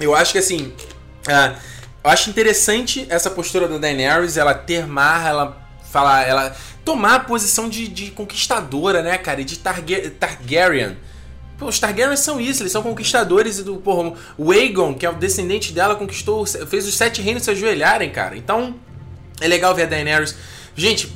Eu 0.00 0.14
acho 0.14 0.32
que 0.32 0.38
assim. 0.38 0.72
Uh, 1.28 1.56
eu 2.02 2.10
acho 2.10 2.30
interessante 2.30 3.06
essa 3.08 3.30
postura 3.30 3.66
da 3.66 3.78
Daenerys, 3.78 4.36
ela 4.36 4.54
ter 4.54 4.86
marra, 4.86 5.28
ela 5.28 5.65
falar, 5.90 6.26
ela 6.26 6.56
tomar 6.84 7.14
a 7.16 7.20
posição 7.20 7.68
de, 7.68 7.88
de 7.88 8.10
conquistadora, 8.10 9.02
né, 9.02 9.18
cara? 9.18 9.40
E 9.40 9.44
de 9.44 9.58
Targa 9.58 10.10
Targaryen. 10.10 10.96
Pô, 11.58 11.66
os 11.66 11.78
Targaryens 11.78 12.20
são 12.20 12.40
isso, 12.40 12.62
eles 12.62 12.72
são 12.72 12.82
conquistadores 12.82 13.62
do. 13.62 13.76
Porra, 13.76 14.12
o 14.36 14.52
Aegon, 14.52 14.94
que 14.94 15.06
é 15.06 15.10
o 15.10 15.14
descendente 15.14 15.72
dela, 15.72 15.94
conquistou. 15.94 16.44
fez 16.44 16.86
os 16.86 16.94
sete 16.94 17.22
reinos 17.22 17.42
se 17.42 17.50
ajoelharem, 17.50 18.10
cara. 18.10 18.36
Então, 18.36 18.74
é 19.40 19.48
legal 19.48 19.74
ver 19.74 19.84
a 19.84 19.86
Daenerys. 19.86 20.36
Gente, 20.76 21.12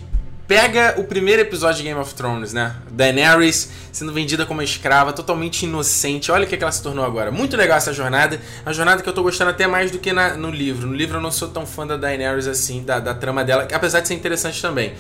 pega 0.51 0.97
o 0.99 1.05
primeiro 1.05 1.43
episódio 1.43 1.77
de 1.77 1.85
Game 1.85 2.01
of 2.01 2.13
Thrones, 2.13 2.53
né? 2.53 2.75
Daenerys 2.91 3.71
sendo 3.93 4.13
vendida 4.13 4.45
como 4.45 4.61
escrava, 4.61 5.13
totalmente 5.13 5.63
inocente. 5.63 6.33
Olha 6.33 6.45
o 6.45 6.49
que, 6.49 6.57
ela 6.57 6.73
se 6.73 6.83
tornou 6.83 7.05
agora. 7.05 7.31
Muito 7.31 7.57
legal 7.57 7.79
essa 7.79 7.93
jornada. 7.93 8.41
A 8.67 8.73
jornada 8.73 9.01
que 9.01 9.09
eu 9.09 9.13
tô 9.13 9.23
gostando 9.23 9.53
até 9.53 9.69
mais 9.69 9.93
do 9.93 10.01
que 10.01 10.13
na, 10.13 10.35
no 10.35 10.51
livro. 10.51 10.89
No 10.89 10.93
livro 10.93 11.19
eu 11.19 11.21
não 11.21 11.31
sou 11.31 11.47
tão 11.47 11.65
fã 11.65 11.87
da 11.87 11.97
Daenerys 11.97 12.49
assim, 12.49 12.83
da, 12.83 12.99
da 12.99 13.15
trama 13.15 13.45
dela, 13.45 13.69
apesar 13.73 14.01
de 14.01 14.09
ser 14.09 14.15
interessante 14.15 14.61
também. 14.61 14.93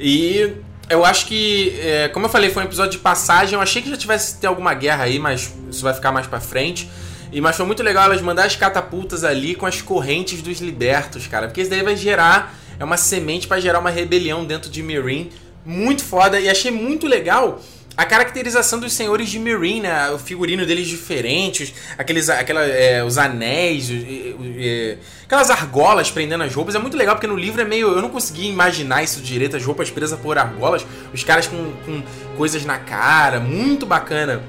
E 0.00 0.54
eu 0.90 1.04
acho 1.04 1.26
que, 1.26 1.78
é, 1.80 2.08
como 2.08 2.26
eu 2.26 2.30
falei, 2.30 2.50
foi 2.50 2.64
um 2.64 2.66
episódio 2.66 2.90
de 2.90 2.98
passagem. 2.98 3.54
Eu 3.54 3.60
achei 3.60 3.80
que 3.80 3.88
já 3.88 3.96
tivesse 3.96 4.40
ter 4.40 4.48
alguma 4.48 4.74
guerra 4.74 5.04
aí, 5.04 5.20
mas 5.20 5.54
isso 5.70 5.84
vai 5.84 5.94
ficar 5.94 6.10
mais 6.10 6.26
pra 6.26 6.40
frente. 6.40 6.90
E, 7.30 7.40
mas 7.40 7.54
foi 7.54 7.66
muito 7.66 7.84
legal 7.84 8.06
elas 8.06 8.20
mandar 8.20 8.46
as 8.46 8.56
catapultas 8.56 9.22
ali 9.22 9.54
com 9.54 9.64
as 9.64 9.80
correntes 9.80 10.42
dos 10.42 10.58
libertos, 10.58 11.28
cara. 11.28 11.46
Porque 11.46 11.60
isso 11.60 11.70
daí 11.70 11.84
vai 11.84 11.94
gerar 11.94 12.52
é 12.78 12.84
uma 12.84 12.96
semente 12.96 13.46
para 13.46 13.60
gerar 13.60 13.78
uma 13.78 13.90
rebelião 13.90 14.44
dentro 14.44 14.70
de 14.70 14.82
Meereen. 14.82 15.30
Muito 15.64 16.02
foda 16.04 16.40
e 16.40 16.48
achei 16.48 16.70
muito 16.70 17.06
legal 17.06 17.60
a 17.98 18.04
caracterização 18.04 18.78
dos 18.78 18.92
senhores 18.92 19.28
de 19.28 19.40
Meereen, 19.40 19.80
né? 19.80 20.08
O 20.10 20.18
figurino 20.20 20.64
deles 20.64 20.86
diferentes, 20.86 21.74
aqueles, 21.98 22.28
aquela, 22.28 22.62
é, 22.62 23.02
os 23.02 23.18
anéis, 23.18 23.90
é, 23.90 24.98
aquelas 25.24 25.50
argolas 25.50 26.08
prendendo 26.08 26.44
as 26.44 26.54
roupas. 26.54 26.76
É 26.76 26.78
muito 26.78 26.96
legal 26.96 27.16
porque 27.16 27.26
no 27.26 27.34
livro 27.34 27.60
é 27.60 27.64
meio. 27.64 27.88
Eu 27.88 28.00
não 28.00 28.08
consegui 28.08 28.48
imaginar 28.48 29.02
isso 29.02 29.20
direito, 29.20 29.56
as 29.56 29.64
roupas 29.64 29.90
presas 29.90 30.16
por 30.20 30.38
argolas, 30.38 30.86
os 31.12 31.24
caras 31.24 31.48
com, 31.48 31.72
com 31.84 32.02
coisas 32.36 32.64
na 32.64 32.78
cara, 32.78 33.40
muito 33.40 33.84
bacana. 33.84 34.44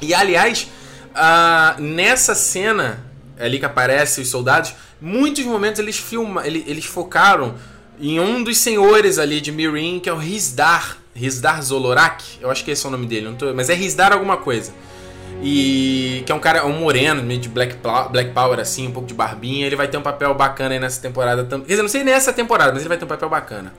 E 0.00 0.14
aliás, 0.14 0.66
uh, 1.10 1.82
nessa 1.82 2.34
cena 2.34 3.04
ali 3.38 3.58
que 3.58 3.66
aparece 3.66 4.22
os 4.22 4.30
soldados, 4.30 4.74
muitos 5.00 5.44
momentos 5.44 5.78
eles 5.78 5.98
filmam, 5.98 6.44
eles, 6.44 6.84
focaram 6.84 7.54
em 8.00 8.18
um 8.20 8.42
dos 8.42 8.58
senhores 8.58 9.18
ali 9.18 9.40
de 9.40 9.52
Mirin, 9.52 10.00
que 10.00 10.08
é 10.08 10.12
o 10.12 10.16
Rizdar, 10.16 10.98
Rizdar 11.14 11.62
Zolorak, 11.62 12.24
eu 12.40 12.50
acho 12.50 12.64
que 12.64 12.70
esse 12.70 12.84
é 12.84 12.88
o 12.88 12.92
nome 12.92 13.06
dele, 13.06 13.34
tô, 13.36 13.52
mas 13.54 13.70
é 13.70 13.74
Rizdar 13.74 14.12
alguma 14.12 14.36
coisa. 14.36 14.72
E 15.42 16.22
que 16.26 16.32
é 16.32 16.34
um 16.34 16.40
cara, 16.40 16.66
um 16.66 16.72
moreno, 16.72 17.22
meio 17.22 17.40
de 17.40 17.48
Black, 17.48 17.76
Black 18.10 18.32
Power, 18.32 18.58
assim, 18.58 18.88
um 18.88 18.90
pouco 18.90 19.06
de 19.06 19.14
barbinha. 19.14 19.66
Ele 19.66 19.76
vai 19.76 19.86
ter 19.86 19.96
um 19.96 20.02
papel 20.02 20.34
bacana 20.34 20.74
aí 20.74 20.80
nessa 20.80 21.00
temporada 21.00 21.44
também. 21.44 21.66
Quer 21.66 21.74
dizer, 21.74 21.82
não 21.82 21.88
sei 21.88 22.02
nessa 22.02 22.32
temporada, 22.32 22.72
mas 22.72 22.82
ele 22.82 22.88
vai 22.88 22.98
ter 22.98 23.04
um 23.04 23.08
papel 23.08 23.28
bacana. 23.28 23.72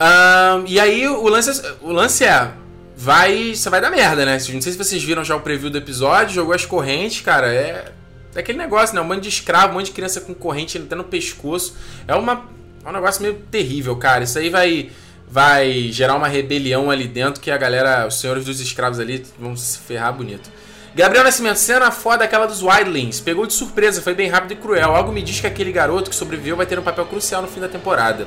Um, 0.00 0.64
e 0.66 0.78
aí 0.78 1.06
o 1.06 1.28
lance, 1.28 1.62
o 1.80 1.92
lance 1.92 2.24
é. 2.24 2.50
Vai. 2.96 3.54
Você 3.54 3.70
vai 3.70 3.80
dar 3.80 3.90
merda, 3.90 4.26
né? 4.26 4.32
Não 4.32 4.60
sei 4.60 4.72
se 4.72 4.76
vocês 4.76 5.02
viram 5.02 5.24
já 5.24 5.34
o 5.34 5.40
preview 5.40 5.70
do 5.70 5.78
episódio, 5.78 6.34
jogou 6.34 6.54
as 6.54 6.66
correntes, 6.66 7.22
cara. 7.22 7.52
É. 7.52 7.92
É 8.34 8.40
aquele 8.40 8.58
negócio, 8.58 8.94
né? 8.94 9.00
Um 9.00 9.04
monte 9.04 9.22
de 9.22 9.28
escravo, 9.28 9.72
um 9.72 9.74
monte 9.74 9.86
de 9.86 9.92
criança 9.92 10.20
com 10.20 10.32
corrente 10.32 10.78
até 10.78 10.94
no 10.94 11.04
pescoço. 11.04 11.76
É, 12.06 12.14
uma, 12.14 12.44
é 12.84 12.88
um 12.88 12.92
negócio 12.92 13.22
meio 13.22 13.34
terrível, 13.50 13.96
cara. 13.96 14.24
Isso 14.24 14.38
aí 14.38 14.48
vai, 14.48 14.90
vai 15.28 15.88
gerar 15.90 16.14
uma 16.14 16.28
rebelião 16.28 16.90
ali 16.90 17.08
dentro 17.08 17.40
que 17.40 17.50
a 17.50 17.56
galera, 17.56 18.06
os 18.06 18.20
senhores 18.20 18.44
dos 18.44 18.60
escravos 18.60 19.00
ali, 19.00 19.24
vão 19.38 19.56
se 19.56 19.78
ferrar 19.78 20.12
bonito. 20.12 20.50
Gabriel 20.94 21.22
Nascimento, 21.22 21.56
cena 21.56 21.90
foda 21.90 22.24
aquela 22.24 22.46
dos 22.46 22.62
Wildlings. 22.62 23.20
Pegou 23.20 23.46
de 23.46 23.52
surpresa, 23.52 24.02
foi 24.02 24.14
bem 24.14 24.28
rápido 24.28 24.52
e 24.52 24.56
cruel. 24.56 24.94
Algo 24.94 25.12
me 25.12 25.22
diz 25.22 25.40
que 25.40 25.46
aquele 25.46 25.70
garoto 25.70 26.10
que 26.10 26.16
sobreviveu 26.16 26.56
vai 26.56 26.66
ter 26.66 26.78
um 26.78 26.82
papel 26.82 27.06
crucial 27.06 27.42
no 27.42 27.48
fim 27.48 27.60
da 27.60 27.68
temporada. 27.68 28.26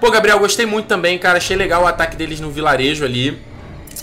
Pô, 0.00 0.10
Gabriel, 0.10 0.38
gostei 0.38 0.66
muito 0.66 0.86
também, 0.86 1.18
cara. 1.18 1.38
Achei 1.38 1.56
legal 1.56 1.84
o 1.84 1.86
ataque 1.86 2.16
deles 2.16 2.38
no 2.38 2.50
vilarejo 2.50 3.04
ali. 3.04 3.42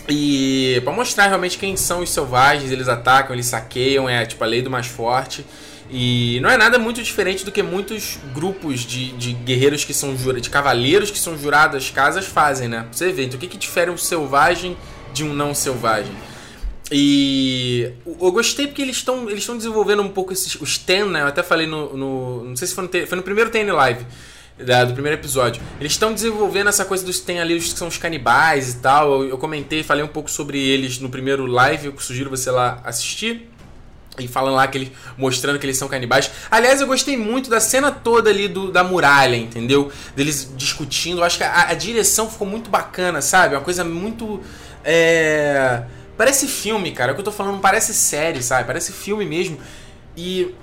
E 0.08 0.82
para 0.84 0.94
mostrar 0.94 1.28
realmente 1.28 1.58
quem 1.58 1.76
são 1.76 2.02
os 2.02 2.10
selvagens, 2.10 2.72
eles 2.72 2.88
atacam, 2.88 3.34
eles 3.34 3.46
saqueiam, 3.46 4.10
é 4.10 4.26
tipo 4.26 4.44
a 4.44 4.48
lei 4.48 4.62
do 4.62 4.70
mais 4.70 4.88
forte. 4.88 5.46
E 5.90 6.40
não 6.42 6.50
é 6.50 6.58
nada 6.58 6.80
muito 6.80 7.04
diferente 7.04 7.44
do 7.44 7.52
que 7.52 7.62
muitos 7.62 8.18
grupos 8.34 8.82
de, 8.82 9.12
de 9.12 9.34
guerreiros 9.34 9.84
que 9.84 9.94
são 9.94 10.16
jurados, 10.18 10.42
de 10.42 10.50
cavaleiros 10.50 11.12
que 11.12 11.20
são 11.20 11.38
jurados 11.38 11.78
às 11.78 11.92
casas 11.92 12.26
fazem, 12.26 12.70
né? 12.70 12.88
Você 12.92 13.12
vê, 13.12 13.26
então 13.26 13.38
o 13.38 13.40
que, 13.40 13.48
que 13.48 13.58
difere 13.58 13.92
um 13.92 13.98
selvagem 13.98 14.78
de 15.14 15.26
um 15.26 15.34
não 15.34 15.54
selvagem? 15.54 16.14
E 16.90 17.92
eu 18.06 18.32
gostei 18.32 18.68
porque 18.68 18.82
eles 18.82 18.98
estão 18.98 19.30
eles 19.30 19.46
desenvolvendo 19.46 20.02
um 20.02 20.10
pouco 20.10 20.32
esses, 20.32 20.56
os 20.56 20.78
Ten, 20.78 21.06
né? 21.06 21.22
Eu 21.22 21.28
até 21.28 21.44
falei 21.44 21.68
no, 21.68 21.96
no. 21.96 22.44
Não 22.46 22.56
sei 22.56 22.68
se 22.68 22.76
foi 22.76 22.84
no, 22.84 23.08
foi 23.08 23.18
no 23.18 23.24
primeiro 23.24 23.50
Ten 23.50 23.66
Live 23.66 24.06
da, 24.66 24.86
do 24.86 24.94
primeiro 24.94 25.18
episódio. 25.20 25.62
Eles 25.80 25.94
estão 25.94 26.14
desenvolvendo 26.14 26.70
essa 26.70 26.86
coisa 26.86 27.04
dos 27.06 27.20
tem 27.20 27.40
ali 27.40 27.56
os 27.56 27.72
que 27.72 27.78
são 27.78 27.88
os 27.88 27.98
canibais 27.98 28.74
e 28.74 28.78
tal. 28.78 29.24
Eu, 29.24 29.30
eu 29.30 29.38
comentei, 29.38 29.84
falei 29.84 30.04
um 30.04 30.08
pouco 30.08 30.30
sobre 30.30 30.60
eles 30.60 31.00
no 31.00 31.10
primeiro 31.10 31.46
live, 31.46 31.88
eu 31.88 32.00
sugiro 32.00 32.30
você 32.30 32.50
lá 32.52 32.82
assistir. 32.84 33.50
E 34.20 34.28
falando 34.28 34.56
lá 34.56 34.68
que 34.68 34.78
eles, 34.78 34.92
mostrando 35.18 35.58
que 35.58 35.66
eles 35.66 35.78
são 35.78 35.88
canibais. 35.88 36.30
Aliás, 36.50 36.82
eu 36.82 36.88
gostei 36.88 37.18
muito 37.18 37.50
da 37.50 37.62
cena 37.62 37.92
toda 37.92 38.30
ali 38.30 38.48
do, 38.48 38.72
da 38.72 38.84
muralha, 38.84 39.38
entendeu? 39.38 39.92
Deles 40.16 40.52
discutindo. 40.56 41.20
Eu 41.20 41.24
acho 41.24 41.38
que 41.38 41.44
a, 41.44 41.70
a 41.70 41.74
direção 41.74 42.30
ficou 42.30 42.46
muito 42.46 42.70
bacana, 42.70 43.22
sabe? 43.22 43.56
Uma 43.56 43.62
coisa 43.62 43.84
muito. 43.84 44.42
É... 44.84 45.84
Parece 46.18 46.46
filme, 46.48 46.92
cara. 46.92 47.12
É 47.12 47.14
o 47.14 47.16
que 47.16 47.22
eu 47.22 47.26
tô 47.26 47.32
falando, 47.32 47.60
parece 47.62 47.94
série, 47.94 48.44
sabe? 48.44 48.68
Parece 48.68 48.92
filme 48.92 49.26
mesmo. 49.26 49.58
E. 50.16 50.54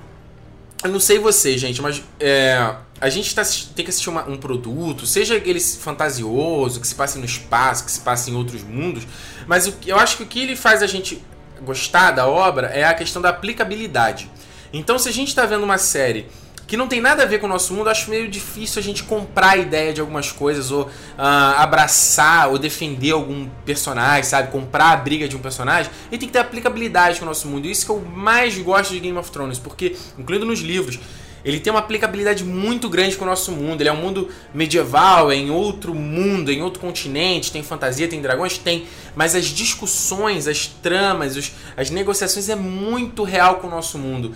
Eu 0.84 0.90
não 0.90 1.00
sei 1.00 1.18
você, 1.18 1.56
gente, 1.56 1.80
mas. 1.80 2.02
É 2.20 2.76
a 3.00 3.08
gente 3.08 3.34
tá, 3.34 3.42
tem 3.74 3.84
que 3.84 3.90
assistir 3.90 4.10
uma, 4.10 4.28
um 4.28 4.36
produto, 4.36 5.06
seja 5.06 5.34
ele 5.36 5.60
fantasioso, 5.60 6.80
que 6.80 6.86
se 6.86 6.94
passe 6.94 7.18
no 7.18 7.24
espaço, 7.24 7.84
que 7.84 7.90
se 7.90 8.00
passe 8.00 8.30
em 8.30 8.34
outros 8.34 8.62
mundos, 8.62 9.06
mas 9.46 9.66
o, 9.66 9.74
eu 9.86 9.98
acho 9.98 10.16
que 10.16 10.22
o 10.24 10.26
que 10.26 10.40
ele 10.40 10.56
faz 10.56 10.82
a 10.82 10.86
gente 10.86 11.22
gostar 11.62 12.10
da 12.12 12.26
obra 12.26 12.68
é 12.68 12.84
a 12.84 12.94
questão 12.94 13.20
da 13.20 13.30
aplicabilidade. 13.30 14.30
Então, 14.72 14.98
se 14.98 15.08
a 15.08 15.12
gente 15.12 15.28
está 15.28 15.46
vendo 15.46 15.64
uma 15.64 15.78
série 15.78 16.26
que 16.66 16.76
não 16.76 16.86
tem 16.86 17.00
nada 17.00 17.22
a 17.22 17.26
ver 17.26 17.38
com 17.38 17.46
o 17.46 17.48
nosso 17.48 17.72
mundo, 17.72 17.88
acho 17.88 18.10
meio 18.10 18.28
difícil 18.28 18.78
a 18.78 18.82
gente 18.82 19.02
comprar 19.02 19.52
a 19.52 19.56
ideia 19.56 19.90
de 19.90 20.02
algumas 20.02 20.30
coisas, 20.30 20.70
ou 20.70 20.82
uh, 20.82 20.90
abraçar, 21.16 22.50
ou 22.50 22.58
defender 22.58 23.12
algum 23.12 23.48
personagem, 23.64 24.24
sabe? 24.24 24.52
Comprar 24.52 24.92
a 24.92 24.96
briga 24.96 25.26
de 25.26 25.34
um 25.34 25.38
personagem. 25.38 25.90
E 26.12 26.18
tem 26.18 26.28
que 26.28 26.32
ter 26.34 26.40
aplicabilidade 26.40 27.18
com 27.18 27.24
o 27.24 27.28
nosso 27.28 27.48
mundo. 27.48 27.66
E 27.66 27.70
isso 27.70 27.86
que 27.86 27.90
eu 27.90 28.00
mais 28.00 28.58
gosto 28.58 28.92
de 28.92 29.00
Game 29.00 29.16
of 29.16 29.30
Thrones, 29.30 29.58
porque, 29.58 29.96
incluindo 30.18 30.44
nos 30.44 30.60
livros, 30.60 31.00
ele 31.44 31.60
tem 31.60 31.72
uma 31.72 31.80
aplicabilidade 31.80 32.44
muito 32.44 32.88
grande 32.88 33.16
com 33.16 33.24
o 33.24 33.28
nosso 33.28 33.52
mundo. 33.52 33.80
Ele 33.80 33.88
é 33.88 33.92
um 33.92 33.96
mundo 33.96 34.28
medieval, 34.52 35.30
é 35.30 35.36
em 35.36 35.50
outro 35.50 35.94
mundo, 35.94 36.50
é 36.50 36.54
em 36.54 36.62
outro 36.62 36.80
continente, 36.80 37.52
tem 37.52 37.62
fantasia, 37.62 38.08
tem 38.08 38.20
dragões, 38.20 38.58
tem. 38.58 38.86
Mas 39.14 39.34
as 39.34 39.46
discussões, 39.46 40.48
as 40.48 40.66
tramas, 40.66 41.36
os, 41.36 41.52
as 41.76 41.90
negociações 41.90 42.48
é 42.48 42.56
muito 42.56 43.22
real 43.22 43.56
com 43.56 43.66
o 43.66 43.70
nosso 43.70 43.98
mundo. 43.98 44.34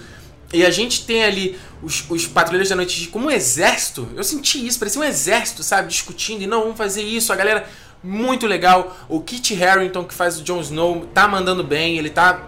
E 0.52 0.66
a 0.66 0.70
gente 0.70 1.06
tem 1.06 1.24
ali 1.24 1.58
os, 1.82 2.04
os 2.10 2.26
patrulheiros 2.26 2.68
da 2.68 2.76
noite 2.76 3.08
como 3.08 3.26
um 3.26 3.30
exército. 3.30 4.08
Eu 4.14 4.22
senti 4.22 4.64
isso, 4.66 4.78
parecia 4.78 5.00
um 5.00 5.04
exército, 5.04 5.62
sabe? 5.62 5.88
Discutindo 5.88 6.42
e 6.42 6.46
não, 6.46 6.62
vamos 6.62 6.76
fazer 6.76 7.02
isso. 7.02 7.32
A 7.32 7.36
galera, 7.36 7.66
muito 8.02 8.46
legal. 8.46 8.96
O 9.08 9.20
Kit 9.20 9.62
Harington, 9.62 10.04
que 10.04 10.12
faz 10.12 10.38
o 10.38 10.42
Jon 10.42 10.60
Snow, 10.60 11.06
tá 11.14 11.26
mandando 11.26 11.64
bem. 11.64 11.96
Ele 11.96 12.10
tá 12.10 12.46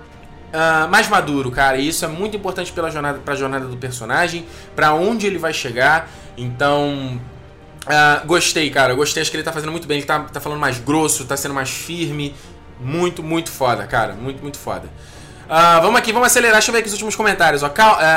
uh, 0.55 0.89
mais 0.89 1.09
maduro, 1.09 1.51
cara. 1.51 1.77
E 1.77 1.89
isso 1.89 2.05
é 2.05 2.09
muito 2.09 2.37
importante 2.37 2.73
pela 2.73 2.91
jornada, 2.91 3.19
pra 3.19 3.35
jornada 3.35 3.67
do 3.67 3.77
personagem, 3.77 4.47
para 4.75 4.95
onde 4.95 5.27
ele 5.27 5.39
vai 5.39 5.53
chegar. 5.53 6.09
Então, 6.37 7.21
uh, 7.87 8.27
gostei, 8.27 8.71
cara. 8.71 8.95
Gostei, 8.95 9.21
acho 9.21 9.31
que 9.31 9.37
ele 9.37 9.45
tá 9.45 9.53
fazendo 9.53 9.73
muito 9.73 9.89
bem. 9.89 9.99
Ele 9.99 10.07
tá, 10.07 10.21
tá 10.21 10.41
falando 10.41 10.61
mais 10.61 10.79
grosso, 10.79 11.25
tá 11.25 11.37
sendo 11.37 11.55
mais 11.55 11.71
firme. 11.71 12.35
Muito, 12.81 13.23
muito 13.23 13.51
foda, 13.51 13.87
cara. 13.87 14.15
Muito, 14.15 14.41
muito 14.41 14.59
foda. 14.59 14.89
Uh, 15.45 15.83
vamos 15.83 15.99
aqui, 15.99 16.13
vamos 16.13 16.27
acelerar. 16.27 16.55
Deixa 16.55 16.71
eu 16.71 16.73
ver 16.73 16.79
aqui 16.79 16.89
os 16.89 16.95
últimos 16.95 17.15
comentários. 17.15 17.63
Uh, 17.63 17.69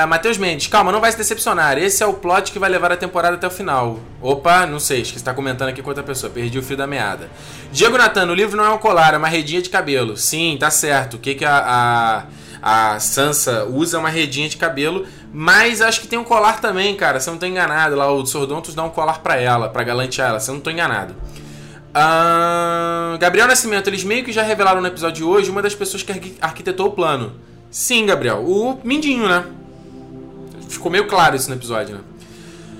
Matheus 0.08 0.38
Mendes, 0.38 0.68
calma, 0.68 0.92
não 0.92 1.02
vai 1.02 1.12
se 1.12 1.18
decepcionar. 1.18 1.78
Esse 1.78 2.02
é 2.02 2.06
o 2.06 2.14
plot 2.14 2.52
que 2.52 2.60
vai 2.60 2.70
levar 2.70 2.92
a 2.92 2.98
temporada 2.98 3.36
até 3.36 3.48
o 3.48 3.52
final. 3.52 4.00
Opa, 4.22 4.66
não 4.66 4.80
sei, 4.80 5.02
acho 5.02 5.14
que 5.14 5.20
você 5.20 5.26
tá 5.26 5.34
comentando 5.34 5.70
aqui 5.70 5.82
com 5.82 5.90
outra 5.90 6.04
pessoa. 6.04 6.32
Perdi 6.32 6.58
o 6.58 6.64
fio 6.64 6.78
da 6.78 6.88
meada. 6.88 7.30
Diego 7.72 7.98
Natano, 7.98 8.32
o 8.32 8.36
livro 8.36 8.56
não 8.56 8.66
é 8.66 8.70
um 8.70 8.78
colar, 8.78 9.14
é 9.14 9.18
uma 9.18 9.28
redinha 9.28 9.62
de 9.62 9.70
cabelo. 9.70 10.16
Sim, 10.16 10.58
tá 10.60 10.72
certo. 10.72 11.16
O 11.16 11.20
que, 11.20 11.36
que 11.36 11.46
a, 11.46 12.24
a, 12.62 12.94
a 12.94 13.00
Sansa 13.00 13.66
usa 13.66 13.98
é 13.98 14.00
uma 14.00 14.10
redinha 14.10 14.48
de 14.48 14.58
cabelo. 14.58 15.06
Mas 15.34 15.82
acho 15.82 16.00
que 16.00 16.08
tem 16.08 16.18
um 16.18 16.24
colar 16.24 16.62
também, 16.62 16.96
cara. 16.96 17.20
Se 17.20 17.30
eu 17.30 17.34
não 17.34 17.40
tô 17.40 17.46
enganado. 17.46 17.96
Lá 17.96 18.10
o 18.10 18.26
Sordontos 18.26 18.74
dá 18.74 18.84
um 18.84 18.90
colar 18.90 19.20
pra 19.20 19.36
ela, 19.36 19.68
pra 19.70 19.84
galantear 19.84 20.30
ela. 20.30 20.40
Se 20.40 20.50
eu 20.50 20.56
não 20.56 20.62
tô 20.62 20.72
enganado. 20.72 21.14
Uh, 21.98 23.18
Gabriel 23.18 23.48
Nascimento, 23.48 23.88
eles 23.88 24.04
meio 24.04 24.24
que 24.24 24.32
já 24.32 24.44
revelaram 24.44 24.82
no 24.82 24.88
episódio 24.88 25.16
de 25.16 25.24
hoje 25.24 25.50
uma 25.50 25.64
das 25.64 25.74
pessoas 25.74 26.04
que 26.04 26.38
arquitetou 26.40 26.88
o 26.88 26.92
plano. 26.92 27.34
Sim, 27.72 28.06
Gabriel. 28.06 28.44
O 28.46 28.80
Mindinho, 28.84 29.28
né? 29.28 29.44
Ficou 30.70 30.92
meio 30.92 31.08
claro 31.08 31.36
isso 31.36 31.50
no 31.50 31.56
episódio, 31.56 31.96
né? 31.96 32.02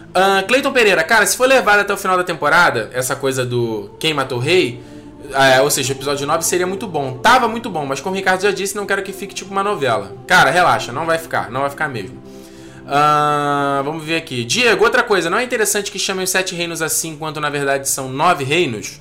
Uh, 0.10 0.48
Cleiton 0.48 0.72
Pereira, 0.72 1.04
cara, 1.04 1.26
se 1.26 1.36
for 1.36 1.48
levado 1.48 1.80
até 1.80 1.94
o 1.94 1.98
final 1.98 2.16
da 2.16 2.24
temporada, 2.24 2.90
essa 2.94 3.16
coisa 3.16 3.44
do 3.46 3.96
quem 4.00 4.14
matou 4.14 4.38
o 4.38 4.42
rei, 4.42 4.82
uh, 5.26 5.64
ou 5.64 5.72
seja, 5.72 5.94
o 5.94 5.96
episódio 5.96 6.28
9 6.28 6.44
seria 6.44 6.68
muito 6.68 6.88
bom. 6.88 7.18
Tava 7.18 7.48
muito 7.48 7.70
bom, 7.72 7.86
mas 7.86 8.00
como 8.00 8.14
o 8.14 8.18
Ricardo 8.18 8.42
já 8.42 8.52
disse, 8.52 8.76
não 8.76 8.86
quero 8.86 9.02
que 9.02 9.12
fique 9.12 9.34
tipo 9.34 9.52
uma 9.52 9.64
novela. 9.64 10.16
Cara, 10.28 10.52
relaxa, 10.52 10.92
não 10.92 11.06
vai 11.06 11.18
ficar, 11.18 11.50
não 11.50 11.62
vai 11.62 11.70
ficar 11.72 11.88
mesmo. 11.88 12.18
Uh, 12.18 13.84
vamos 13.84 14.04
ver 14.04 14.18
aqui. 14.18 14.46
Diego, 14.46 14.84
outra 14.84 15.02
coisa, 15.02 15.30
não 15.30 15.40
é 15.40 15.44
interessante 15.44 15.92
que 15.92 15.98
chamem 15.98 16.24
os 16.24 16.30
sete 16.30 16.54
reinos 16.54 16.82
assim, 16.84 17.18
quando 17.18 17.42
na 17.42 17.50
verdade 17.50 17.90
são 17.90 18.10
nove 18.10 18.44
reinos? 18.44 19.00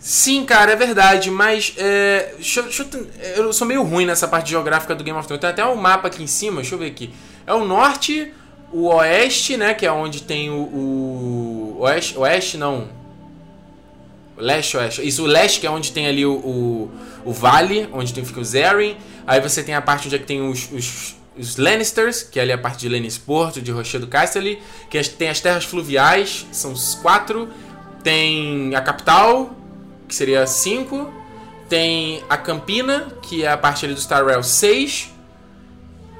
Sim, 0.00 0.46
cara, 0.46 0.72
é 0.72 0.76
verdade, 0.76 1.30
mas 1.30 1.74
é, 1.76 2.32
deixa, 2.34 2.62
deixa 2.62 2.88
eu, 3.36 3.52
sou 3.52 3.66
meio 3.66 3.82
ruim 3.82 4.06
nessa 4.06 4.26
parte 4.26 4.48
geográfica 4.48 4.94
do 4.94 5.04
Game 5.04 5.16
of 5.18 5.28
Thrones. 5.28 5.42
Tem 5.42 5.50
até 5.50 5.64
um 5.66 5.76
mapa 5.76 6.08
aqui 6.08 6.22
em 6.22 6.26
cima, 6.26 6.62
deixa 6.62 6.74
eu 6.74 6.78
ver 6.78 6.86
aqui. 6.86 7.12
É 7.46 7.52
o 7.52 7.66
norte, 7.66 8.32
o 8.72 8.86
oeste, 8.86 9.58
né, 9.58 9.74
que 9.74 9.84
é 9.84 9.92
onde 9.92 10.22
tem 10.22 10.48
o, 10.48 10.54
o 10.54 11.76
oeste, 11.80 12.16
oeste 12.16 12.56
não, 12.56 12.88
leste, 14.38 14.78
oeste. 14.78 15.06
Isso, 15.06 15.22
o 15.22 15.26
leste 15.26 15.60
que 15.60 15.66
é 15.66 15.70
onde 15.70 15.92
tem 15.92 16.06
ali 16.06 16.24
o, 16.24 16.32
o, 16.32 16.90
o 17.26 17.32
vale, 17.32 17.86
onde 17.92 18.14
tem, 18.14 18.24
fica 18.24 18.40
o 18.40 18.44
Zerrin. 18.44 18.96
Aí 19.26 19.38
você 19.38 19.62
tem 19.62 19.74
a 19.74 19.82
parte 19.82 20.06
onde 20.06 20.16
é 20.16 20.18
que 20.18 20.26
tem 20.26 20.40
os, 20.40 20.72
os 20.72 21.20
os 21.38 21.56
Lannisters, 21.56 22.22
que 22.22 22.38
é 22.38 22.42
ali 22.42 22.52
a 22.52 22.58
parte 22.58 22.80
de 22.80 22.88
Lannisport, 22.88 23.60
de 23.60 23.70
Rochedo 23.70 24.06
Casterly, 24.06 24.58
que 24.90 25.02
tem 25.02 25.30
as 25.30 25.40
terras 25.40 25.64
fluviais, 25.64 26.44
são 26.52 26.72
os 26.72 26.96
quatro. 26.96 27.48
Tem 28.02 28.74
a 28.74 28.80
capital, 28.80 29.54
que 30.10 30.14
seria 30.14 30.46
cinco. 30.46 31.10
Tem 31.68 32.22
a 32.28 32.36
Campina, 32.36 33.12
que 33.22 33.44
é 33.44 33.48
a 33.48 33.56
parte 33.56 33.86
ali 33.86 33.94
do 33.94 34.00
Star 34.00 34.24
Rail 34.26 34.42
6. 34.42 35.10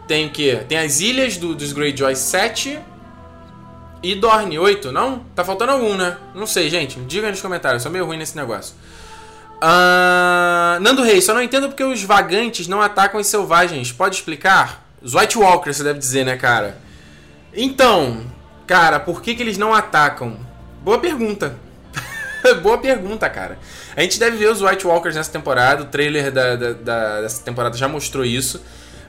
Tem 0.08 0.26
o 0.26 0.30
que? 0.30 0.56
Tem 0.68 0.78
as 0.78 1.00
ilhas 1.00 1.36
do, 1.36 1.54
dos 1.54 1.72
Greyjoy 1.72 2.14
7. 2.16 2.78
E 4.02 4.14
Dorne 4.14 4.58
8, 4.58 4.90
não? 4.90 5.24
Tá 5.34 5.44
faltando 5.44 5.72
algum, 5.72 5.94
né? 5.94 6.16
Não 6.34 6.46
sei, 6.46 6.70
gente. 6.70 6.98
Diga 7.00 7.28
nos 7.28 7.42
comentários, 7.42 7.82
sou 7.82 7.92
meio 7.92 8.06
ruim 8.06 8.16
nesse 8.16 8.34
negócio. 8.34 8.74
Uh, 9.56 10.80
Nando 10.80 11.02
Reis, 11.02 11.24
só 11.24 11.34
não 11.34 11.42
entendo 11.42 11.68
porque 11.68 11.84
os 11.84 12.02
vagantes 12.02 12.66
não 12.66 12.80
atacam 12.80 13.20
os 13.20 13.26
selvagens. 13.26 13.92
Pode 13.92 14.14
explicar? 14.14 14.86
Os 15.02 15.14
White 15.14 15.36
Walkers, 15.36 15.76
você 15.76 15.84
deve 15.84 15.98
dizer, 15.98 16.24
né, 16.24 16.36
cara? 16.36 16.78
Então, 17.52 18.24
cara, 18.66 19.00
por 19.00 19.20
que, 19.20 19.34
que 19.34 19.42
eles 19.42 19.58
não 19.58 19.74
atacam? 19.74 20.38
Boa 20.82 20.98
pergunta. 20.98 21.58
Boa 22.62 22.78
pergunta, 22.78 23.28
cara. 23.28 23.58
A 23.96 24.02
gente 24.02 24.18
deve 24.18 24.36
ver 24.36 24.50
os 24.50 24.60
White 24.62 24.86
Walkers 24.86 25.16
nessa 25.16 25.30
temporada. 25.30 25.82
O 25.82 25.86
trailer 25.86 26.30
da, 26.30 26.56
da, 26.56 26.72
da, 26.72 27.20
dessa 27.22 27.42
temporada 27.42 27.76
já 27.76 27.88
mostrou 27.88 28.24
isso. 28.24 28.60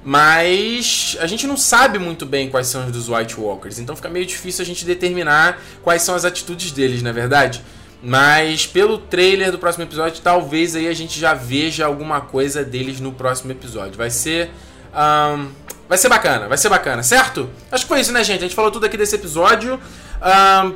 Mas 0.04 1.16
a 1.20 1.28
gente 1.28 1.46
não 1.46 1.56
sabe 1.56 2.00
muito 2.00 2.26
bem 2.26 2.50
quais 2.50 2.68
são 2.68 2.86
os 2.86 2.92
dos 2.92 3.08
White 3.08 3.40
Walkers. 3.40 3.78
Então 3.78 3.96
fica 3.96 4.10
meio 4.10 4.26
difícil 4.26 4.64
a 4.64 4.66
gente 4.66 4.84
determinar 4.84 5.62
quais 5.84 6.02
são 6.02 6.16
as 6.16 6.26
atitudes 6.26 6.72
deles, 6.72 7.04
na 7.04 7.12
é 7.12 7.14
verdade. 7.14 7.62
Mas 8.02 8.66
pelo 8.66 8.98
trailer 8.98 9.52
do 9.52 9.60
próximo 9.60 9.84
episódio, 9.84 10.22
talvez 10.24 10.76
aí 10.76 10.88
a 10.88 10.94
gente 10.94 11.20
já 11.20 11.36
veja 11.36 11.86
alguma 11.86 12.20
coisa 12.20 12.64
deles 12.64 13.00
no 13.00 13.12
próximo 13.12 13.52
episódio. 13.52 13.96
Vai 13.96 14.10
ser. 14.10 14.50
Um, 14.92 15.50
Vai 15.92 15.98
ser 15.98 16.08
bacana, 16.08 16.48
vai 16.48 16.58
ser 16.58 16.70
bacana, 16.70 17.04
certo? 17.04 17.50
Acho 17.70 17.84
que 17.84 17.90
foi 17.90 18.00
isso, 18.00 18.14
né, 18.14 18.24
gente? 18.24 18.38
A 18.38 18.44
gente 18.44 18.56
falou 18.56 18.72
tudo 18.72 18.86
aqui 18.86 18.96
desse 18.96 19.14
episódio. 19.14 19.78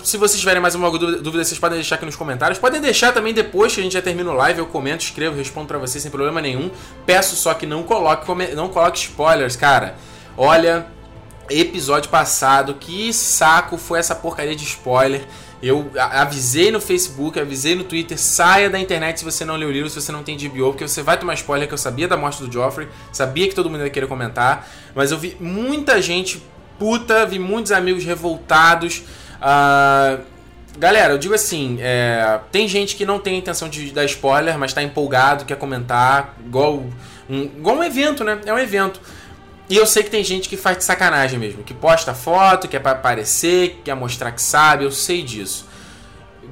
Se 0.03 0.17
vocês 0.17 0.37
tiverem 0.37 0.61
mais 0.61 0.75
alguma 0.75 0.91
dúvida, 0.99 1.41
vocês 1.41 1.57
podem 1.57 1.77
deixar 1.77 1.95
aqui 1.95 2.05
nos 2.05 2.17
comentários. 2.17 2.59
Podem 2.59 2.81
deixar 2.81 3.13
também 3.13 3.33
depois 3.33 3.73
que 3.73 3.79
a 3.79 3.83
gente 3.83 3.93
já 3.93 4.01
termina 4.01 4.29
o 4.29 4.33
live. 4.33 4.59
Eu 4.59 4.65
comento, 4.65 5.05
escrevo, 5.05 5.37
respondo 5.37 5.67
para 5.67 5.77
vocês 5.77 6.01
sem 6.03 6.11
problema 6.11 6.41
nenhum. 6.41 6.69
Peço 7.05 7.37
só 7.37 7.53
que 7.53 7.65
não 7.65 7.83
coloque, 7.83 8.29
não 8.53 8.67
coloque 8.67 8.99
spoilers, 8.99 9.55
cara. 9.55 9.95
Olha, 10.35 10.85
episódio 11.49 12.09
passado, 12.09 12.73
que 12.73 13.13
saco 13.13 13.77
foi 13.77 13.99
essa 13.99 14.15
porcaria 14.15 14.53
de 14.53 14.65
spoiler. 14.65 15.25
Eu 15.65 15.89
avisei 15.97 16.69
no 16.69 16.79
Facebook, 16.79 17.39
avisei 17.39 17.73
no 17.73 17.83
Twitter, 17.83 18.19
saia 18.19 18.69
da 18.69 18.79
internet 18.79 19.17
se 19.17 19.25
você 19.25 19.43
não 19.43 19.55
leu 19.55 19.69
o 19.69 19.71
livro, 19.71 19.89
se 19.89 19.99
você 19.99 20.11
não 20.11 20.21
tem 20.21 20.37
DBO, 20.37 20.69
porque 20.69 20.87
você 20.87 21.01
vai 21.01 21.17
tomar 21.17 21.33
spoiler 21.33 21.67
que 21.67 21.73
eu 21.73 21.77
sabia 21.77 22.07
da 22.07 22.15
morte 22.15 22.43
do 22.43 22.51
Joffrey, 22.51 22.87
sabia 23.11 23.47
que 23.47 23.55
todo 23.55 23.67
mundo 23.67 23.83
ia 23.83 23.89
querer 23.89 24.05
comentar, 24.05 24.69
mas 24.93 25.09
eu 25.09 25.17
vi 25.17 25.35
muita 25.39 25.99
gente 25.99 26.39
puta, 26.77 27.25
vi 27.25 27.39
muitos 27.39 27.71
amigos 27.71 28.05
revoltados. 28.05 29.03
Uh, 29.37 30.21
galera, 30.77 31.13
eu 31.13 31.17
digo 31.17 31.33
assim, 31.33 31.77
é, 31.81 32.39
tem 32.51 32.67
gente 32.67 32.95
que 32.95 33.03
não 33.03 33.17
tem 33.17 33.35
intenção 33.35 33.67
de 33.67 33.91
dar 33.91 34.05
spoiler, 34.05 34.59
mas 34.59 34.71
tá 34.71 34.83
empolgado, 34.83 35.45
quer 35.45 35.57
comentar, 35.57 36.35
igual 36.45 36.83
um, 37.27 37.41
igual 37.41 37.77
um 37.77 37.83
evento, 37.83 38.23
né? 38.23 38.39
É 38.45 38.53
um 38.53 38.59
evento. 38.59 39.01
E 39.69 39.75
eu 39.75 39.85
sei 39.85 40.03
que 40.03 40.11
tem 40.11 40.23
gente 40.23 40.47
que 40.47 40.57
faz 40.57 40.77
de 40.77 40.83
sacanagem 40.83 41.39
mesmo, 41.39 41.63
que 41.63 41.73
posta 41.73 42.13
foto, 42.13 42.67
quer 42.67 42.85
aparecer, 42.85 43.81
quer 43.83 43.95
mostrar 43.95 44.31
que 44.31 44.41
sabe, 44.41 44.83
eu 44.83 44.91
sei 44.91 45.23
disso. 45.23 45.65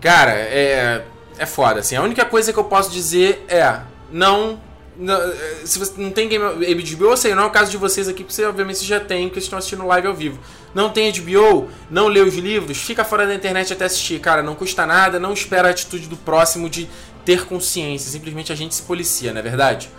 Cara, 0.01 0.31
é, 0.31 1.03
é 1.37 1.45
foda, 1.45 1.79
assim. 1.79 1.95
A 1.95 2.01
única 2.01 2.25
coisa 2.25 2.51
que 2.51 2.57
eu 2.57 2.63
posso 2.63 2.91
dizer 2.91 3.45
é, 3.47 3.79
não, 4.11 4.59
não 4.97 5.15
se 5.63 5.77
você 5.77 5.93
não 5.97 6.11
tem 6.11 6.27
Game 6.27 6.43
HBO, 6.43 7.05
eu 7.11 7.17
sei, 7.17 7.35
não 7.35 7.43
é 7.43 7.45
o 7.45 7.51
caso 7.51 7.69
de 7.69 7.77
vocês 7.77 8.07
aqui, 8.07 8.23
porque 8.23 8.33
você 8.33 8.45
obviamente 8.45 8.83
já 8.83 8.99
tem, 8.99 9.27
porque 9.27 9.39
estão 9.39 9.59
assistindo 9.59 9.85
live 9.85 10.07
ao 10.07 10.13
vivo. 10.15 10.39
Não 10.73 10.89
tem 10.89 11.11
HBO, 11.11 11.69
não 11.91 12.07
lê 12.07 12.21
os 12.21 12.33
livros, 12.33 12.79
fica 12.79 13.03
fora 13.03 13.27
da 13.27 13.35
internet 13.35 13.71
até 13.71 13.85
assistir, 13.85 14.19
cara, 14.19 14.41
não 14.41 14.55
custa 14.55 14.87
nada, 14.87 15.19
não 15.19 15.33
espera 15.33 15.67
a 15.67 15.71
atitude 15.71 16.07
do 16.07 16.17
próximo 16.17 16.67
de 16.67 16.89
ter 17.23 17.45
consciência, 17.45 18.11
simplesmente 18.11 18.51
a 18.51 18.55
gente 18.55 18.73
se 18.73 18.81
policia, 18.81 19.31
não 19.31 19.39
é 19.39 19.43
verdade? 19.43 19.89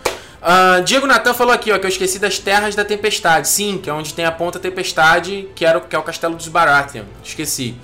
Uh, 0.45 0.83
Diego 0.83 1.07
Natan 1.07 1.33
falou 1.33 1.51
aqui, 1.51 1.71
ó, 1.71 1.79
que 1.79 1.85
eu 1.85 1.89
esqueci 1.89 2.19
das 2.19 2.37
Terras 2.37 2.75
da 2.75 2.85
Tempestade. 2.85 3.47
Sim, 3.47 3.79
que 3.81 3.89
é 3.89 3.93
onde 3.93 4.13
tem 4.13 4.25
a 4.25 4.31
Ponta 4.31 4.59
Tempestade, 4.59 5.49
que, 5.55 5.65
era, 5.65 5.81
que 5.81 5.95
é 5.95 5.97
o 5.97 6.03
castelo 6.03 6.35
dos 6.35 6.47
Baratheon. 6.47 7.05
Esqueci. 7.23 7.75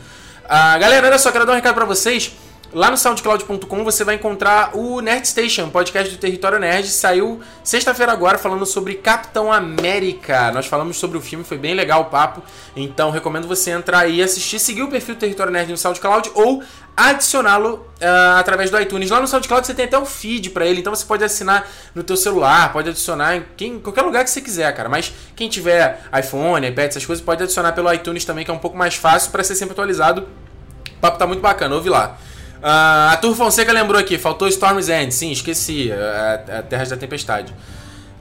Uh, 0.45 0.79
galera, 0.79 1.07
olha 1.07 1.17
só, 1.17 1.31
quero 1.31 1.43
dar 1.43 1.53
um 1.53 1.55
recado 1.55 1.73
pra 1.73 1.85
vocês. 1.85 2.31
Lá 2.73 2.89
no 2.89 2.95
soundcloud.com 2.95 3.83
você 3.83 4.05
vai 4.05 4.15
encontrar 4.15 4.77
o 4.77 5.01
Nerd 5.01 5.27
Station, 5.27 5.69
podcast 5.69 6.13
do 6.13 6.17
Território 6.17 6.57
Nerd. 6.57 6.87
Saiu 6.87 7.41
sexta-feira 7.61 8.13
agora 8.13 8.37
falando 8.37 8.65
sobre 8.65 8.93
Capitão 8.95 9.51
América. 9.51 10.53
Nós 10.53 10.67
falamos 10.67 10.95
sobre 10.95 11.17
o 11.17 11.21
filme, 11.21 11.43
foi 11.43 11.57
bem 11.57 11.73
legal 11.73 12.03
o 12.03 12.05
papo. 12.05 12.41
Então 12.73 13.11
recomendo 13.11 13.45
você 13.45 13.71
entrar 13.71 13.99
aí 13.99 14.19
e 14.19 14.23
assistir, 14.23 14.57
seguir 14.57 14.83
o 14.83 14.87
perfil 14.87 15.15
do 15.15 15.19
Território 15.19 15.51
Nerd 15.51 15.69
no 15.69 15.77
SoundCloud 15.77 16.31
ou 16.33 16.63
adicioná-lo 16.95 17.75
uh, 17.75 18.37
através 18.37 18.69
do 18.69 18.79
iTunes. 18.79 19.09
Lá 19.09 19.19
no 19.19 19.27
SoundCloud 19.27 19.65
você 19.65 19.73
tem 19.73 19.85
até 19.85 19.97
o 19.97 20.05
feed 20.05 20.49
para 20.49 20.65
ele, 20.65 20.81
então 20.81 20.93
você 20.93 21.05
pode 21.05 21.23
assinar 21.23 21.67
no 21.95 22.03
teu 22.03 22.17
celular, 22.17 22.71
pode 22.71 22.89
adicionar 22.89 23.37
em 23.37 23.45
quem, 23.55 23.79
qualquer 23.79 24.01
lugar 24.01 24.23
que 24.23 24.29
você 24.29 24.41
quiser, 24.41 24.73
cara. 24.75 24.89
Mas 24.89 25.13
quem 25.35 25.49
tiver 25.49 26.01
iPhone, 26.17 26.67
iPad, 26.67 26.89
essas 26.89 27.05
coisas, 27.05 27.23
pode 27.23 27.43
adicionar 27.43 27.71
pelo 27.73 27.91
iTunes 27.93 28.25
também, 28.25 28.45
que 28.45 28.51
é 28.51 28.53
um 28.53 28.59
pouco 28.59 28.77
mais 28.77 28.95
fácil 28.95 29.31
para 29.31 29.43
ser 29.43 29.55
sempre 29.55 29.73
atualizado. 29.73 30.27
O 30.89 30.99
papo 31.01 31.17
tá 31.17 31.25
muito 31.25 31.41
bacana, 31.41 31.73
ouve 31.75 31.89
lá. 31.89 32.17
Uh, 32.57 33.11
a 33.11 33.17
Tur 33.17 33.35
Fonseca 33.35 33.71
lembrou 33.71 33.99
aqui, 33.99 34.17
faltou 34.17 34.47
Storm's 34.47 34.87
End. 34.87 35.11
Sim, 35.13 35.31
esqueci. 35.31 35.91
A, 35.91 36.59
a 36.59 36.61
Terras 36.61 36.89
da 36.89 36.97
Tempestade. 36.97 37.53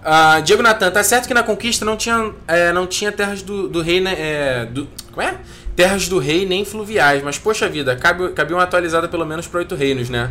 Uh, 0.00 0.40
Diego 0.42 0.62
Natan, 0.62 0.90
tá 0.90 1.04
certo 1.04 1.28
que 1.28 1.34
na 1.34 1.42
conquista 1.42 1.84
não 1.84 1.94
tinha, 1.94 2.32
é, 2.48 2.72
não 2.72 2.86
tinha 2.86 3.12
terras 3.12 3.42
do, 3.42 3.68
do 3.68 3.82
rei, 3.82 4.00
né? 4.00 4.14
É, 4.18 4.64
do, 4.64 4.88
como 5.12 5.20
é? 5.20 5.36
Terras 5.80 6.08
do 6.08 6.18
rei 6.18 6.44
nem 6.44 6.62
fluviais, 6.62 7.22
mas 7.22 7.38
poxa 7.38 7.66
vida, 7.66 7.96
cabe, 7.96 8.52
uma 8.52 8.64
atualizada 8.64 9.08
pelo 9.08 9.24
menos 9.24 9.46
para 9.46 9.60
oito 9.60 9.74
reinos, 9.74 10.10
né? 10.10 10.30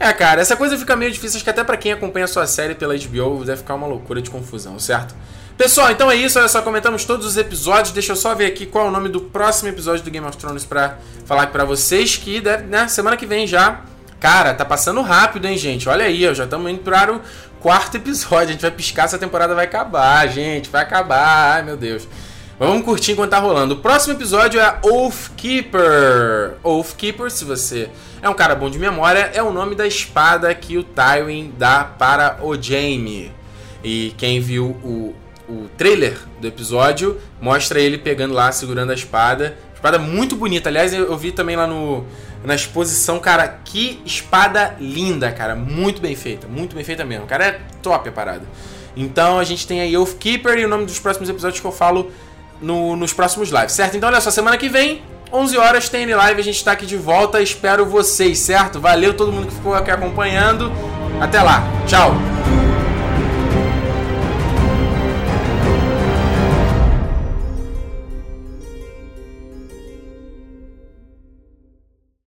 É, 0.00 0.10
cara, 0.10 0.40
essa 0.40 0.56
coisa 0.56 0.78
fica 0.78 0.96
meio 0.96 1.12
difícil, 1.12 1.36
acho 1.36 1.44
que 1.44 1.50
até 1.50 1.62
para 1.62 1.76
quem 1.76 1.92
acompanha 1.92 2.24
a 2.24 2.28
sua 2.28 2.46
série 2.46 2.74
pela 2.74 2.96
HBO 2.96 3.44
deve 3.44 3.58
ficar 3.58 3.74
uma 3.74 3.86
loucura 3.86 4.22
de 4.22 4.30
confusão, 4.30 4.78
certo? 4.78 5.14
Pessoal, 5.58 5.90
então 5.90 6.10
é 6.10 6.16
isso, 6.16 6.38
olha 6.38 6.48
só, 6.48 6.62
comentamos 6.62 7.04
todos 7.04 7.26
os 7.26 7.36
episódios, 7.36 7.92
deixa 7.92 8.12
eu 8.12 8.16
só 8.16 8.34
ver 8.34 8.46
aqui 8.46 8.64
qual 8.64 8.86
é 8.86 8.88
o 8.88 8.90
nome 8.90 9.10
do 9.10 9.20
próximo 9.20 9.68
episódio 9.68 10.02
do 10.02 10.10
Game 10.10 10.26
of 10.26 10.38
Thrones 10.38 10.64
pra 10.64 10.96
falar 11.26 11.48
pra 11.48 11.66
vocês, 11.66 12.16
que 12.16 12.40
deve, 12.40 12.64
né, 12.68 12.88
semana 12.88 13.18
que 13.18 13.26
vem 13.26 13.46
já. 13.46 13.82
Cara, 14.18 14.54
tá 14.54 14.64
passando 14.64 15.02
rápido, 15.02 15.46
hein, 15.46 15.58
gente? 15.58 15.90
Olha 15.90 16.06
aí, 16.06 16.26
ó, 16.26 16.32
já 16.32 16.44
estamos 16.44 16.72
indo 16.72 16.80
para 16.80 17.12
o 17.12 17.20
quarto 17.60 17.98
episódio, 17.98 18.48
a 18.48 18.52
gente 18.52 18.62
vai 18.62 18.70
piscar, 18.70 19.04
essa 19.04 19.18
temporada 19.18 19.54
vai 19.54 19.66
acabar, 19.66 20.26
gente, 20.26 20.70
vai 20.70 20.84
acabar, 20.84 21.56
ai 21.56 21.62
meu 21.62 21.76
Deus. 21.76 22.08
Vamos 22.58 22.84
curtir 22.84 23.12
enquanto 23.12 23.30
tá 23.30 23.38
rolando. 23.38 23.74
O 23.74 23.76
próximo 23.76 24.14
episódio 24.14 24.60
é 24.60 24.80
Oathkeeper. 24.82 26.56
Oathkeeper, 26.64 27.30
se 27.30 27.44
você 27.44 27.88
é 28.20 28.28
um 28.28 28.34
cara 28.34 28.56
bom 28.56 28.68
de 28.68 28.80
memória, 28.80 29.30
é 29.32 29.40
o 29.40 29.52
nome 29.52 29.76
da 29.76 29.86
espada 29.86 30.52
que 30.56 30.76
o 30.76 30.82
Tywin 30.82 31.54
dá 31.56 31.84
para 31.84 32.40
o 32.42 32.60
Jaime. 32.60 33.30
E 33.84 34.12
quem 34.18 34.40
viu 34.40 34.76
o, 34.82 35.14
o 35.48 35.68
trailer 35.76 36.18
do 36.40 36.48
episódio 36.48 37.20
mostra 37.40 37.78
ele 37.78 37.96
pegando 37.96 38.34
lá, 38.34 38.50
segurando 38.50 38.90
a 38.90 38.94
espada. 38.94 39.56
Espada 39.72 39.96
muito 39.96 40.34
bonita. 40.34 40.68
Aliás, 40.68 40.92
eu 40.92 41.16
vi 41.16 41.30
também 41.30 41.54
lá 41.54 41.68
no, 41.68 42.04
na 42.42 42.56
exposição, 42.56 43.20
cara, 43.20 43.46
que 43.64 44.02
espada 44.04 44.74
linda, 44.80 45.30
cara. 45.30 45.54
Muito 45.54 46.02
bem 46.02 46.16
feita, 46.16 46.48
muito 46.48 46.74
bem 46.74 46.82
feita 46.82 47.04
mesmo. 47.04 47.24
Cara, 47.24 47.46
é 47.46 47.60
top 47.80 48.08
a 48.08 48.12
parada. 48.12 48.42
Então 48.96 49.38
a 49.38 49.44
gente 49.44 49.64
tem 49.64 49.80
aí 49.80 49.96
Oathkeeper 49.96 50.58
e 50.58 50.64
o 50.64 50.68
nome 50.68 50.86
dos 50.86 50.98
próximos 50.98 51.28
episódios 51.28 51.60
que 51.60 51.66
eu 51.66 51.70
falo 51.70 52.10
no, 52.60 52.96
nos 52.96 53.12
próximos 53.12 53.50
lives, 53.50 53.72
certo? 53.72 53.96
Então 53.96 54.08
olha 54.08 54.20
só, 54.20 54.30
semana 54.30 54.56
que 54.56 54.68
vem, 54.68 55.02
11 55.32 55.56
horas, 55.58 55.88
tem 55.88 56.06
live, 56.06 56.40
a 56.40 56.44
gente 56.44 56.64
tá 56.64 56.72
aqui 56.72 56.86
de 56.86 56.96
volta. 56.96 57.40
Espero 57.40 57.84
vocês, 57.84 58.38
certo? 58.38 58.80
Valeu 58.80 59.14
todo 59.14 59.32
mundo 59.32 59.46
que 59.46 59.54
ficou 59.54 59.74
aqui 59.74 59.90
acompanhando. 59.90 60.72
Até 61.20 61.42
lá, 61.42 61.62
tchau! 61.86 62.57